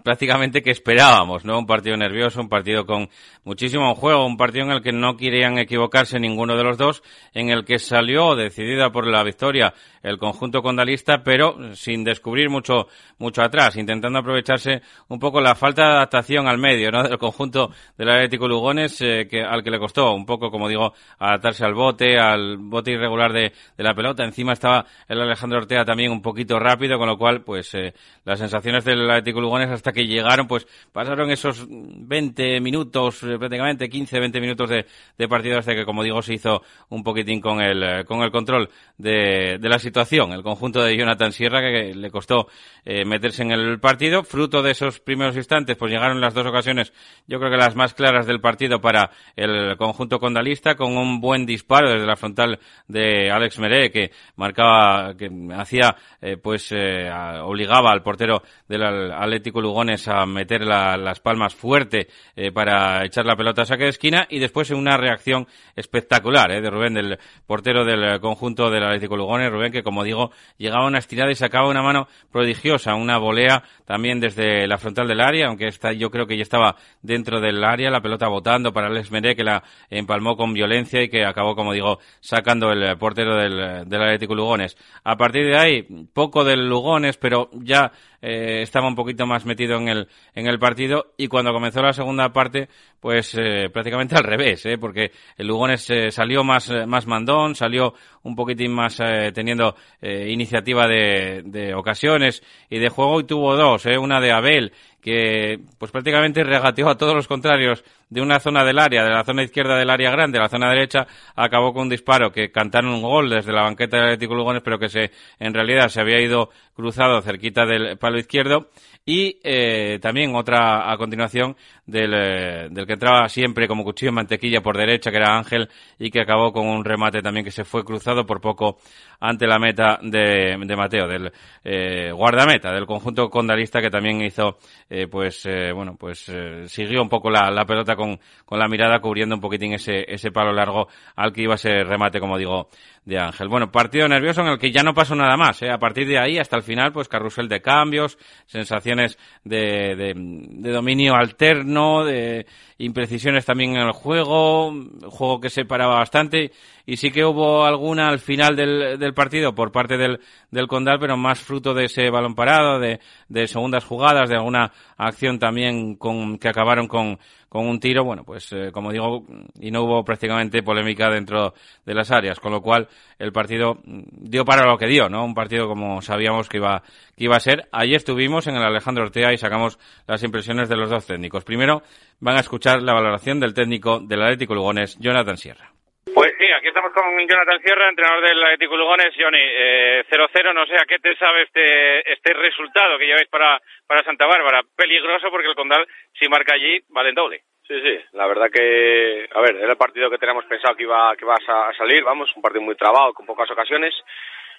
prácticamente 0.06 0.62
que 0.62 0.72
esperábamos, 0.72 1.44
¿no? 1.44 1.60
Un 1.60 1.66
partido 1.66 1.98
nervioso, 1.98 2.40
un 2.40 2.48
partido 2.48 2.86
con 2.86 3.10
muchísimo 3.44 3.94
juego, 3.94 4.26
un 4.26 4.38
partido 4.38 4.64
en 4.68 4.72
el 4.72 4.82
que 4.82 4.94
no 4.94 5.18
querían 5.18 5.58
equivocarse 5.58 6.18
ninguno 6.18 6.56
de 6.56 6.64
los 6.64 6.78
dos, 6.78 7.04
en 7.34 7.50
el 7.50 7.66
que 7.66 7.78
salió 7.78 8.38
decidida 8.38 8.90
por 8.90 9.06
la 9.06 9.22
victoria 9.22 9.74
el 10.02 10.18
conjunto 10.18 10.62
condalista, 10.62 11.24
pero 11.24 11.76
sin 11.76 12.04
descubrir 12.04 12.50
mucho, 12.50 12.88
mucho 13.20 13.44
atrás, 13.44 13.76
intentando 13.76 14.20
aprovecharse 14.20 14.82
un 15.10 15.20
poco 15.20 15.42
la 15.42 15.56
falta 15.56 15.84
de 15.84 15.90
adaptación 15.90 16.48
al 16.48 16.58
medio, 16.58 16.90
¿no? 16.90 17.04
Del 17.12 17.18
conjunto 17.18 17.72
del 17.98 18.10
Atlético 18.10 18.48
Lugones, 18.48 19.00
eh, 19.02 19.28
que, 19.30 19.44
al 19.44 19.64
que 19.64 19.72
le 19.72 19.78
costó 19.78 20.14
un 20.14 20.26
poco, 20.26 20.50
como 20.50 20.70
digo, 20.70 20.94
adaptarse 21.20 21.66
al 21.66 21.74
bote, 21.74 22.18
al 22.18 22.58
bote 22.58 22.92
irregular 22.92 23.34
de, 23.34 23.52
de 23.78 23.84
la 23.84 23.94
pelota. 23.94 24.24
Encima 24.24 24.54
estaba 24.54 24.86
el 25.08 25.22
Alejandro 25.22 25.60
Ortega 25.60 25.86
también 25.86 26.12
un 26.12 26.22
poquito 26.22 26.58
rápido, 26.62 26.97
con 26.97 27.07
lo 27.07 27.18
cual, 27.18 27.43
pues, 27.43 27.74
eh, 27.74 27.93
las 28.24 28.39
sensaciones 28.39 28.86
del 28.86 29.09
Atlético 29.09 29.41
Lugones 29.41 29.70
hasta 29.70 29.91
que 29.91 30.05
llegaron, 30.07 30.47
pues, 30.47 30.68
pasaron 30.91 31.32
esos 31.32 31.68
20 31.70 32.62
minutos, 32.62 33.24
eh, 33.24 33.38
prácticamente 33.38 33.89
15, 33.89 34.20
20 34.20 34.41
minutos 34.41 34.70
de, 34.70 35.28
partido 35.28 35.59
hasta 35.59 35.74
que, 35.74 35.86
como 35.86 36.03
digo, 36.03 36.22
se 36.22 36.34
hizo 36.34 36.62
un 36.89 37.03
poquitín 37.03 37.39
con 37.39 37.62
el, 37.62 38.05
con 38.05 38.22
el 38.22 38.32
control 38.32 38.70
de, 38.97 39.57
de 39.59 39.70
la 39.70 39.80
situación 39.80 40.22
el 40.32 40.43
conjunto 40.43 40.84
de 40.84 40.95
Jonathan 40.95 41.32
Sierra, 41.32 41.62
que 41.62 41.93
le 41.95 42.12
costó 42.12 42.47
eh, 42.86 43.05
meterse 43.05 43.43
en 43.43 43.51
el 43.51 43.80
partido. 43.80 44.24
Fruto 44.24 44.62
de 44.62 44.72
esos 44.72 44.99
primeros 44.99 45.36
instantes, 45.36 45.78
pues 45.78 45.91
llegaron 45.91 46.22
las 46.22 46.34
dos 46.34 46.45
ocasiones, 46.45 46.93
yo 47.28 47.39
creo 47.39 47.51
que 47.51 47.57
las 47.57 47.76
más 47.76 47.93
claras 47.93 48.28
del 48.28 48.41
partido 48.41 48.82
para 48.82 49.12
el 49.36 49.78
conjunto 49.78 50.20
condalista, 50.20 50.76
con 50.76 50.97
un 50.97 51.22
buen 51.22 51.45
disparo 51.45 51.91
desde 51.91 52.05
la 52.05 52.16
frontal 52.16 52.59
de 52.88 53.32
Alex 53.32 53.59
Meré, 53.59 53.91
que 53.91 54.12
marcaba, 54.36 55.16
que 55.16 55.30
hacía, 55.55 55.95
eh, 56.22 56.38
pues, 56.52 56.70
eh, 56.74 57.10
obligaba 57.43 57.93
al 57.93 58.04
portero 58.04 58.43
del 58.68 58.84
Atlético 58.84 59.62
Lugones 59.62 60.06
a 60.10 60.26
meter 60.26 60.66
las 60.66 61.22
palmas 61.22 61.56
fuerte 61.56 62.10
para 62.54 63.06
echar 63.06 63.26
la 63.26 63.38
pelota 63.38 63.62
a 63.62 63.66
saque 63.66 63.84
de 63.84 63.89
esquina 63.91 64.28
y 64.30 64.39
después 64.39 64.70
una 64.72 64.97
reacción 64.97 65.47
espectacular 65.78 66.49
de 66.49 66.70
Rubén, 66.70 66.93
del 66.93 67.18
portero 67.47 67.86
del 67.86 68.20
conjunto 68.20 68.70
del 68.70 68.84
Atlético 68.84 69.16
Lugones, 69.16 69.49
Rubén, 69.49 69.72
que 69.72 69.82
como 69.82 70.04
digo, 70.04 70.32
llegaba 70.58 70.88
una 70.88 70.99
estirada 70.99 71.32
y 71.32 71.36
sacaba 71.36 71.70
una 71.70 71.82
mano 71.82 72.10
prodigiosa, 72.32 72.95
una 72.95 73.18
volea 73.18 73.64
también 73.86 74.20
desde 74.20 74.68
la 74.68 74.78
frontal 74.78 75.08
del 75.08 75.22
área, 75.22 75.47
aunque 75.47 75.68
esta 75.68 75.93
yo 75.93 76.12
creo 76.12 76.28
que 76.28 76.36
ya 76.36 76.43
estaba 76.43 76.76
dentro 77.02 77.39
del 77.39 77.64
área, 77.64 77.89
la 77.89 78.02
pelota 78.02 78.28
botando 78.28 78.74
para 78.74 78.88
Alex 78.88 79.10
Meré, 79.12 79.38
que 79.38 79.45
la 79.45 79.64
empalmó 79.89 80.36
con 80.36 80.54
violencia 80.54 81.02
y 81.02 81.08
que 81.08 81.24
acabó, 81.24 81.56
como 81.56 81.72
digo, 81.72 81.99
sacando 82.20 82.72
el 82.72 82.97
portero 82.97 83.38
del 83.38 84.02
Atlético 84.02 84.36
Lugones. 84.36 84.78
A 85.04 85.16
partir 85.16 85.45
de 85.45 85.58
ahí, 85.58 85.88
poco 86.14 86.41
del 86.44 86.68
Lugones, 86.68 87.18
pero 87.18 87.50
ya 87.54 87.92
eh, 88.22 88.62
estaba 88.62 88.88
un 88.88 88.96
poquito 88.96 89.26
más 89.26 89.46
metido 89.46 89.78
en 89.78 89.88
el, 89.88 90.08
en 90.36 90.48
el 90.48 90.60
partido 90.60 91.14
y 91.18 91.28
cuando 91.28 91.52
comenzó 91.52 91.82
la 91.82 91.94
segunda 91.94 92.32
parte, 92.32 92.70
pues 93.00 93.36
eh, 93.39 93.70
prácticamente 93.72 94.16
al 94.16 94.24
revés, 94.24 94.66
¿eh? 94.66 94.78
porque 94.78 95.12
el 95.38 95.48
Lugones 95.48 95.89
eh, 95.89 96.12
salió 96.12 96.44
más, 96.44 96.70
eh, 96.70 96.86
más 96.86 97.08
mandón, 97.08 97.56
salió 97.56 97.94
un 98.24 98.36
poquitín 98.36 98.72
más 98.72 99.02
teniendo 99.34 99.76
iniciativa 100.02 100.88
de, 100.88 101.42
de, 101.44 101.74
ocasiones 101.74 102.44
y 102.70 102.78
de 102.78 102.89
juego 102.89 103.20
y 103.20 103.24
tuvo 103.24 103.56
dos, 103.56 103.86
una 104.00 104.22
de 104.22 104.32
Abel 104.32 104.72
que 105.02 105.60
pues 105.80 105.92
prácticamente 105.92 106.44
regateó 106.44 106.88
a 106.88 106.98
todos 106.98 107.16
los 107.16 107.28
contrarios 107.28 107.84
de 108.12 108.22
una 108.22 108.39
zona 108.39 108.64
del 108.64 108.78
área, 108.78 109.03
de 109.03 109.09
la 109.09 109.24
zona 109.24 109.41
izquierda 109.41 109.78
del 109.78 109.89
área 109.89 110.12
grande, 110.12 110.38
la 110.38 110.49
zona 110.49 110.70
derecha, 110.70 111.07
acabó 111.36 111.74
con 111.74 111.84
un 111.84 111.89
disparo 111.89 112.32
que 112.32 112.51
cantaron 112.51 112.93
un 112.93 113.01
gol 113.01 113.30
desde 113.30 113.53
la 113.53 113.64
banqueta 113.64 113.97
del 113.97 114.05
Atlético 114.07 114.36
Lugones, 114.36 114.62
pero 114.64 114.78
que 114.78 114.89
se, 114.89 115.12
en 115.39 115.53
realidad 115.53 115.88
se 115.88 116.01
había 116.01 116.22
ido 116.22 116.49
cruzado 116.76 117.22
cerquita 117.22 117.66
del 117.66 117.97
palo 117.97 118.20
izquierdo. 118.20 118.70
Y 119.03 119.39
eh, 119.43 119.97
también 119.99 120.36
otra 120.36 120.91
a 120.91 120.95
continuación 120.95 121.55
del, 121.88 122.14
eh, 122.14 122.68
del 122.70 122.86
que 122.86 122.93
entraba 122.93 123.28
siempre 123.30 123.68
como 123.68 123.84
cuchillo 123.84 124.09
en 124.09 124.16
mantequilla 124.16 124.62
por 124.62 124.78
derecha, 124.78 125.09
que 125.09 125.18
era 125.18 125.36
Ángel, 125.36 125.70
y 125.97 126.12
que 126.12 126.22
acabó 126.22 126.51
con 126.53 126.68
un 126.68 126.86
remate 126.86 127.22
también 127.24 127.43
que 127.43 127.49
se 127.49 127.64
fue 127.64 127.84
cruzado 127.84 128.28
por 128.28 128.39
poco 128.39 128.78
ante 129.20 129.47
la 129.47 129.57
meta 129.57 129.99
de, 130.03 130.55
de 130.59 130.76
Mateo, 130.76 131.07
del 131.07 131.32
eh, 131.64 132.12
guardameta, 132.12 132.72
del 132.72 132.86
conjunto 132.86 133.30
condalista 133.30 133.82
que 133.82 133.89
también 133.89 134.22
hizo, 134.22 134.57
eh, 134.89 135.07
pues, 135.07 135.45
eh, 135.45 135.72
bueno, 135.72 135.95
pues 135.97 136.30
eh, 136.30 136.68
siguió 136.68 137.01
un 137.01 137.09
poco 137.09 137.30
la, 137.30 137.49
la 137.49 137.66
pelota 137.66 137.95
con, 138.02 138.20
con 138.45 138.60
la 138.60 138.68
mirada 138.68 138.99
cubriendo 138.99 139.36
un 139.36 139.41
poquitín 139.41 139.74
ese, 139.74 140.06
ese 140.08 140.32
palo 140.32 140.52
largo 140.52 140.88
al 141.16 141.32
que 141.32 141.43
iba 141.43 141.56
ese 141.56 141.84
remate, 141.84 142.20
como 142.20 142.38
digo, 142.38 142.68
de 143.06 143.20
Ángel. 143.20 143.47
Bueno, 143.47 143.72
partido 143.72 144.08
nervioso 144.08 144.41
en 144.41 144.47
el 144.47 144.60
que 144.60 144.72
ya 144.72 144.84
no 144.84 144.93
pasó 144.93 145.16
nada 145.16 145.38
más. 145.38 145.62
¿eh? 145.62 145.72
A 145.72 145.78
partir 145.78 146.08
de 146.08 146.20
ahí 146.20 146.38
hasta 146.38 146.58
el 146.58 146.64
final, 146.64 146.91
pues 146.91 147.08
carrusel 147.08 147.47
de 147.47 147.62
cambios, 147.62 148.18
sensaciones 148.45 149.18
de, 149.43 149.95
de, 149.95 150.14
de 150.16 150.72
dominio 150.72 151.16
alterno, 151.16 152.04
de 152.04 152.45
imprecisiones 152.78 153.45
también 153.45 153.76
en 153.76 153.84
el 153.84 153.91
juego, 153.91 154.74
juego 155.08 155.39
que 155.39 155.49
se 155.49 155.66
paraba 155.66 155.95
bastante 155.95 156.52
y 156.86 156.97
sí 156.97 157.12
que 157.12 157.24
hubo 157.24 157.66
alguna 157.66 158.08
al 158.08 158.20
final 158.20 158.56
del, 158.56 158.97
del 158.99 159.14
partido 159.14 159.54
por 159.54 159.72
parte 159.72 159.97
del, 159.97 160.20
del 160.49 160.68
Condal, 160.68 160.99
pero 160.99 161.16
más 161.16 161.39
fruto 161.39 161.74
de 161.74 161.86
ese 161.86 162.10
balón 162.10 162.36
parado, 162.36 162.80
de, 162.80 162.99
de 163.30 163.47
segundas 163.47 163.86
jugadas, 163.86 164.30
de 164.30 164.36
alguna 164.36 164.72
acción 164.97 165.39
también 165.39 165.95
con, 165.95 166.38
que 166.38 166.49
acabaron 166.49 166.88
con, 166.88 167.20
con 167.52 167.68
un 167.68 167.82
tiro, 167.82 168.06
bueno, 168.06 168.24
pues 168.24 168.47
eh, 168.54 168.72
como 168.72 168.93
digo, 168.93 169.26
y 169.60 169.72
no 169.72 169.84
hubo 169.84 170.06
prácticamente 170.06 170.64
polémica 170.64 171.10
dentro 171.10 171.54
de 171.86 171.93
las 171.93 172.10
áreas, 172.10 172.39
con 172.39 172.54
lo 172.54 172.62
cual 172.62 172.88
el 173.20 173.34
partido 173.34 173.82
dio 173.84 174.45
para 174.45 174.66
lo 174.66 174.78
que 174.78 174.88
dio, 174.88 175.10
¿no? 175.10 175.26
Un 175.26 175.34
partido 175.34 175.68
como 175.68 176.02
sabíamos 176.02 176.47
que 176.47 176.60
iba, 176.60 176.82
que 177.18 177.26
iba 177.26 177.36
a 177.36 177.41
ser. 177.41 177.68
Ayer 177.74 177.97
estuvimos 177.97 178.47
en 178.47 178.56
el 178.56 178.64
Alejandro 178.64 179.04
Ortega 179.04 179.34
y 179.34 179.38
sacamos 179.38 179.78
las 180.08 180.24
impresiones 180.24 180.70
de 180.70 180.78
los 180.78 180.89
dos 180.89 181.06
técnicos. 181.06 181.43
Primero 181.43 181.84
van 182.22 182.38
a 182.38 182.39
escuchar 182.39 182.82
la 182.82 182.93
valoración 182.93 183.41
del 183.41 183.54
técnico 183.54 183.99
del 183.99 184.22
Atlético 184.22 184.56
Lugones, 184.56 184.97
Jonathan 185.02 185.36
Sierra. 185.36 185.71
Pues 186.04 186.34
sí, 186.39 186.52
aquí 186.52 186.68
estamos 186.68 186.91
con 186.93 187.06
Jonathan 187.28 187.62
Sierra, 187.62 187.88
entrenador 187.88 188.28
del 188.28 188.43
Atlético 188.43 188.76
Lugones. 188.76 189.14
Johnny, 189.16 189.38
0-0, 189.38 190.49
eh, 190.49 190.54
no 190.54 190.66
sé 190.66 190.76
a 190.76 190.86
qué 190.86 190.97
te 190.97 191.16
sabe 191.16 191.43
este, 191.43 192.12
este 192.12 192.34
resultado 192.34 192.97
que 192.97 193.06
lleváis 193.06 193.30
para, 193.30 193.62
para 193.86 194.04
Santa 194.04 194.26
Bárbara. 194.26 194.62
Peligroso 194.76 195.30
porque 195.30 195.47
el 195.47 195.56
Condal, 195.56 195.88
si 196.20 196.28
marca 196.28 196.56
allí, 196.56 196.80
vale 196.89 197.10
en 197.10 197.16
doble. 197.16 197.43
Sí, 197.68 197.80
sí, 197.82 197.99
la 198.14 198.26
verdad 198.28 198.49
que, 198.52 199.30
a 199.32 199.41
ver, 199.41 199.56
era 199.56 199.72
el 199.72 199.78
partido 199.78 200.10
que 200.10 200.18
teníamos 200.18 200.45
pensado 200.45 200.76
que 200.76 200.84
iba, 200.84 201.16
que 201.16 201.24
iba 201.24 201.36
a 201.36 201.74
salir, 201.74 202.04
vamos, 202.04 202.30
un 202.36 202.41
partido 202.41 202.64
muy 202.64 202.76
trabado, 202.76 203.14
con 203.14 203.26
pocas 203.26 203.49
ocasiones. 203.52 203.93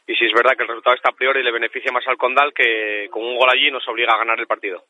Y 0.07 0.15
si 0.15 0.27
es 0.27 0.33
verdad 0.33 0.57
que 0.57 0.63
el 0.63 0.69
resultado 0.69 0.97
está 0.97 1.11
a 1.11 1.17
priori 1.17 1.43
le 1.43 1.53
beneficia 1.53 1.93
más 1.93 2.07
al 2.07 2.17
Condal 2.17 2.55
que 2.55 3.09
con 3.11 3.23
un 3.23 3.37
gol 3.37 3.51
allí 3.51 3.71
nos 3.71 3.87
obliga 3.89 4.15
a 4.15 4.19
ganar 4.19 4.39
el 4.39 4.47
partido. 4.47 4.85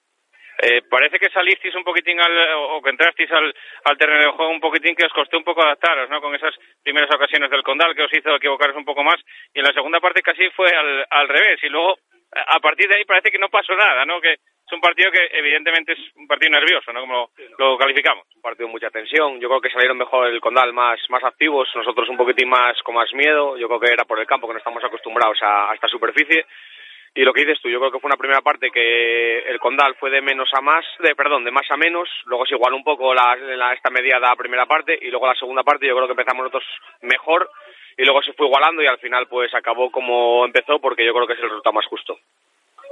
Eh, 0.59 0.83
parece 0.89 1.19
que 1.19 1.31
salisteis 1.31 1.75
un 1.75 1.85
poquitín 1.85 2.21
al, 2.21 2.33
o 2.55 2.83
que 2.83 2.91
entrasteis 2.91 3.31
al, 3.33 3.55
al 3.85 3.99
terreno 3.99 4.21
de 4.21 4.37
juego 4.37 4.53
un 4.53 4.61
poquitín 4.61 4.95
que 4.95 5.07
os 5.07 5.13
costó 5.13 5.39
un 5.39 5.45
poco 5.45 5.63
adaptaros, 5.63 6.09
¿no? 6.11 6.21
Con 6.21 6.35
esas 6.35 6.55
primeras 6.83 7.13
ocasiones 7.15 7.51
del 7.51 7.63
Condal 7.63 7.95
que 7.95 8.05
os 8.05 8.13
hizo 8.13 8.37
equivocaros 8.37 8.77
un 8.77 8.85
poco 8.85 9.03
más 9.03 9.17
y 9.55 9.59
en 9.59 9.65
la 9.65 9.73
segunda 9.73 10.01
parte 10.01 10.23
casi 10.23 10.49
fue 10.51 10.69
al, 10.69 11.07
al 11.11 11.29
revés 11.29 11.59
y 11.63 11.69
luego 11.69 11.97
a 12.35 12.61
partir 12.61 12.89
de 12.89 12.97
ahí 12.97 13.05
parece 13.05 13.31
que 13.31 13.39
no 13.39 13.49
pasó 13.49 13.75
nada, 13.77 14.05
¿no? 14.05 14.21
Que 14.21 14.33
es 14.33 14.73
un 14.73 14.81
partido 14.81 15.11
que 15.11 15.29
evidentemente 15.33 15.93
es 15.93 15.99
un 16.17 16.27
partido 16.27 16.51
nervioso, 16.53 16.93
¿no? 16.93 17.01
Como 17.01 17.31
lo, 17.59 17.77
calificamos. 17.77 18.25
Un 18.37 18.41
partido 18.43 18.67
de 18.67 18.73
mucha 18.73 18.91
tensión. 18.91 19.39
Yo 19.41 19.49
creo 19.49 19.61
que 19.61 19.71
salieron 19.71 19.99
mejor 19.99 20.29
el 20.29 20.41
Condal 20.41 20.73
más, 20.73 20.99
más 21.11 21.23
activos, 21.25 21.69
nosotros 21.75 22.09
un 22.09 22.17
poquitín 22.17 22.49
más 22.49 22.81
con 22.83 22.95
más 22.95 23.13
miedo. 23.13 23.57
Yo 23.59 23.69
creo 23.69 23.81
que 23.81 23.93
era 23.93 24.05
por 24.05 24.19
el 24.19 24.27
campo 24.27 24.47
que 24.47 24.55
no 24.55 24.59
estamos 24.59 24.83
acostumbrados 24.83 25.39
a, 25.43 25.71
a 25.71 25.75
esta 25.75 25.89
superficie. 25.89 26.47
Y 27.15 27.23
lo 27.23 27.33
que 27.33 27.43
dices 27.43 27.61
tú, 27.61 27.69
yo 27.69 27.79
creo 27.79 27.93
que 27.93 28.01
fue 28.01 28.09
una 28.09 28.17
primera 28.17 28.41
parte 28.41 28.71
que 28.71 29.41
el 29.41 29.59
Condal 29.59 29.95
fue 29.97 30.11
de 30.11 30.23
menos 30.23 30.49
a 30.55 30.63
más, 30.63 30.85
de 30.99 31.15
perdón, 31.15 31.45
de 31.45 31.51
más 31.51 31.71
a 31.71 31.77
menos, 31.77 32.09
luego 32.25 32.47
se 32.47 32.55
igualó 32.55 32.75
un 32.77 32.85
poco 32.85 33.13
la, 33.13 33.37
la, 33.37 33.75
esta 33.75 33.91
mediada 33.91 34.35
primera 34.35 34.65
parte 34.65 34.99
y 35.01 35.11
luego 35.11 35.27
la 35.27 35.35
segunda 35.35 35.63
parte 35.63 35.87
yo 35.87 35.95
creo 35.95 36.07
que 36.07 36.13
empezamos 36.13 36.45
nosotros 36.45 36.65
mejor 37.03 37.51
y 37.99 38.05
luego 38.05 38.23
se 38.23 38.33
fue 38.33 38.47
igualando 38.47 38.83
y 38.83 38.87
al 38.87 38.99
final 38.99 39.27
pues 39.29 39.55
acabó 39.55 39.91
como 39.91 40.47
empezó 40.47 40.81
porque 40.81 41.05
yo 41.05 41.13
creo 41.13 41.27
que 41.27 41.35
es 41.35 41.41
el 41.41 41.51
resultado 41.51 41.75
más 41.75 41.87
justo. 41.87 42.19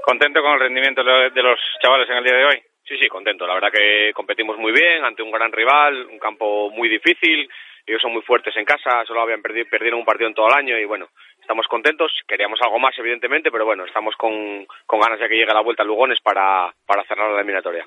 ¿Contento 0.02 0.42
con 0.42 0.52
el 0.52 0.60
rendimiento 0.60 1.02
de 1.02 1.42
los 1.42 1.58
chavales 1.82 2.08
en 2.10 2.16
el 2.16 2.24
día 2.24 2.36
de 2.36 2.44
hoy? 2.44 2.62
Sí, 2.90 2.98
sí, 2.98 3.08
contento. 3.08 3.46
La 3.46 3.54
verdad 3.54 3.70
que 3.70 4.12
competimos 4.12 4.58
muy 4.58 4.72
bien 4.72 5.04
ante 5.04 5.22
un 5.22 5.30
gran 5.30 5.52
rival, 5.52 6.06
un 6.06 6.18
campo 6.18 6.70
muy 6.70 6.88
difícil. 6.88 7.48
Ellos 7.86 8.02
son 8.02 8.12
muy 8.12 8.22
fuertes 8.22 8.56
en 8.56 8.64
casa, 8.64 9.04
solo 9.06 9.20
habían 9.20 9.42
perdido, 9.42 9.66
perdieron 9.70 10.00
un 10.00 10.04
partido 10.04 10.28
en 10.28 10.34
todo 10.34 10.48
el 10.48 10.54
año 10.54 10.78
y 10.78 10.84
bueno, 10.84 11.08
estamos 11.51 11.66
contentos. 11.66 12.12
Queríamos 12.28 12.61
algo 12.62 12.78
más, 12.78 12.96
evidentemente, 12.96 13.51
pero 13.51 13.64
bueno, 13.64 13.84
estamos 13.84 14.14
con, 14.14 14.64
con 14.86 15.01
ganas 15.01 15.18
de 15.18 15.28
que 15.28 15.34
llegue 15.34 15.53
la 15.53 15.62
vuelta 15.62 15.82
a 15.82 15.86
Lugones 15.86 16.20
para, 16.20 16.72
para 16.86 17.03
cerrar 17.03 17.28
la 17.28 17.38
eliminatoria. 17.38 17.84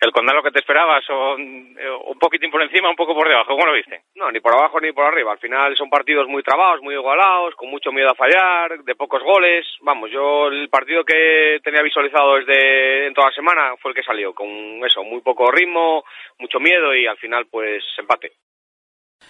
¿El 0.00 0.10
Condal 0.12 0.34
lo 0.34 0.42
que 0.42 0.50
te 0.50 0.60
esperabas 0.60 1.04
o 1.10 1.34
un 1.36 2.18
poquitín 2.18 2.50
por 2.50 2.62
encima, 2.62 2.88
un 2.88 2.96
poco 2.96 3.14
por 3.14 3.28
debajo? 3.28 3.52
¿Cómo 3.52 3.66
lo 3.66 3.74
viste? 3.74 4.00
No, 4.16 4.32
ni 4.32 4.40
por 4.40 4.54
abajo 4.54 4.80
ni 4.80 4.92
por 4.92 5.04
arriba. 5.04 5.30
Al 5.30 5.38
final 5.38 5.76
son 5.76 5.90
partidos 5.90 6.26
muy 6.26 6.42
trabados, 6.42 6.80
muy 6.80 6.94
igualados, 6.94 7.54
con 7.54 7.68
mucho 7.68 7.92
miedo 7.92 8.10
a 8.10 8.14
fallar, 8.14 8.82
de 8.82 8.94
pocos 8.96 9.22
goles. 9.22 9.66
Vamos, 9.82 10.10
yo 10.10 10.48
el 10.48 10.70
partido 10.70 11.04
que 11.04 11.60
tenía 11.62 11.82
visualizado 11.82 12.36
desde 12.36 13.06
en 13.06 13.14
toda 13.14 13.28
la 13.28 13.34
semana 13.34 13.76
fue 13.76 13.90
el 13.90 13.94
que 13.94 14.02
salió, 14.02 14.32
con 14.32 14.48
eso, 14.84 15.04
muy 15.04 15.20
poco 15.20 15.52
ritmo, 15.52 16.02
mucho 16.38 16.58
miedo 16.58 16.94
y 16.94 17.06
al 17.06 17.18
final 17.18 17.46
pues 17.50 17.84
empate. 17.98 18.32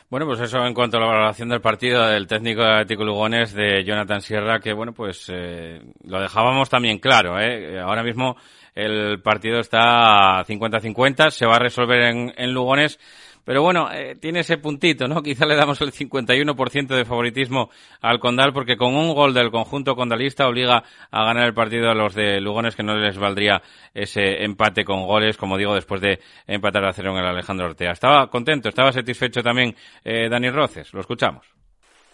Bueno, 0.09 0.27
pues 0.27 0.41
eso 0.41 0.65
en 0.67 0.75
cuanto 0.75 0.97
a 0.97 1.01
la 1.01 1.07
valoración 1.07 1.49
del 1.49 1.61
partido 1.61 2.07
del 2.07 2.27
técnico 2.27 2.63
de 2.63 2.73
Atlético 2.73 3.05
Lugones 3.05 3.55
de 3.55 3.83
Jonathan 3.85 4.21
Sierra, 4.21 4.61
que 4.61 4.73
bueno, 4.73 4.93
pues 4.93 5.27
eh, 5.33 5.81
lo 6.05 6.21
dejábamos 6.21 6.69
también 6.69 6.99
claro, 6.99 7.41
¿eh? 7.41 7.81
Ahora 7.81 8.03
mismo 8.03 8.37
el 8.75 9.21
partido 9.23 9.61
está 9.61 10.45
50-50, 10.45 11.31
se 11.31 11.47
va 11.47 11.57
a 11.57 11.61
resolver 11.61 12.03
en, 12.03 12.33
en 12.37 12.53
Lugones. 12.53 12.99
Pero 13.45 13.63
bueno, 13.63 13.89
eh, 13.93 14.15
tiene 14.21 14.41
ese 14.41 14.59
puntito, 14.59 15.09
¿no? 15.09 15.23
Quizá 15.25 15.47
le 15.47 15.57
damos 15.57 15.81
el 15.81 15.93
51% 15.93 16.87
de 16.89 17.05
favoritismo 17.05 17.71
al 18.01 18.19
Condal 18.21 18.53
porque 18.53 18.77
con 18.77 18.95
un 18.95 19.15
gol 19.15 19.35
del 19.35 19.51
conjunto 19.51 19.95
condalista 19.95 20.49
obliga 20.49 20.83
a 21.11 21.25
ganar 21.25 21.47
el 21.47 21.55
partido 21.55 21.91
a 21.91 21.95
los 21.95 22.15
de 22.15 22.41
Lugones 22.41 22.77
que 22.77 22.83
no 22.83 22.97
les 22.97 23.19
valdría 23.19 23.61
ese 23.95 24.45
empate 24.45 24.85
con 24.85 25.07
goles, 25.07 25.37
como 25.37 25.59
digo, 25.59 25.75
después 25.75 26.01
de 26.01 26.19
empatar 26.47 26.85
a 26.85 26.93
cero 26.93 27.13
en 27.13 27.19
el 27.19 27.27
Alejandro 27.27 27.67
Ortega. 27.67 27.93
Estaba 27.93 28.29
contento, 28.29 28.69
estaba 28.69 28.93
satisfecho 28.93 29.43
también 29.43 29.75
eh, 30.05 30.29
Dani 30.29 30.51
Roces. 30.51 30.93
Lo 30.95 31.01
escuchamos. 31.01 31.47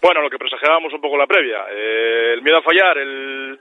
Bueno, 0.00 0.22
lo 0.22 0.30
que 0.30 0.38
presagiábamos 0.38 0.92
un 0.92 1.00
poco 1.00 1.16
la 1.16 1.26
previa. 1.26 1.64
Eh, 1.70 2.34
el 2.34 2.42
miedo 2.42 2.58
a 2.58 2.62
fallar, 2.62 2.98
el 2.98 3.58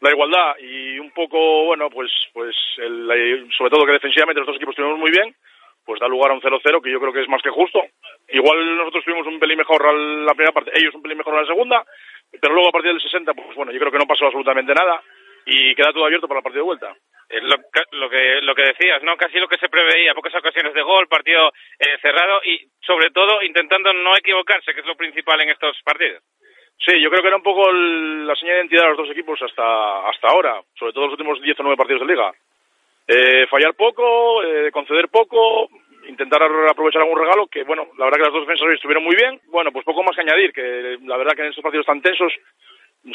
la 0.00 0.10
igualdad 0.10 0.56
y 0.60 0.98
un 0.98 1.10
poco, 1.10 1.64
bueno, 1.64 1.88
pues, 1.90 2.10
pues 2.32 2.54
el, 2.78 3.48
sobre 3.56 3.70
todo 3.70 3.86
que 3.86 3.92
defensivamente 3.92 4.40
los 4.40 4.46
dos 4.46 4.56
equipos 4.56 4.72
estuvimos 4.72 4.98
muy 4.98 5.10
bien, 5.10 5.34
pues 5.86 6.00
da 6.00 6.08
lugar 6.08 6.32
a 6.32 6.34
un 6.34 6.42
0-0 6.42 6.82
que 6.82 6.90
yo 6.90 7.00
creo 7.00 7.12
que 7.12 7.22
es 7.22 7.28
más 7.28 7.40
que 7.40 7.50
justo. 7.50 7.80
Igual 8.28 8.76
nosotros 8.76 9.04
tuvimos 9.04 9.26
un 9.26 9.38
pelín 9.38 9.58
mejor 9.58 9.80
la 9.94 10.34
primera 10.34 10.52
parte, 10.52 10.72
ellos 10.74 10.94
un 10.94 11.02
pelín 11.02 11.18
mejor 11.18 11.34
a 11.36 11.42
la 11.42 11.46
segunda, 11.46 11.86
pero 12.40 12.52
luego 12.52 12.68
a 12.68 12.72
partir 12.72 12.90
del 12.90 13.00
60, 13.00 13.32
pues 13.32 13.54
bueno, 13.54 13.72
yo 13.72 13.78
creo 13.78 13.92
que 13.92 13.98
no 13.98 14.06
pasó 14.06 14.26
absolutamente 14.26 14.74
nada 14.74 15.00
y 15.46 15.74
queda 15.76 15.92
todo 15.92 16.04
abierto 16.04 16.26
para 16.26 16.40
el 16.40 16.44
partido 16.44 16.64
de 16.64 16.74
vuelta. 16.74 16.92
Lo, 17.30 17.56
lo, 17.98 18.10
que 18.10 18.40
lo 18.42 18.54
que 18.54 18.62
decías, 18.62 19.02
¿no? 19.02 19.16
Casi 19.16 19.38
lo 19.38 19.48
que 19.48 19.58
se 19.58 19.68
preveía, 19.68 20.14
pocas 20.14 20.34
ocasiones 20.34 20.74
de 20.74 20.82
gol, 20.82 21.08
partido 21.08 21.52
eh, 21.78 21.98
cerrado 22.02 22.40
y 22.44 22.68
sobre 22.84 23.10
todo 23.10 23.42
intentando 23.42 23.92
no 23.92 24.16
equivocarse, 24.16 24.74
que 24.74 24.80
es 24.80 24.86
lo 24.86 24.96
principal 24.96 25.40
en 25.40 25.50
estos 25.50 25.76
partidos. 25.84 26.22
Sí, 26.78 27.00
yo 27.00 27.10
creo 27.10 27.22
que 27.22 27.28
era 27.28 27.36
un 27.36 27.42
poco 27.42 27.72
la 27.72 28.34
señal 28.34 28.54
de 28.54 28.60
identidad 28.60 28.82
de 28.82 28.88
los 28.90 28.98
dos 28.98 29.10
equipos 29.10 29.40
hasta, 29.40 30.08
hasta 30.08 30.28
ahora, 30.28 30.60
sobre 30.78 30.92
todo 30.92 31.04
los 31.04 31.12
últimos 31.12 31.40
10 31.40 31.58
o 31.60 31.62
9 31.62 31.76
partidos 31.76 32.02
de 32.02 32.14
liga. 32.14 32.32
Eh, 33.08 33.46
fallar 33.48 33.74
poco, 33.74 34.42
eh, 34.42 34.70
conceder 34.72 35.08
poco, 35.08 35.68
intentar 36.08 36.42
aprovechar 36.42 37.02
algún 37.02 37.18
regalo, 37.18 37.46
que 37.46 37.62
bueno, 37.64 37.86
la 37.98 38.06
verdad 38.06 38.18
que 38.18 38.24
las 38.24 38.32
dos 38.32 38.42
defensas 38.42 38.66
hoy 38.66 38.74
estuvieron 38.74 39.04
muy 39.04 39.14
bien. 39.14 39.40
Bueno, 39.46 39.70
pues 39.72 39.84
poco 39.84 40.02
más 40.02 40.14
que 40.16 40.22
añadir, 40.22 40.52
que 40.52 40.98
la 41.04 41.16
verdad 41.16 41.34
que 41.34 41.42
en 41.42 41.48
estos 41.48 41.62
partidos 41.62 41.86
tan 41.86 42.02
tensos, 42.02 42.32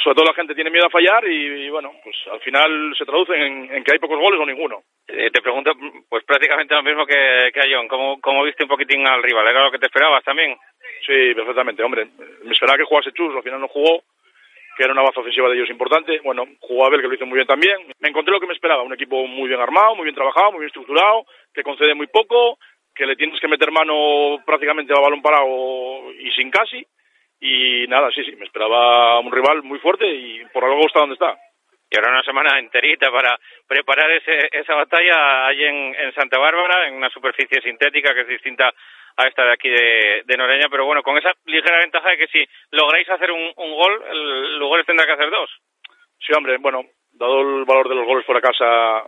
sobre 0.02 0.16
todo 0.16 0.26
la 0.26 0.34
gente 0.34 0.56
tiene 0.56 0.70
miedo 0.70 0.86
a 0.86 0.90
fallar 0.90 1.28
y, 1.28 1.70
bueno, 1.70 1.92
pues 2.04 2.16
al 2.32 2.40
final 2.40 2.94
se 2.98 3.06
traducen 3.06 3.70
en, 3.72 3.84
que 3.84 3.92
hay 3.92 4.00
pocos 4.00 4.18
goles 4.18 4.40
o 4.40 4.46
ninguno. 4.46 4.84
Eh, 5.08 5.30
te 5.32 5.42
pregunto, 5.42 5.74
pues 6.08 6.24
prácticamente 6.24 6.74
lo 6.74 6.84
mismo 6.84 7.06
que, 7.06 7.52
que 7.54 7.60
a 7.60 7.68
John, 7.70 7.88
¿Cómo, 7.88 8.22
¿cómo 8.22 8.44
viste 8.44 8.64
un 8.64 8.70
poquitín 8.70 9.06
al 9.06 9.22
rival? 9.22 9.48
¿Era 9.48 9.66
lo 9.66 9.72
que 9.72 9.80
te 9.80 9.88
esperabas 9.88 10.24
también? 10.24 10.58
Sí, 11.06 11.34
perfectamente, 11.36 11.84
hombre. 11.84 12.08
Me 12.44 12.52
esperaba 12.52 12.78
que 12.78 12.86
jugase 12.86 13.12
Chus, 13.12 13.36
al 13.36 13.44
final 13.44 13.60
no 13.60 13.68
jugó, 13.68 14.04
que 14.76 14.84
era 14.84 14.94
una 14.94 15.02
baza 15.02 15.20
ofensiva 15.20 15.50
de 15.50 15.56
ellos 15.56 15.70
importante. 15.70 16.20
Bueno, 16.24 16.46
jugó 16.60 16.86
Abel, 16.86 17.02
que 17.02 17.08
lo 17.08 17.14
hizo 17.14 17.26
muy 17.26 17.36
bien 17.36 17.48
también. 17.48 17.78
Me 18.00 18.10
encontré 18.10 18.32
lo 18.34 18.40
que 18.40 18.48
me 18.48 18.54
esperaba, 18.54 18.84
un 18.84 18.94
equipo 18.94 19.26
muy 19.28 19.48
bien 19.48 19.60
armado, 19.60 19.96
muy 19.96 20.06
bien 20.06 20.16
trabajado, 20.16 20.52
muy 20.52 20.60
bien 20.60 20.68
estructurado, 20.68 21.26
que 21.54 21.64
concede 21.64 21.94
muy 21.94 22.08
poco, 22.08 22.58
que 22.96 23.06
le 23.06 23.16
tienes 23.16 23.40
que 23.40 23.48
meter 23.48 23.72
mano 23.72 24.42
prácticamente 24.46 24.94
a 24.94 25.02
balón 25.02 25.22
parado 25.22 26.12
y 26.14 26.32
sin 26.32 26.50
casi. 26.50 26.86
Y 27.40 27.88
nada, 27.88 28.10
sí, 28.12 28.24
sí, 28.24 28.36
me 28.36 28.46
esperaba 28.46 29.20
un 29.20 29.32
rival 29.32 29.64
muy 29.64 29.80
fuerte 29.80 30.08
y 30.08 30.46
por 30.54 30.64
algo 30.64 30.86
está 30.86 31.00
donde 31.00 31.16
está. 31.16 31.38
Y 31.90 31.98
ahora 31.98 32.12
una 32.12 32.24
semana 32.24 32.58
enterita 32.58 33.12
para 33.12 33.38
preparar 33.68 34.10
ese, 34.12 34.48
esa 34.52 34.76
batalla 34.76 35.48
allí 35.48 35.66
en, 35.66 35.94
en 35.96 36.14
Santa 36.14 36.38
Bárbara, 36.38 36.88
en 36.88 36.94
una 36.94 37.10
superficie 37.10 37.62
sintética 37.62 38.14
que 38.14 38.22
es 38.22 38.28
distinta 38.28 38.72
a 39.18 39.28
esta 39.28 39.44
de 39.44 39.54
aquí 39.54 39.70
de, 39.70 40.38
Noreña, 40.38 40.68
pero 40.70 40.86
bueno, 40.86 41.04
con 41.04 41.18
esa 41.18 41.32
ligera 41.46 41.80
ventaja 41.80 42.10
de 42.10 42.18
que 42.18 42.28
si 42.28 42.46
lográis 42.72 43.10
hacer 43.10 43.32
un, 43.32 43.52
un 43.56 43.72
gol, 43.76 44.04
el 44.12 44.60
Lugones 44.60 44.86
tendrá 44.86 45.06
que 45.06 45.14
hacer 45.14 45.30
dos. 45.30 45.50
Sí, 46.20 46.34
hombre, 46.36 46.58
bueno, 46.58 46.86
dado 47.14 47.42
el 47.42 47.66
valor 47.66 47.90
de 47.90 47.96
los 47.96 48.06
goles 48.06 48.26
fuera 48.26 48.42
casa, 48.42 49.04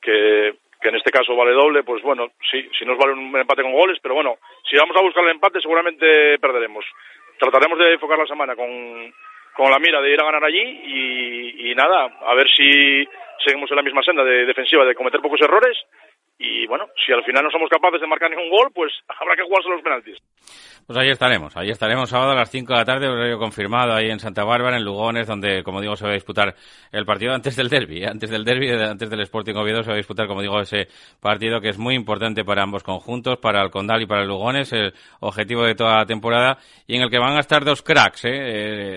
que, 0.00 0.54
que 0.80 0.88
en 0.88 0.96
este 0.96 1.10
caso 1.10 1.34
vale 1.34 1.52
doble, 1.52 1.82
pues 1.82 2.02
bueno, 2.02 2.28
sí, 2.50 2.68
si 2.78 2.84
nos 2.84 2.98
vale 2.98 3.12
un 3.12 3.36
empate 3.36 3.62
con 3.62 3.72
goles, 3.72 3.98
pero 4.02 4.14
bueno, 4.14 4.38
si 4.68 4.76
vamos 4.76 4.96
a 4.96 5.02
buscar 5.02 5.24
el 5.24 5.30
empate 5.30 5.60
seguramente 5.60 6.38
perderemos. 6.38 6.84
Trataremos 7.38 7.78
de 7.78 7.92
enfocar 7.92 8.18
la 8.18 8.26
semana 8.26 8.56
con, 8.56 9.12
con 9.54 9.70
la 9.70 9.78
mira 9.78 10.00
de 10.00 10.12
ir 10.12 10.20
a 10.20 10.24
ganar 10.24 10.44
allí 10.44 10.60
y, 10.60 11.70
y 11.70 11.74
nada, 11.74 12.18
a 12.20 12.34
ver 12.34 12.48
si 12.48 13.06
seguimos 13.44 13.70
en 13.70 13.76
la 13.76 13.82
misma 13.82 14.02
senda 14.02 14.24
de 14.24 14.46
defensiva, 14.46 14.84
de 14.84 14.94
cometer 14.94 15.20
pocos 15.20 15.40
errores 15.40 15.76
y 16.38 16.66
bueno, 16.68 16.86
si 17.04 17.12
al 17.12 17.24
final 17.24 17.42
no 17.44 17.50
somos 17.50 17.68
capaces 17.68 18.00
de 18.00 18.06
marcar 18.06 18.30
ningún 18.30 18.50
gol, 18.50 18.70
pues 18.72 18.92
habrá 19.08 19.34
que 19.34 19.42
jugarse 19.42 19.68
los 19.68 19.82
penaltis. 19.82 20.16
Pues 20.86 20.98
ahí 20.98 21.10
estaremos, 21.10 21.54
ahí 21.54 21.68
estaremos 21.68 22.08
sábado 22.08 22.30
a 22.30 22.34
las 22.34 22.50
5 22.50 22.72
de 22.72 22.78
la 22.78 22.84
tarde, 22.84 23.08
horario 23.08 23.38
confirmado 23.38 23.92
ahí 23.92 24.08
en 24.08 24.20
Santa 24.20 24.42
Bárbara, 24.44 24.78
en 24.78 24.84
Lugones, 24.84 25.26
donde, 25.26 25.62
como 25.62 25.82
digo, 25.82 25.96
se 25.96 26.04
va 26.04 26.12
a 26.12 26.14
disputar 26.14 26.54
el 26.90 27.04
partido 27.04 27.34
antes 27.34 27.56
del 27.56 27.68
derby, 27.68 28.04
¿eh? 28.04 28.06
antes 28.06 28.30
del 28.30 28.42
derby, 28.42 28.70
antes 28.70 29.10
del 29.10 29.20
Sporting 29.20 29.54
Oviedo, 29.56 29.82
se 29.82 29.90
va 29.90 29.94
a 29.94 29.98
disputar, 29.98 30.26
como 30.26 30.40
digo, 30.40 30.58
ese 30.60 30.88
partido 31.20 31.60
que 31.60 31.68
es 31.68 31.78
muy 31.78 31.94
importante 31.94 32.42
para 32.42 32.62
ambos 32.62 32.82
conjuntos, 32.84 33.36
para 33.36 33.60
el 33.62 33.70
Condal 33.70 34.00
y 34.00 34.06
para 34.06 34.22
el 34.22 34.28
Lugones, 34.28 34.72
el 34.72 34.94
objetivo 35.20 35.64
de 35.64 35.74
toda 35.74 35.98
la 35.98 36.06
temporada, 36.06 36.56
y 36.86 36.96
en 36.96 37.02
el 37.02 37.10
que 37.10 37.18
van 37.18 37.36
a 37.36 37.40
estar 37.40 37.66
dos 37.66 37.82
cracks, 37.82 38.24
¿eh? 38.24 38.30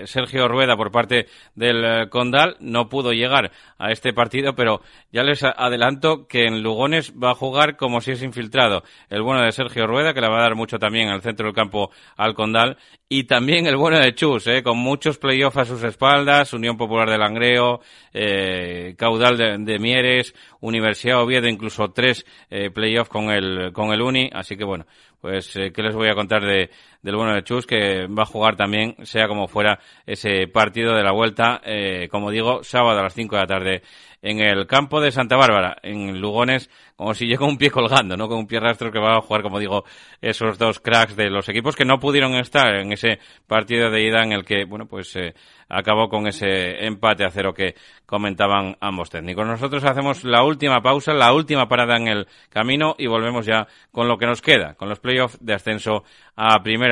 eh 0.02 0.06
Sergio 0.06 0.48
Rueda 0.48 0.76
por 0.78 0.90
parte 0.90 1.26
del 1.54 1.84
eh, 1.84 2.08
Condal, 2.08 2.56
no 2.60 2.88
pudo 2.88 3.12
llegar 3.12 3.50
a 3.78 3.90
este 3.90 4.14
partido, 4.14 4.54
pero 4.54 4.80
ya 5.10 5.24
les 5.24 5.44
adelanto 5.44 6.26
que 6.26 6.46
en 6.46 6.62
Lugones 6.62 7.12
va 7.22 7.31
a 7.32 7.34
jugar 7.34 7.76
como 7.76 8.00
si 8.00 8.12
es 8.12 8.22
infiltrado 8.22 8.82
el 9.10 9.22
bueno 9.22 9.42
de 9.42 9.52
Sergio 9.52 9.86
Rueda, 9.86 10.14
que 10.14 10.20
le 10.20 10.28
va 10.28 10.38
a 10.38 10.42
dar 10.42 10.54
mucho 10.54 10.78
también 10.78 11.08
al 11.08 11.22
centro 11.22 11.46
del 11.46 11.54
campo 11.54 11.90
al 12.16 12.34
Condal, 12.34 12.76
y 13.08 13.24
también 13.24 13.66
el 13.66 13.76
bueno 13.76 13.98
de 13.98 14.14
Chus, 14.14 14.46
¿eh? 14.46 14.62
con 14.62 14.78
muchos 14.78 15.18
playoffs 15.18 15.58
a 15.58 15.64
sus 15.64 15.82
espaldas, 15.82 16.52
Unión 16.52 16.76
Popular 16.76 17.10
de 17.10 17.18
Langreo, 17.18 17.80
eh, 18.12 18.94
Caudal 18.96 19.36
de, 19.36 19.78
Mieres, 19.78 20.34
Universidad 20.60 21.20
Oviedo, 21.20 21.48
incluso 21.48 21.90
tres 21.90 22.24
eh, 22.48 22.70
playoffs 22.70 23.10
con 23.10 23.30
el, 23.30 23.72
con 23.72 23.92
el 23.92 24.00
Uni, 24.00 24.30
así 24.32 24.56
que 24.56 24.64
bueno, 24.64 24.86
pues, 25.22 25.54
eh, 25.56 25.72
¿qué 25.72 25.82
les 25.82 25.94
voy 25.94 26.08
a 26.08 26.14
contar 26.14 26.42
de, 26.42 26.70
del 27.02 27.16
bueno 27.16 27.34
de 27.34 27.42
Chus, 27.42 27.66
que 27.66 28.06
va 28.06 28.22
a 28.22 28.26
jugar 28.26 28.56
también, 28.56 28.94
sea 29.02 29.28
como 29.28 29.48
fuera, 29.48 29.80
ese 30.06 30.46
partido 30.46 30.94
de 30.94 31.02
la 31.02 31.12
vuelta, 31.12 31.60
eh, 31.64 32.08
como 32.10 32.30
digo, 32.30 32.62
sábado 32.62 33.00
a 33.00 33.02
las 33.02 33.14
5 33.14 33.34
de 33.34 33.40
la 33.42 33.46
tarde 33.46 33.82
en 34.22 34.38
el 34.38 34.68
campo 34.68 35.00
de 35.00 35.10
Santa 35.10 35.36
Bárbara, 35.36 35.76
en 35.82 36.20
Lugones, 36.20 36.70
como 36.94 37.12
si 37.12 37.26
llega 37.28 37.44
un 37.44 37.58
pie 37.58 37.70
colgando, 37.70 38.16
¿no? 38.16 38.28
Con 38.28 38.38
un 38.38 38.46
pie 38.46 38.60
rastro 38.60 38.92
que 38.92 39.00
va 39.00 39.16
a 39.16 39.20
jugar, 39.20 39.42
como 39.42 39.58
digo, 39.58 39.84
esos 40.20 40.56
dos 40.58 40.78
cracks 40.78 41.16
de 41.16 41.28
los 41.28 41.48
equipos 41.48 41.74
que 41.74 41.84
no 41.84 41.98
pudieron 41.98 42.34
estar 42.36 42.74
en 42.76 42.92
ese 42.92 43.18
partido 43.46 43.90
de 43.90 44.02
ida 44.02 44.22
en 44.22 44.32
el 44.32 44.44
que, 44.44 44.64
bueno, 44.64 44.86
pues 44.86 45.14
eh, 45.16 45.34
acabó 45.68 46.08
con 46.08 46.26
ese 46.28 46.86
empate 46.86 47.24
a 47.24 47.30
cero 47.30 47.52
que 47.52 47.74
comentaban 48.06 48.76
ambos 48.80 49.10
técnicos. 49.10 49.46
Nosotros 49.46 49.82
hacemos 49.84 50.22
la 50.22 50.44
última 50.44 50.82
pausa, 50.82 51.12
la 51.12 51.32
última 51.32 51.66
parada 51.66 51.96
en 51.96 52.08
el 52.08 52.28
camino 52.48 52.94
y 52.98 53.06
volvemos 53.06 53.46
ya 53.46 53.66
con 53.90 54.06
lo 54.06 54.18
que 54.18 54.26
nos 54.26 54.42
queda, 54.42 54.74
con 54.74 54.88
los 54.88 55.00
playoffs 55.00 55.38
de 55.40 55.54
ascenso 55.54 56.04
a 56.36 56.62
Primera 56.62 56.91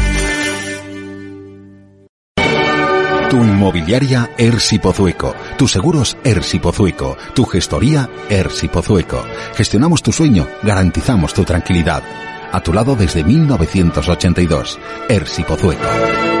Tu 3.31 3.37
inmobiliaria 3.37 4.31
Ersi 4.37 4.77
Pozueco. 4.77 5.33
Tus 5.57 5.71
seguros 5.71 6.17
Ersi 6.21 6.59
Pozueco. 6.59 7.15
Tu 7.33 7.45
gestoría 7.45 8.09
Ersi 8.29 8.67
Pozueco. 8.67 9.23
Gestionamos 9.55 10.03
tu 10.03 10.11
sueño, 10.11 10.49
garantizamos 10.63 11.33
tu 11.33 11.45
tranquilidad. 11.45 12.03
A 12.51 12.59
tu 12.59 12.73
lado 12.73 12.97
desde 12.97 13.23
1982. 13.23 14.77
Ersi 15.07 15.43
Pozueco. 15.43 16.40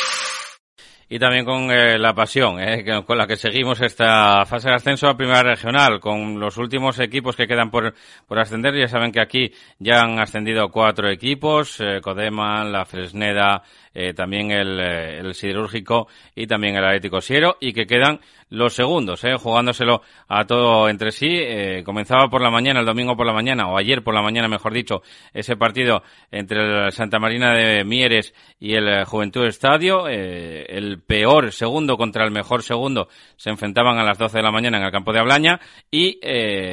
y 1.11 1.19
también 1.19 1.43
con 1.43 1.69
eh, 1.69 1.99
la 1.99 2.13
pasión 2.13 2.57
eh, 2.61 2.85
con 3.05 3.17
la 3.17 3.27
que 3.27 3.35
seguimos 3.35 3.81
esta 3.81 4.45
fase 4.45 4.69
de 4.69 4.75
ascenso 4.75 5.09
a 5.09 5.17
Primera 5.17 5.43
Regional, 5.43 5.99
con 5.99 6.39
los 6.39 6.55
últimos 6.55 6.97
equipos 6.99 7.35
que 7.35 7.47
quedan 7.47 7.69
por, 7.69 7.93
por 8.25 8.39
ascender. 8.39 8.73
Ya 8.73 8.87
saben 8.87 9.11
que 9.11 9.19
aquí 9.19 9.51
ya 9.77 10.03
han 10.03 10.19
ascendido 10.19 10.69
cuatro 10.69 11.09
equipos, 11.09 11.81
eh, 11.81 11.99
Codema, 12.01 12.63
La 12.63 12.85
Fresneda, 12.85 13.61
eh, 13.93 14.13
también 14.13 14.51
el, 14.51 14.79
eh, 14.79 15.19
el, 15.19 15.33
Siderúrgico 15.33 16.07
y 16.35 16.47
también 16.47 16.75
el 16.75 16.85
Atlético 16.85 17.21
Siero, 17.21 17.57
y 17.59 17.73
que 17.73 17.85
quedan 17.85 18.19
los 18.51 18.73
segundos, 18.73 19.23
eh, 19.23 19.35
jugándoselo 19.37 20.01
a 20.27 20.45
todo 20.45 20.89
entre 20.89 21.11
sí. 21.11 21.29
Eh, 21.31 21.83
comenzaba 21.83 22.29
por 22.29 22.41
la 22.41 22.51
mañana, 22.51 22.81
el 22.81 22.85
domingo 22.85 23.15
por 23.15 23.25
la 23.25 23.33
mañana, 23.33 23.67
o 23.69 23.77
ayer 23.77 24.03
por 24.03 24.13
la 24.13 24.21
mañana, 24.21 24.47
mejor 24.47 24.73
dicho, 24.73 25.01
ese 25.33 25.55
partido 25.55 26.03
entre 26.31 26.85
el 26.85 26.91
Santa 26.91 27.17
Marina 27.17 27.53
de 27.53 27.83
Mieres 27.85 28.33
y 28.59 28.73
el 28.73 28.87
eh, 28.89 29.05
Juventud 29.05 29.45
Estadio. 29.45 30.07
Eh, 30.07 30.65
el 30.67 31.01
peor 31.01 31.53
segundo 31.53 31.97
contra 31.97 32.25
el 32.25 32.31
mejor 32.31 32.61
segundo 32.61 33.07
se 33.37 33.49
enfrentaban 33.49 33.97
a 33.97 34.03
las 34.03 34.17
12 34.17 34.37
de 34.37 34.43
la 34.43 34.51
mañana 34.51 34.77
en 34.77 34.83
el 34.83 34.91
campo 34.91 35.13
de 35.13 35.19
Ablaña 35.19 35.59
y, 35.89 36.19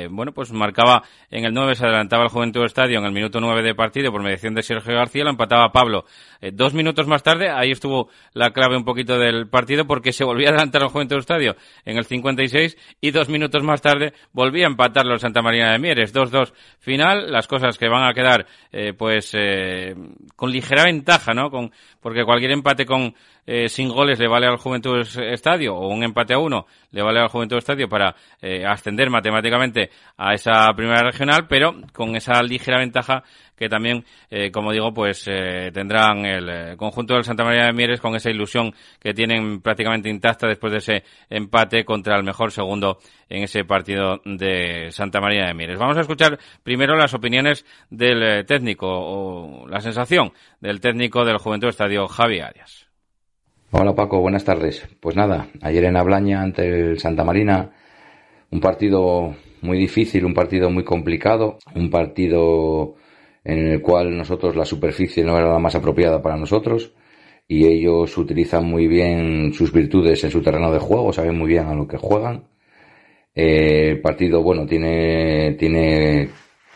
bueno, 0.08 0.32
pues 0.32 0.52
marcaba 0.52 1.04
en 1.30 1.44
el 1.44 1.54
9, 1.54 1.76
se 1.76 1.84
adelantaba 1.84 2.24
el 2.24 2.30
Juventud 2.30 2.64
Estadio 2.64 2.98
en 2.98 3.04
el 3.04 3.12
minuto 3.12 3.40
9 3.40 3.62
de 3.62 3.74
partido 3.74 4.10
por 4.10 4.22
mediación 4.22 4.54
de 4.54 4.62
Sergio 4.62 4.94
García, 4.94 5.24
lo 5.24 5.30
empataba 5.30 5.70
Pablo 5.70 6.04
dos 6.52 6.74
minutos 6.74 7.06
más 7.06 7.22
tarde, 7.22 7.50
ahí 7.50 7.70
estuvo 7.70 8.08
la 8.32 8.50
clave 8.52 8.76
un 8.76 8.84
poquito 8.84 9.18
del 9.18 9.48
partido 9.48 9.86
porque 9.86 10.12
se 10.12 10.24
volvía 10.24 10.48
a 10.48 10.50
adelantar 10.50 10.82
el 10.82 10.88
Juventud 10.88 11.18
Estadio 11.18 11.56
en 11.84 11.98
el 11.98 12.04
56 12.04 12.76
y 13.00 13.10
dos 13.10 13.28
minutos 13.28 13.62
más 13.62 13.82
tarde 13.82 14.12
volvía 14.32 14.66
a 14.66 14.70
empatarlo 14.70 15.14
el 15.14 15.20
Santa 15.20 15.42
María 15.42 15.72
de 15.72 15.78
Mieres. 15.78 16.14
2-2 16.14 16.52
final, 16.78 17.30
las 17.30 17.46
cosas 17.46 17.78
que 17.78 17.88
van 17.88 18.08
a 18.08 18.14
quedar 18.14 18.46
eh, 18.72 18.92
pues 18.92 19.30
eh, 19.34 19.94
con 20.36 20.50
ligera 20.50 20.84
ventaja, 20.84 21.34
¿no? 21.34 21.50
Con, 21.50 21.72
porque 22.00 22.24
cualquier 22.24 22.52
empate 22.52 22.86
con 22.86 23.14
eh, 23.50 23.70
sin 23.70 23.88
goles 23.88 24.18
le 24.18 24.28
vale 24.28 24.46
al 24.46 24.58
Juventud 24.58 24.98
Estadio 24.98 25.74
o 25.74 25.88
un 25.88 26.04
empate 26.04 26.34
a 26.34 26.38
uno 26.38 26.66
le 26.90 27.02
vale 27.02 27.20
al 27.20 27.28
Juventud 27.28 27.56
Estadio 27.56 27.88
para 27.88 28.14
eh, 28.42 28.66
ascender 28.66 29.08
matemáticamente 29.08 29.90
a 30.18 30.34
esa 30.34 30.70
primera 30.76 31.02
regional, 31.02 31.46
pero 31.48 31.74
con 31.94 32.14
esa 32.14 32.42
ligera 32.42 32.78
ventaja 32.78 33.24
que 33.56 33.68
también, 33.68 34.04
eh, 34.30 34.50
como 34.50 34.72
digo, 34.72 34.92
pues 34.92 35.24
eh, 35.26 35.70
tendrán 35.72 36.24
el 36.24 36.48
eh, 36.48 36.76
conjunto 36.76 37.14
del 37.14 37.24
Santa 37.24 37.44
María 37.44 37.64
de 37.64 37.72
Mieres 37.72 38.00
con 38.00 38.14
esa 38.14 38.30
ilusión 38.30 38.72
que 39.00 39.12
tienen 39.12 39.60
prácticamente 39.60 40.08
intacta 40.08 40.46
después 40.46 40.72
de 40.72 40.78
ese 40.78 41.04
empate 41.28 41.84
contra 41.84 42.16
el 42.16 42.24
mejor 42.24 42.52
segundo 42.52 42.98
en 43.28 43.42
ese 43.42 43.64
partido 43.64 44.20
de 44.24 44.90
Santa 44.90 45.20
María 45.20 45.46
de 45.46 45.54
Mieres. 45.54 45.78
Vamos 45.78 45.96
a 45.96 46.02
escuchar 46.02 46.38
primero 46.62 46.96
las 46.96 47.14
opiniones 47.14 47.66
del 47.90 48.22
eh, 48.22 48.44
técnico 48.44 48.86
o 48.88 49.66
la 49.66 49.80
sensación 49.80 50.32
del 50.60 50.80
técnico 50.80 51.24
del 51.24 51.38
Juventud 51.38 51.68
Estadio, 51.68 52.06
Javi 52.06 52.40
Arias. 52.40 52.87
Hola 53.70 53.94
Paco, 53.94 54.20
buenas 54.20 54.44
tardes. 54.44 54.88
Pues 54.98 55.14
nada, 55.14 55.48
ayer 55.60 55.84
en 55.84 55.98
Ablaña 55.98 56.40
ante 56.40 56.66
el 56.66 56.98
Santa 56.98 57.22
Marina, 57.22 57.70
un 58.50 58.60
partido 58.60 59.36
muy 59.60 59.76
difícil, 59.76 60.24
un 60.24 60.32
partido 60.32 60.70
muy 60.70 60.84
complicado, 60.84 61.58
un 61.74 61.90
partido 61.90 62.94
en 63.44 63.58
el 63.66 63.82
cual 63.82 64.16
nosotros 64.16 64.56
la 64.56 64.64
superficie 64.64 65.22
no 65.22 65.36
era 65.36 65.52
la 65.52 65.58
más 65.58 65.74
apropiada 65.74 66.22
para 66.22 66.38
nosotros 66.38 66.94
y 67.46 67.66
ellos 67.66 68.16
utilizan 68.16 68.64
muy 68.64 68.86
bien 68.86 69.52
sus 69.52 69.70
virtudes 69.70 70.24
en 70.24 70.30
su 70.30 70.40
terreno 70.40 70.72
de 70.72 70.78
juego, 70.78 71.12
saben 71.12 71.36
muy 71.36 71.48
bien 71.48 71.66
a 71.66 71.74
lo 71.74 71.86
que 71.86 71.98
juegan. 71.98 72.44
Eh, 73.34 73.90
el 73.90 74.00
partido, 74.00 74.42
bueno, 74.42 74.66
tiene, 74.66 75.56
tiene 75.58 76.30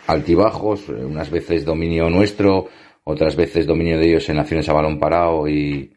altibajos, 0.09 0.91
unas 0.91 1.31
veces 1.31 1.65
dominio 1.65 2.11
nuestro, 2.11 2.69
otras 3.05 3.35
veces 3.35 3.67
dominio 3.67 3.99
de 3.99 4.09
ellos 4.09 4.29
en 4.29 4.39
acciones 4.39 4.69
a 4.69 4.75
balón 4.75 4.99
parado 4.99 5.49
y, 5.49 5.91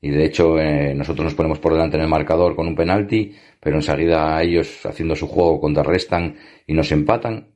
y 0.00 0.10
de 0.10 0.24
hecho 0.24 0.58
eh, 0.58 0.94
nosotros 0.94 1.24
nos 1.24 1.34
ponemos 1.34 1.58
por 1.58 1.72
delante 1.72 1.96
en 1.96 2.02
el 2.02 2.08
marcador 2.08 2.54
con 2.54 2.66
un 2.66 2.74
penalti, 2.74 3.34
pero 3.60 3.76
enseguida 3.76 4.42
ellos 4.42 4.84
haciendo 4.84 5.16
su 5.16 5.26
juego 5.26 5.60
contrarrestan 5.60 6.36
y 6.66 6.74
nos 6.74 6.92
empatan. 6.92 7.48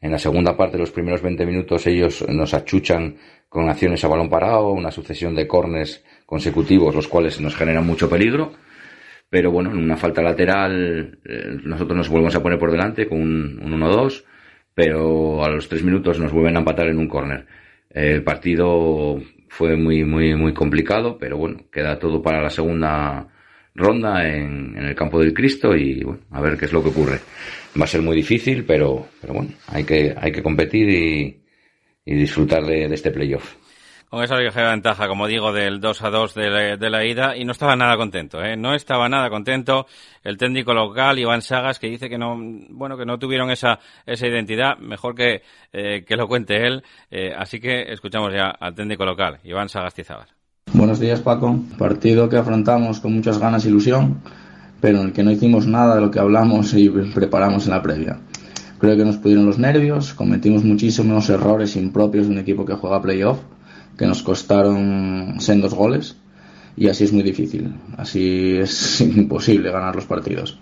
En 0.00 0.10
la 0.10 0.18
segunda 0.18 0.56
parte, 0.56 0.76
los 0.76 0.90
primeros 0.90 1.22
20 1.22 1.46
minutos, 1.46 1.86
ellos 1.86 2.26
nos 2.28 2.52
achuchan 2.52 3.16
con 3.48 3.68
acciones 3.68 4.04
a 4.04 4.08
balón 4.08 4.28
parado, 4.28 4.72
una 4.72 4.90
sucesión 4.90 5.34
de 5.34 5.46
cornes 5.46 6.04
consecutivos, 6.26 6.94
los 6.94 7.08
cuales 7.08 7.40
nos 7.40 7.54
generan 7.54 7.86
mucho 7.86 8.10
peligro. 8.10 8.52
Pero 9.30 9.50
bueno, 9.50 9.70
en 9.70 9.78
una 9.78 9.96
falta 9.96 10.22
lateral, 10.22 11.18
eh, 11.24 11.58
nosotros 11.64 11.96
nos 11.96 12.08
volvemos 12.08 12.34
a 12.34 12.42
poner 12.42 12.58
por 12.58 12.70
delante 12.70 13.08
con 13.08 13.20
un, 13.20 13.80
1-2, 13.80 14.24
pero 14.74 15.44
a 15.44 15.48
los 15.48 15.68
tres 15.68 15.82
minutos 15.82 16.18
nos 16.18 16.32
vuelven 16.32 16.56
a 16.56 16.58
empatar 16.58 16.88
en 16.88 16.98
un 16.98 17.08
córner. 17.08 17.46
El 17.90 18.22
partido 18.22 19.20
fue 19.56 19.76
muy, 19.76 20.04
muy, 20.04 20.34
muy 20.34 20.52
complicado, 20.52 21.16
pero 21.16 21.38
bueno, 21.38 21.58
queda 21.70 21.96
todo 21.96 22.20
para 22.20 22.42
la 22.42 22.50
segunda 22.50 23.28
ronda 23.72 24.28
en, 24.28 24.76
el 24.76 24.96
campo 24.96 25.20
del 25.20 25.32
Cristo 25.32 25.76
y 25.76 26.02
bueno, 26.02 26.22
a 26.32 26.40
ver 26.40 26.58
qué 26.58 26.64
es 26.64 26.72
lo 26.72 26.82
que 26.82 26.88
ocurre. 26.88 27.20
Va 27.80 27.84
a 27.84 27.86
ser 27.86 28.02
muy 28.02 28.16
difícil, 28.16 28.64
pero, 28.64 29.06
pero 29.20 29.34
bueno, 29.34 29.50
hay 29.68 29.84
que, 29.84 30.12
hay 30.16 30.32
que 30.32 30.42
competir 30.42 30.88
y, 30.88 31.40
disfrutar 32.04 32.64
de, 32.64 32.86
este 32.86 33.12
playoff. 33.12 33.54
Con 34.14 34.22
esa 34.22 34.36
ligera 34.36 34.70
ventaja, 34.70 35.08
como 35.08 35.26
digo, 35.26 35.52
del 35.52 35.80
2 35.80 36.02
a 36.02 36.10
2 36.10 36.34
de 36.34 36.88
la, 36.88 37.04
ida, 37.04 37.36
y 37.36 37.44
no 37.44 37.50
estaba 37.50 37.74
nada 37.74 37.96
contento, 37.96 38.40
¿eh? 38.40 38.56
No 38.56 38.72
estaba 38.72 39.08
nada 39.08 39.28
contento 39.28 39.86
el 40.22 40.36
técnico 40.36 40.72
local, 40.72 41.18
Iván 41.18 41.42
Sagas, 41.42 41.80
que 41.80 41.88
dice 41.88 42.08
que 42.08 42.16
no, 42.16 42.36
bueno, 42.70 42.96
que 42.96 43.04
no 43.04 43.18
tuvieron 43.18 43.50
esa, 43.50 43.80
esa 44.06 44.28
identidad. 44.28 44.78
Mejor 44.78 45.16
que, 45.16 45.42
eh, 45.72 46.04
que 46.06 46.14
lo 46.14 46.28
cuente 46.28 46.64
él. 46.64 46.84
Eh, 47.10 47.34
así 47.36 47.58
que 47.58 47.90
escuchamos 47.92 48.32
ya 48.32 48.50
al 48.50 48.72
técnico 48.76 49.04
local, 49.04 49.40
Iván 49.42 49.68
Sagas 49.68 49.94
Tizábar. 49.94 50.28
Buenos 50.72 51.00
días, 51.00 51.20
Paco. 51.20 51.58
Partido 51.76 52.28
que 52.28 52.36
afrontamos 52.36 53.00
con 53.00 53.14
muchas 53.14 53.40
ganas 53.40 53.64
e 53.64 53.68
ilusión, 53.68 54.22
pero 54.80 55.00
en 55.00 55.06
el 55.06 55.12
que 55.12 55.24
no 55.24 55.32
hicimos 55.32 55.66
nada 55.66 55.96
de 55.96 56.00
lo 56.00 56.12
que 56.12 56.20
hablamos 56.20 56.72
y 56.74 56.88
preparamos 56.88 57.64
en 57.64 57.72
la 57.72 57.82
previa. 57.82 58.20
Creo 58.78 58.96
que 58.96 59.04
nos 59.04 59.16
pudieron 59.16 59.44
los 59.44 59.58
nervios, 59.58 60.14
cometimos 60.14 60.62
muchísimos 60.62 61.28
errores 61.30 61.74
impropios 61.74 62.28
de 62.28 62.32
un 62.34 62.38
equipo 62.38 62.64
que 62.64 62.74
juega 62.74 63.02
playoff, 63.02 63.40
que 63.96 64.06
nos 64.06 64.22
costaron 64.22 65.36
sendos 65.38 65.74
goles, 65.74 66.16
y 66.76 66.88
así 66.88 67.04
es 67.04 67.12
muy 67.12 67.22
difícil, 67.22 67.72
así 67.96 68.56
es 68.56 69.00
imposible 69.16 69.70
ganar 69.70 69.94
los 69.94 70.06
partidos. 70.06 70.58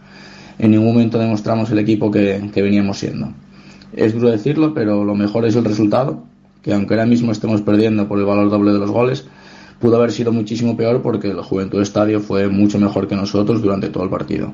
En 0.59 0.70
ningún 0.70 0.89
momento 0.89 1.18
demostramos 1.18 1.70
el 1.70 1.78
equipo 1.78 2.11
que, 2.11 2.51
veníamos 2.55 2.99
siendo. 2.99 3.33
Es 3.95 4.14
duro 4.14 4.30
decirlo, 4.30 4.74
pero 4.74 5.05
lo 5.05 5.14
mejor 5.14 5.47
es 5.47 5.57
el 5.57 5.64
resultado, 5.64 6.24
que 6.62 6.72
aunque 6.72 6.95
ahora 6.95 7.07
mismo 7.07 7.33
estemos 7.33 7.62
perdiendo 7.62 8.07
por 8.07 8.18
el 8.18 8.24
valor 8.24 8.51
doble 8.51 8.72
de 8.72 8.78
los 8.78 8.91
goles, 8.91 9.26
pudo 9.80 9.97
haber 9.97 10.12
sido 10.12 10.33
muchísimo 10.33 10.76
peor 10.76 11.03
porque 11.03 11.28
el 11.28 11.41
Juventud 11.41 11.83
Estadio 11.83 12.20
fue 12.20 12.49
mucho 12.49 12.78
mejor 12.78 13.09
que 13.09 13.16
nosotros 13.16 13.62
durante 13.62 13.89
todo 13.89 14.05
el 14.05 14.11
partido. 14.11 14.53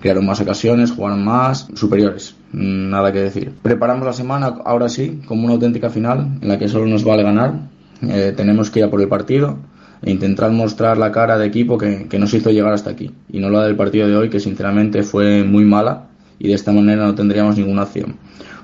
Crearon 0.00 0.26
más 0.26 0.40
ocasiones, 0.40 0.90
jugaron 0.90 1.24
más, 1.24 1.68
superiores, 1.74 2.34
nada 2.52 3.12
que 3.12 3.20
decir. 3.20 3.52
Preparamos 3.62 4.04
la 4.04 4.12
semana, 4.12 4.46
ahora 4.64 4.88
sí, 4.88 5.20
como 5.26 5.44
una 5.44 5.54
auténtica 5.54 5.90
final 5.90 6.38
en 6.40 6.48
la 6.48 6.58
que 6.58 6.68
solo 6.68 6.86
nos 6.86 7.04
vale 7.04 7.22
ganar. 7.22 7.68
Eh, 8.08 8.32
tenemos 8.36 8.70
que 8.70 8.80
ir 8.80 8.90
por 8.90 9.00
el 9.00 9.08
partido 9.08 9.58
e 10.02 10.10
intentar 10.10 10.50
mostrar 10.50 10.98
la 10.98 11.12
cara 11.12 11.38
de 11.38 11.46
equipo 11.46 11.78
que, 11.78 12.08
que 12.08 12.18
nos 12.18 12.34
hizo 12.34 12.50
llegar 12.50 12.72
hasta 12.72 12.90
aquí. 12.90 13.10
Y 13.30 13.38
no 13.38 13.50
la 13.50 13.64
del 13.64 13.76
partido 13.76 14.08
de 14.08 14.16
hoy, 14.16 14.30
que 14.30 14.40
sinceramente 14.40 15.02
fue 15.02 15.44
muy 15.44 15.64
mala 15.64 16.08
y 16.38 16.48
de 16.48 16.54
esta 16.54 16.72
manera 16.72 17.06
no 17.06 17.14
tendríamos 17.14 17.56
ninguna 17.56 17.82
acción 17.82 18.16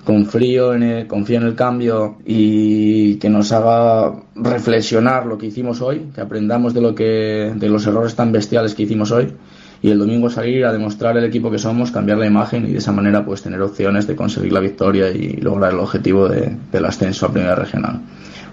confío 0.09 0.73
en 0.73 0.83
el, 0.83 1.07
confío 1.07 1.37
en 1.37 1.43
el 1.43 1.55
cambio 1.55 2.17
y 2.25 3.17
que 3.17 3.29
nos 3.29 3.53
haga 3.53 4.15
reflexionar 4.37 5.27
lo 5.27 5.37
que 5.37 5.45
hicimos 5.45 5.83
hoy, 5.83 6.07
que 6.15 6.23
aprendamos 6.23 6.73
de 6.73 7.69
los 7.69 7.87
errores 7.87 8.15
tan 8.15 8.33
bestiales 8.33 8.75
que 8.75 8.85
hicimos 8.85 9.11
hoy 9.11 9.35
y 9.83 9.91
el 9.91 9.99
domingo 9.99 10.31
salir 10.31 10.65
a 10.65 10.73
demostrar 10.73 11.19
el 11.19 11.25
equipo 11.25 11.51
que 11.51 11.59
somos, 11.59 11.91
cambiar 11.91 12.17
la 12.17 12.25
imagen 12.25 12.65
y 12.67 12.73
de 12.73 12.79
esa 12.79 12.91
manera 12.91 13.23
pues 13.23 13.43
tener 13.43 13.61
opciones 13.61 14.07
de 14.07 14.17
conseguir 14.17 14.51
la 14.51 14.61
victoria 14.61 15.11
y 15.11 15.37
lograr 15.43 15.75
el 15.75 15.79
objetivo 15.79 16.27
de, 16.27 16.57
del 16.73 16.85
ascenso 16.87 17.27
a 17.27 17.31
Primera 17.31 17.55
Regional. 17.55 18.01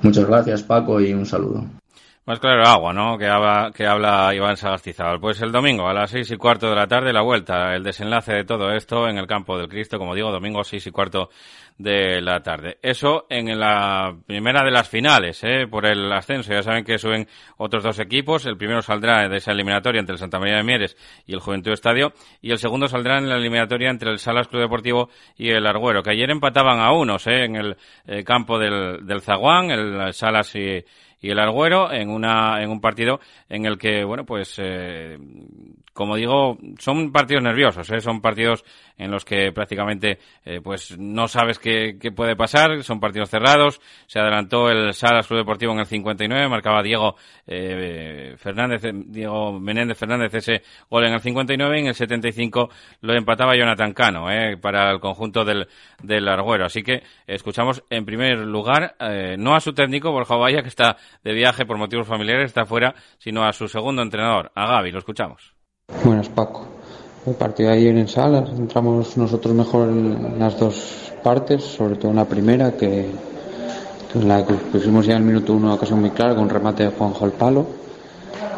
Muchas 0.06 0.26
gracias 0.28 0.62
Paco 0.62 1.02
y 1.02 1.16
un 1.16 1.26
saludo. 1.26 1.66
Más 2.28 2.40
claro 2.40 2.64
agua, 2.64 2.94
¿no? 2.94 3.18
Que 3.18 3.26
habla, 3.26 3.72
que 3.74 3.88
habla 3.88 4.36
Iván 4.36 4.56
Sagastizabal. 4.56 5.20
Pues 5.20 5.42
el 5.42 5.52
domingo 5.52 5.88
a 5.88 5.96
las 5.96 6.12
seis 6.12 6.30
y 6.30 6.38
cuarto 6.38 6.70
de 6.70 6.76
la 6.76 6.86
tarde 6.86 7.12
la 7.12 7.24
vuelta, 7.24 7.76
el 7.76 7.82
desenlace 7.82 8.34
de 8.34 8.44
todo 8.46 8.72
esto 8.72 9.08
en 9.08 9.18
el 9.18 9.26
campo 9.26 9.58
del 9.58 9.68
Cristo, 9.68 9.98
como 9.98 10.14
digo, 10.14 10.32
domingo 10.32 10.64
seis 10.64 10.86
y 10.86 10.92
cuarto 10.92 11.32
de 11.78 12.22
la 12.22 12.42
tarde. 12.42 12.78
Eso 12.82 13.26
en 13.30 13.60
la 13.60 14.16
primera 14.26 14.64
de 14.64 14.72
las 14.72 14.90
finales, 14.90 15.44
¿eh? 15.44 15.68
por 15.70 15.86
el 15.86 16.12
ascenso. 16.12 16.54
Ya 16.54 16.62
saben 16.62 16.86
que 16.86 16.98
suben 16.98 17.28
otros 17.58 17.84
dos 17.84 18.00
equipos. 18.00 18.46
El 18.46 18.58
primero 18.58 18.82
saldrá 18.82 19.28
de 19.28 19.38
esa 19.38 19.52
eliminatoria 19.52 20.00
entre 20.00 20.14
el 20.14 20.20
Santa 20.20 20.40
María 20.40 20.58
de 20.58 20.64
Mieres 20.64 20.96
y 21.26 21.34
el 21.34 21.40
Juventud 21.40 21.72
Estadio. 21.72 22.14
Y 22.42 22.52
el 22.52 22.60
segundo 22.60 22.88
saldrá 22.88 23.18
en 23.18 23.30
la 23.30 23.36
eliminatoria 23.36 23.90
entre 23.90 24.12
el 24.12 24.20
Salas 24.20 24.48
Club 24.48 24.62
Deportivo 24.62 25.10
y 25.36 25.50
el 25.50 25.68
Arguero, 25.68 26.02
que 26.02 26.12
ayer 26.12 26.30
empataban 26.30 26.80
a 26.80 26.94
unos 26.94 27.28
¿eh? 27.28 27.44
en 27.44 27.56
el 27.56 27.78
eh, 28.08 28.24
campo 28.24 28.58
del, 28.58 29.06
del 29.06 29.22
Zaguán, 29.22 29.72
el 29.72 30.14
Salas 30.14 30.56
y 30.56 30.84
y 31.22 31.32
el 31.32 31.40
Arguero 31.40 31.92
en 31.92 32.10
una 32.10 32.62
en 32.62 32.70
un 32.70 32.80
partido 32.80 33.20
en 33.50 33.66
el 33.66 33.80
que 33.80 34.04
bueno 34.04 34.26
pues 34.26 34.58
eh, 34.60 35.18
como 35.96 36.18
digo 36.18 36.58
son 36.78 37.12
partidos 37.12 37.42
nerviosos 37.42 37.90
¿eh? 37.90 38.02
son 38.02 38.22
partidos 38.22 38.64
en 38.98 39.10
los 39.10 39.24
que 39.24 39.52
prácticamente 39.54 40.20
eh, 40.44 40.60
pues 40.62 40.98
no 41.00 41.28
sabes 41.28 41.58
qué, 41.58 41.98
qué, 42.00 42.12
puede 42.12 42.36
pasar 42.36 42.84
son 42.84 43.00
partidos 43.00 43.30
cerrados 43.30 43.82
se 44.06 44.20
adelantó 44.20 44.70
el 44.70 44.94
Salas 44.94 45.26
Club 45.26 45.40
Deportivo 45.40 45.72
en 45.74 45.80
el 45.80 45.86
59 45.86 46.50
marcaba 46.50 46.84
Diego 46.84 47.16
eh, 47.48 48.36
Fernández 48.38 48.84
Diego 49.08 49.60
Menéndez 49.60 49.98
Fernández 49.98 50.34
ese 50.36 50.62
gol 50.90 51.06
en 51.06 51.14
el 51.14 51.22
59 51.22 51.78
y 51.78 51.82
en 51.82 51.88
el 51.88 51.96
75 51.96 52.70
lo 53.02 53.14
empataba 53.14 53.56
Jonathan 53.56 53.94
Cano 53.94 54.30
eh, 54.30 54.58
para 54.58 54.92
el 54.92 55.00
conjunto 55.00 55.46
del 55.46 55.68
del 56.04 56.28
Arguero 56.28 56.66
así 56.66 56.84
que 56.84 57.04
escuchamos 57.26 57.84
en 57.90 58.06
primer 58.06 58.40
lugar 58.40 58.96
no 59.38 59.56
a 59.56 59.60
su 59.60 59.74
técnico 59.74 60.12
Borja 60.12 60.36
Valla 60.36 60.62
que 60.62 60.68
está 60.68 60.98
de 61.24 61.34
viaje 61.34 61.66
por 61.66 61.78
motivos 61.78 62.08
familiares, 62.08 62.46
está 62.46 62.66
fuera, 62.66 62.96
sino 63.18 63.44
a 63.44 63.54
su 63.54 63.68
segundo 63.68 64.02
entrenador, 64.02 64.52
a 64.56 64.68
Gaby. 64.68 64.92
Lo 64.92 65.00
escuchamos. 65.00 65.55
Buenas, 66.04 66.30
Paco. 66.30 66.62
El 67.28 67.36
partido 67.36 67.70
de 67.70 67.78
ayer 67.78 67.98
en 67.98 68.08
Salas, 68.08 68.50
entramos 68.58 69.18
nosotros 69.18 69.54
mejor 69.54 69.90
en 69.90 70.40
las 70.40 70.60
dos 70.60 71.12
partes, 71.24 71.64
sobre 71.64 71.96
todo 71.96 72.12
en 72.12 72.18
la 72.18 72.26
primera, 72.26 72.72
que, 72.78 73.10
en 74.14 74.28
la 74.28 74.46
que 74.46 74.54
pusimos 74.54 75.06
ya 75.06 75.16
en 75.16 75.24
el 75.24 75.28
minuto 75.28 75.54
uno 75.54 75.66
una 75.66 75.76
ocasión 75.76 76.02
muy 76.02 76.12
clara 76.12 76.36
con 76.36 76.50
remate 76.50 76.84
de 76.84 76.90
Juanjo 76.90 77.26
al 77.26 77.32
palo. 77.32 77.66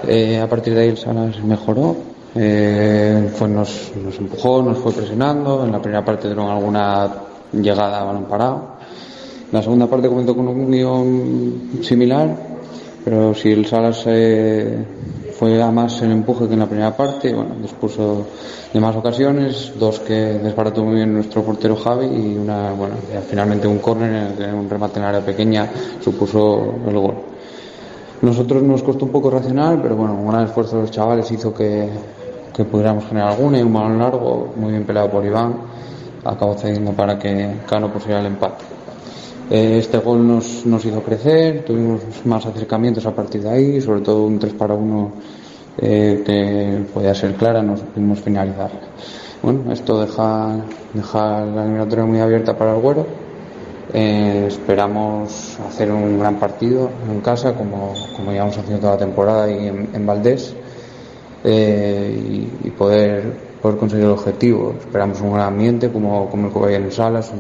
Eh, 0.08 0.40
a 0.40 0.48
partir 0.48 0.74
de 0.74 0.82
ahí 0.82 0.90
el 0.90 0.98
Salas 0.98 1.42
mejoró, 1.44 1.96
eh, 2.36 3.30
nos, 3.50 3.92
empujó, 4.20 4.62
nos 4.62 4.78
fue 4.78 4.94
presionando. 4.94 5.66
En 5.66 5.72
la 5.72 5.82
primera 5.82 6.04
parte 6.04 6.28
dieron 6.28 6.50
alguna 6.50 7.10
llegada 7.52 8.02
a 8.02 8.04
balón 8.04 8.26
parado. 8.26 8.78
En 9.48 9.54
la 9.54 9.62
segunda 9.62 9.88
parte 9.88 10.10
comenzó 10.10 10.36
con 10.36 10.48
un 10.48 10.72
guion 10.72 11.80
similar 11.82 12.58
pero 13.08 13.34
si 13.34 13.54
el 13.54 13.66
Salas 13.66 14.04
eh, 14.06 14.84
fue 15.38 15.62
a 15.62 15.70
más 15.70 16.02
el 16.02 16.12
empuje 16.12 16.48
que 16.48 16.54
en 16.54 16.60
la 16.60 16.66
primera 16.66 16.98
parte, 16.98 17.32
bueno, 17.32 17.56
dispuso 17.62 18.26
de 18.74 18.80
más 18.80 18.96
ocasiones, 18.96 19.74
dos 19.80 20.00
que 20.00 20.14
desbarató 20.14 20.84
muy 20.84 20.96
bien 20.96 21.14
nuestro 21.14 21.44
portero 21.44 21.76
Javi 21.76 22.08
y 22.08 22.38
una, 22.38 22.72
bueno, 22.72 22.96
finalmente 23.30 23.68
un 23.68 23.78
córner, 23.78 24.34
un 24.54 24.68
remate 24.68 25.00
en 25.00 25.06
área 25.06 25.22
pequeña 25.22 25.70
supuso 26.04 26.74
el 26.88 26.98
gol. 26.98 27.16
Nosotros 28.22 28.64
nos 28.64 28.82
costó 28.82 29.06
un 29.06 29.12
poco 29.12 29.30
racional, 29.30 29.80
pero 29.80 29.96
bueno, 29.96 30.16
un 30.16 30.28
gran 30.28 30.46
esfuerzo 30.46 30.78
de 30.78 30.82
los 30.84 30.92
chavales 30.92 31.30
hizo 31.30 31.54
que, 31.54 31.88
que 32.52 32.66
pudiéramos 32.66 33.06
generar 33.06 33.34
alguna 33.34 33.60
y 33.60 33.62
un 33.62 33.74
balón 33.74 34.00
largo, 34.00 34.54
muy 34.56 34.72
bien 34.72 34.86
peleado 34.86 35.12
por 35.12 35.24
Iván, 35.24 35.56
acabó 36.26 36.56
cediendo 36.56 36.94
para 36.94 37.20
que 37.20 37.60
Cano 37.70 37.94
pusiera 37.94 38.22
el 38.22 38.26
empate. 38.26 38.77
Eh, 39.50 39.78
este 39.80 39.98
gol 40.00 40.28
nos, 40.28 40.66
nos 40.66 40.84
hizo 40.84 41.02
crecer, 41.02 41.64
tuvimos 41.64 42.02
más 42.26 42.46
acercamientos 42.46 43.06
a 43.06 43.16
partir 43.16 43.42
de 43.42 43.50
ahí, 43.50 43.82
sobre 43.82 44.02
todo 44.02 44.24
un 44.24 44.40
3 44.40 44.54
para 44.54 44.74
1 44.74 45.12
eh, 45.78 46.22
que 46.26 46.86
podía 46.94 47.16
ser 47.16 47.34
clara, 47.36 47.62
nos 47.64 47.80
pudimos 47.80 48.20
finalizar. 48.20 48.72
Bueno, 49.42 49.72
esto 49.72 50.02
deja, 50.02 50.58
deja 50.94 51.46
la 51.46 51.64
eliminatoria 51.64 52.06
muy 52.06 52.20
abierta 52.20 52.58
para 52.58 52.76
el 52.76 52.82
Güero. 52.82 53.06
Eh, 53.94 54.46
esperamos 54.50 55.58
hacer 55.66 55.92
un 55.94 56.20
gran 56.20 56.36
partido 56.36 56.90
en 57.10 57.22
casa, 57.22 57.54
como, 57.54 57.94
como 58.18 58.34
llevamos 58.34 58.58
haciendo 58.58 58.82
toda 58.82 58.94
la 58.94 59.00
temporada 59.00 59.50
y 59.50 59.68
en, 59.68 60.06
Valdés, 60.06 60.54
y, 61.46 62.70
poder, 62.72 63.32
poder 63.62 63.78
conseguir 63.78 64.06
el 64.06 64.12
objetivo. 64.12 64.76
Esperamos 64.78 65.22
un 65.22 65.32
gran 65.32 65.54
ambiente, 65.54 65.90
como, 65.90 66.30
como 66.30 66.48
el 66.48 66.54
que 66.54 66.76
en 66.76 66.92
Salas, 66.92 67.32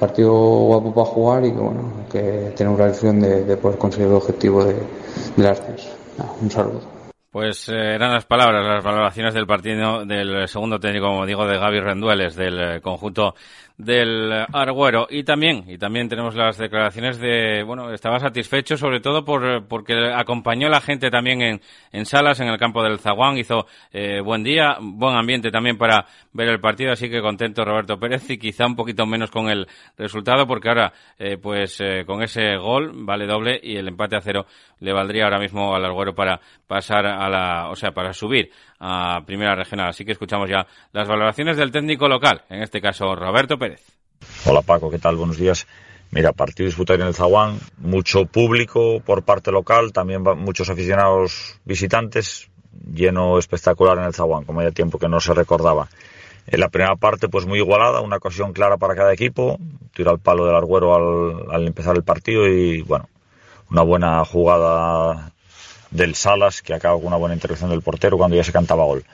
partido 0.00 0.32
guapo 0.32 0.94
para 0.94 1.06
jugar 1.06 1.44
y 1.44 1.52
que, 1.52 1.58
bueno, 1.58 1.80
que 2.10 2.52
tenemos 2.56 2.78
la 2.80 2.86
ilusión 2.86 3.20
de, 3.20 3.56
poder 3.58 3.78
conseguir 3.78 4.08
el 4.08 4.14
objetivo 4.14 4.64
de, 4.64 4.74
del 5.36 5.46
ascenso. 5.46 5.90
un 6.40 6.50
saludo. 6.50 6.99
Pues 7.30 7.68
eh, 7.68 7.94
eran 7.94 8.12
las 8.12 8.26
palabras, 8.26 8.66
las 8.66 8.82
valoraciones 8.82 9.34
del 9.34 9.46
partido 9.46 10.04
del 10.04 10.48
segundo 10.48 10.80
técnico, 10.80 11.06
como 11.06 11.26
digo, 11.26 11.46
de 11.46 11.58
Gaby 11.58 11.78
Rendueles, 11.78 12.34
del 12.34 12.60
eh, 12.60 12.80
conjunto 12.80 13.36
del 13.84 14.32
Arguero. 14.52 15.06
Y 15.08 15.24
también, 15.24 15.64
y 15.66 15.78
también 15.78 16.08
tenemos 16.08 16.34
las 16.34 16.58
declaraciones 16.58 17.18
de, 17.18 17.62
bueno, 17.62 17.92
estaba 17.92 18.18
satisfecho 18.18 18.76
sobre 18.76 19.00
todo 19.00 19.24
por, 19.24 19.66
porque 19.66 19.94
acompañó 20.14 20.66
a 20.66 20.70
la 20.70 20.80
gente 20.80 21.10
también 21.10 21.40
en, 21.42 21.60
en 21.92 22.06
salas, 22.06 22.40
en 22.40 22.48
el 22.48 22.58
campo 22.58 22.82
del 22.82 22.98
Zaguán, 22.98 23.38
hizo 23.38 23.66
eh, 23.92 24.20
buen 24.20 24.42
día, 24.42 24.76
buen 24.80 25.16
ambiente 25.16 25.50
también 25.50 25.78
para 25.78 26.06
ver 26.32 26.48
el 26.48 26.60
partido, 26.60 26.92
así 26.92 27.08
que 27.08 27.20
contento 27.20 27.64
Roberto 27.64 27.98
Pérez 27.98 28.28
y 28.30 28.38
quizá 28.38 28.66
un 28.66 28.76
poquito 28.76 29.06
menos 29.06 29.30
con 29.30 29.48
el 29.48 29.66
resultado 29.96 30.46
porque 30.46 30.68
ahora, 30.68 30.92
eh, 31.18 31.38
pues 31.38 31.80
eh, 31.80 32.04
con 32.06 32.22
ese 32.22 32.56
gol 32.56 32.92
vale 32.94 33.26
doble 33.26 33.58
y 33.62 33.76
el 33.76 33.88
empate 33.88 34.16
a 34.16 34.20
cero 34.20 34.46
le 34.80 34.92
valdría 34.92 35.24
ahora 35.24 35.38
mismo 35.38 35.74
al 35.74 35.84
Arguero 35.84 36.14
para 36.14 36.40
pasar 36.66 37.06
a 37.06 37.19
la, 37.28 37.68
o 37.70 37.76
sea, 37.76 37.92
para 37.92 38.12
subir 38.12 38.50
a 38.78 39.20
Primera 39.26 39.54
Regional. 39.54 39.88
Así 39.88 40.04
que 40.04 40.12
escuchamos 40.12 40.48
ya 40.48 40.66
las 40.92 41.08
valoraciones 41.08 41.56
del 41.56 41.70
técnico 41.70 42.08
local, 42.08 42.42
en 42.48 42.62
este 42.62 42.80
caso 42.80 43.14
Roberto 43.14 43.58
Pérez. 43.58 43.82
Hola 44.46 44.62
Paco, 44.62 44.90
¿qué 44.90 44.98
tal? 44.98 45.16
Buenos 45.16 45.38
días. 45.38 45.66
Mira, 46.12 46.32
partido 46.32 46.66
disputado 46.66 47.00
en 47.00 47.06
el 47.06 47.14
Zaguán, 47.14 47.60
mucho 47.78 48.24
público 48.24 49.00
por 49.00 49.22
parte 49.22 49.52
local, 49.52 49.92
también 49.92 50.22
muchos 50.22 50.68
aficionados 50.68 51.60
visitantes, 51.64 52.50
lleno 52.92 53.38
espectacular 53.38 53.96
en 53.98 54.04
el 54.04 54.14
Zaguán, 54.14 54.44
como 54.44 54.60
ya 54.62 54.72
tiempo 54.72 54.98
que 54.98 55.08
no 55.08 55.20
se 55.20 55.34
recordaba. 55.34 55.88
En 56.48 56.58
la 56.58 56.68
primera 56.68 56.96
parte, 56.96 57.28
pues 57.28 57.46
muy 57.46 57.58
igualada, 57.60 58.00
una 58.00 58.16
ocasión 58.16 58.52
clara 58.52 58.76
para 58.76 58.96
cada 58.96 59.12
equipo, 59.12 59.56
tiro 59.94 60.10
al 60.10 60.18
palo 60.18 60.46
del 60.46 60.56
Arguero 60.56 60.96
al, 60.96 61.54
al 61.54 61.66
empezar 61.68 61.94
el 61.94 62.02
partido 62.02 62.48
y, 62.48 62.82
bueno, 62.82 63.08
una 63.70 63.82
buena 63.82 64.24
jugada 64.24 65.32
del 65.90 66.14
Salas, 66.14 66.62
que 66.62 66.74
acaba 66.74 66.96
con 66.96 67.06
una 67.06 67.16
buena 67.16 67.34
intervención 67.34 67.70
del 67.70 67.82
portero 67.82 68.16
cuando 68.16 68.36
ya 68.36 68.44
se 68.44 68.52
cantaba 68.52 68.84
gol. 68.84 69.04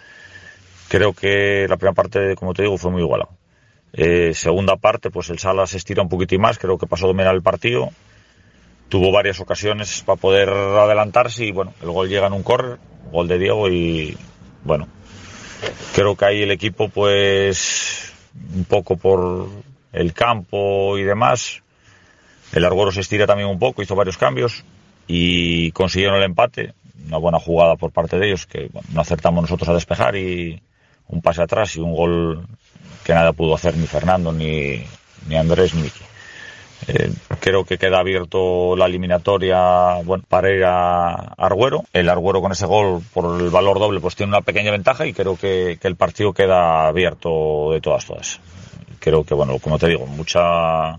Creo 0.88 1.12
que 1.12 1.66
la 1.68 1.76
primera 1.76 1.94
parte, 1.94 2.36
como 2.36 2.54
te 2.54 2.62
digo, 2.62 2.78
fue 2.78 2.90
muy 2.90 3.02
igualada. 3.02 3.30
Eh, 3.92 4.32
segunda 4.34 4.76
parte, 4.76 5.10
pues 5.10 5.30
el 5.30 5.38
Salas 5.38 5.74
estira 5.74 6.02
un 6.02 6.08
poquitín 6.08 6.40
más, 6.40 6.58
creo 6.58 6.78
que 6.78 6.86
pasó 6.86 7.06
a 7.06 7.08
dominar 7.08 7.34
el 7.34 7.42
partido. 7.42 7.90
Tuvo 8.88 9.10
varias 9.10 9.40
ocasiones 9.40 10.02
para 10.04 10.20
poder 10.20 10.48
adelantarse 10.48 11.44
y 11.44 11.50
bueno, 11.50 11.74
el 11.82 11.90
gol 11.90 12.08
llega 12.08 12.28
en 12.28 12.34
un 12.34 12.42
correr, 12.42 12.78
gol 13.10 13.26
de 13.26 13.38
Diego 13.38 13.68
y 13.68 14.16
bueno, 14.62 14.86
creo 15.94 16.14
que 16.14 16.24
ahí 16.24 16.42
el 16.42 16.52
equipo 16.52 16.88
pues 16.88 18.12
un 18.54 18.64
poco 18.64 18.96
por 18.96 19.48
el 19.92 20.12
campo 20.12 20.98
y 20.98 21.02
demás. 21.02 21.62
El 22.52 22.64
Argoro 22.64 22.92
se 22.92 23.00
estira 23.00 23.26
también 23.26 23.48
un 23.48 23.58
poco, 23.58 23.82
hizo 23.82 23.96
varios 23.96 24.18
cambios 24.18 24.62
y 25.06 25.70
consiguieron 25.72 26.16
el 26.16 26.24
empate. 26.24 26.74
Una 27.06 27.18
buena 27.18 27.38
jugada 27.38 27.76
por 27.76 27.92
parte 27.92 28.18
de 28.18 28.26
ellos 28.26 28.46
que 28.46 28.70
no 28.92 29.00
acertamos 29.00 29.42
nosotros 29.42 29.68
a 29.68 29.74
despejar 29.74 30.16
y 30.16 30.60
un 31.08 31.22
pase 31.22 31.42
atrás 31.42 31.76
y 31.76 31.80
un 31.80 31.94
gol 31.94 32.46
que 33.04 33.14
nada 33.14 33.32
pudo 33.32 33.54
hacer 33.54 33.76
ni 33.76 33.86
Fernando 33.86 34.32
ni, 34.32 34.82
ni 35.28 35.36
Andrés 35.36 35.74
ni 35.74 35.82
Miki. 35.82 36.02
Eh, 36.88 37.10
creo 37.40 37.64
que 37.64 37.78
queda 37.78 38.00
abierto 38.00 38.76
la 38.76 38.86
eliminatoria 38.86 40.02
bueno, 40.04 40.24
para 40.28 40.52
ir 40.52 40.64
a 40.64 41.34
Arguero. 41.36 41.84
El 41.92 42.08
Arguero 42.08 42.40
con 42.40 42.52
ese 42.52 42.66
gol 42.66 43.02
por 43.14 43.40
el 43.40 43.50
valor 43.50 43.78
doble 43.78 44.00
pues 44.00 44.16
tiene 44.16 44.30
una 44.30 44.42
pequeña 44.42 44.72
ventaja 44.72 45.06
y 45.06 45.12
creo 45.12 45.36
que, 45.36 45.78
que 45.80 45.88
el 45.88 45.96
partido 45.96 46.32
queda 46.32 46.88
abierto 46.88 47.70
de 47.72 47.80
todas 47.80 48.04
todas. 48.04 48.40
Creo 48.98 49.24
que 49.24 49.34
bueno, 49.34 49.58
como 49.58 49.78
te 49.78 49.88
digo, 49.88 50.06
mucha 50.06 50.98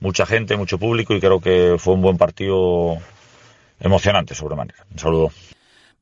mucha 0.00 0.26
gente, 0.26 0.56
mucho 0.56 0.78
público 0.78 1.14
y 1.14 1.20
creo 1.20 1.40
que 1.40 1.76
fue 1.78 1.94
un 1.94 2.02
buen 2.02 2.18
partido 2.18 2.98
emocionante 3.80 4.34
sobremanera. 4.34 4.84
Un 4.90 4.98
saludo. 4.98 5.30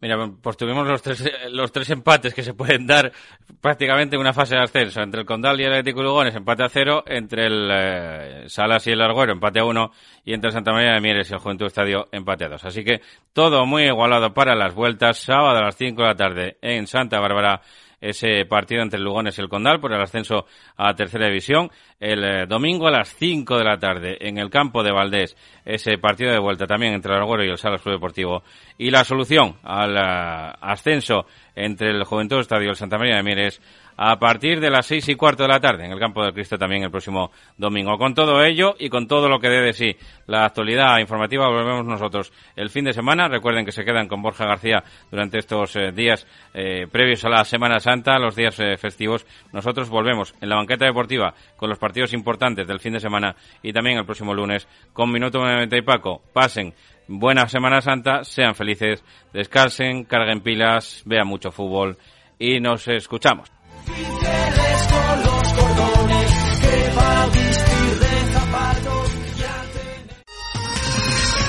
Mira, 0.02 0.18
pues 0.42 0.56
tuvimos 0.56 0.84
los 0.84 1.00
tres, 1.00 1.24
los 1.52 1.70
tres 1.70 1.88
empates 1.90 2.34
que 2.34 2.42
se 2.42 2.54
pueden 2.54 2.88
dar 2.88 3.12
prácticamente 3.60 4.16
en 4.16 4.20
una 4.20 4.32
fase 4.32 4.56
de 4.56 4.62
ascenso. 4.62 5.00
Entre 5.00 5.20
el 5.20 5.26
Condal 5.26 5.60
y 5.60 5.62
el 5.62 5.70
Atlético 5.70 6.02
Lugones, 6.02 6.34
empate 6.34 6.64
a 6.64 6.68
cero. 6.68 7.04
Entre 7.06 7.46
el 7.46 7.68
eh, 7.70 8.44
Salas 8.48 8.84
y 8.88 8.90
el 8.90 9.00
Arguero, 9.00 9.32
empate 9.32 9.60
a 9.60 9.64
uno. 9.64 9.92
Y 10.24 10.34
entre 10.34 10.50
Santa 10.50 10.72
María 10.72 10.94
de 10.94 11.00
Mieres 11.00 11.30
y 11.30 11.34
el 11.34 11.38
Juventud 11.38 11.66
Estadio, 11.66 12.08
empate 12.10 12.46
a 12.46 12.48
dos. 12.48 12.64
Así 12.64 12.82
que 12.82 13.00
todo 13.32 13.64
muy 13.64 13.84
igualado 13.84 14.34
para 14.34 14.56
las 14.56 14.74
vueltas. 14.74 15.18
Sábado 15.18 15.58
a 15.58 15.62
las 15.62 15.76
cinco 15.76 16.02
de 16.02 16.08
la 16.08 16.16
tarde 16.16 16.58
en 16.62 16.88
Santa 16.88 17.20
Bárbara 17.20 17.62
ese 18.02 18.44
partido 18.46 18.82
entre 18.82 19.00
Lugones 19.00 19.38
y 19.38 19.40
el 19.40 19.48
Condal 19.48 19.80
por 19.80 19.92
el 19.92 20.02
ascenso 20.02 20.44
a 20.76 20.94
tercera 20.94 21.28
división. 21.28 21.70
El 22.00 22.24
eh, 22.24 22.46
domingo 22.46 22.88
a 22.88 22.90
las 22.90 23.14
5 23.14 23.56
de 23.56 23.64
la 23.64 23.78
tarde 23.78 24.18
en 24.20 24.38
el 24.38 24.50
campo 24.50 24.82
de 24.82 24.92
Valdés, 24.92 25.36
ese 25.64 25.96
partido 25.98 26.32
de 26.32 26.40
vuelta 26.40 26.66
también 26.66 26.94
entre 26.94 27.12
el 27.12 27.20
Arguero 27.20 27.44
y 27.44 27.48
el 27.48 27.58
Salas 27.58 27.80
Club 27.80 27.94
Deportivo. 27.94 28.42
Y 28.76 28.90
la 28.90 29.04
solución 29.04 29.56
al 29.62 29.96
eh, 29.96 30.52
ascenso 30.60 31.26
entre 31.54 31.90
el 31.90 32.04
Juventud 32.04 32.40
Estadio 32.40 32.66
y 32.66 32.70
el 32.70 32.76
Santa 32.76 32.98
María 32.98 33.16
de 33.16 33.22
Mieres 33.22 33.60
a 33.96 34.18
partir 34.18 34.60
de 34.60 34.70
las 34.70 34.86
seis 34.86 35.08
y 35.08 35.14
cuarto 35.14 35.42
de 35.42 35.48
la 35.48 35.60
tarde 35.60 35.84
en 35.84 35.92
el 35.92 35.98
Campo 35.98 36.22
del 36.22 36.32
Cristo 36.32 36.58
también 36.58 36.82
el 36.82 36.90
próximo 36.90 37.30
domingo. 37.56 37.96
Con 37.98 38.14
todo 38.14 38.42
ello 38.44 38.74
y 38.78 38.88
con 38.88 39.06
todo 39.06 39.28
lo 39.28 39.38
que 39.38 39.48
dé 39.48 39.60
de 39.60 39.72
sí 39.72 39.96
la 40.26 40.44
actualidad 40.44 40.98
informativa, 40.98 41.48
volvemos 41.48 41.84
nosotros 41.84 42.32
el 42.56 42.70
fin 42.70 42.84
de 42.84 42.92
semana. 42.92 43.28
Recuerden 43.28 43.64
que 43.64 43.72
se 43.72 43.84
quedan 43.84 44.08
con 44.08 44.22
Borja 44.22 44.46
García 44.46 44.82
durante 45.10 45.38
estos 45.38 45.76
eh, 45.76 45.92
días 45.92 46.26
eh, 46.54 46.86
previos 46.90 47.24
a 47.24 47.28
la 47.28 47.44
Semana 47.44 47.80
Santa, 47.80 48.18
los 48.18 48.36
días 48.36 48.58
eh, 48.60 48.76
festivos. 48.76 49.26
Nosotros 49.52 49.88
volvemos 49.88 50.34
en 50.40 50.48
la 50.48 50.56
banqueta 50.56 50.84
deportiva 50.84 51.34
con 51.56 51.68
los 51.68 51.78
partidos 51.78 52.12
importantes 52.12 52.66
del 52.66 52.80
fin 52.80 52.94
de 52.94 53.00
semana 53.00 53.36
y 53.62 53.72
también 53.72 53.98
el 53.98 54.04
próximo 54.04 54.34
lunes 54.34 54.66
con 54.92 55.10
Minuto 55.12 55.38
90 55.38 55.76
y 55.76 55.82
Paco. 55.82 56.22
Pasen 56.32 56.74
buena 57.08 57.48
Semana 57.48 57.80
Santa, 57.80 58.24
sean 58.24 58.54
felices, 58.54 59.04
descansen, 59.32 60.04
carguen 60.04 60.40
pilas, 60.40 61.02
vean 61.04 61.26
mucho 61.26 61.50
fútbol 61.50 61.98
y 62.38 62.60
nos 62.60 62.88
escuchamos. 62.88 63.61
Fidele. 63.84 64.71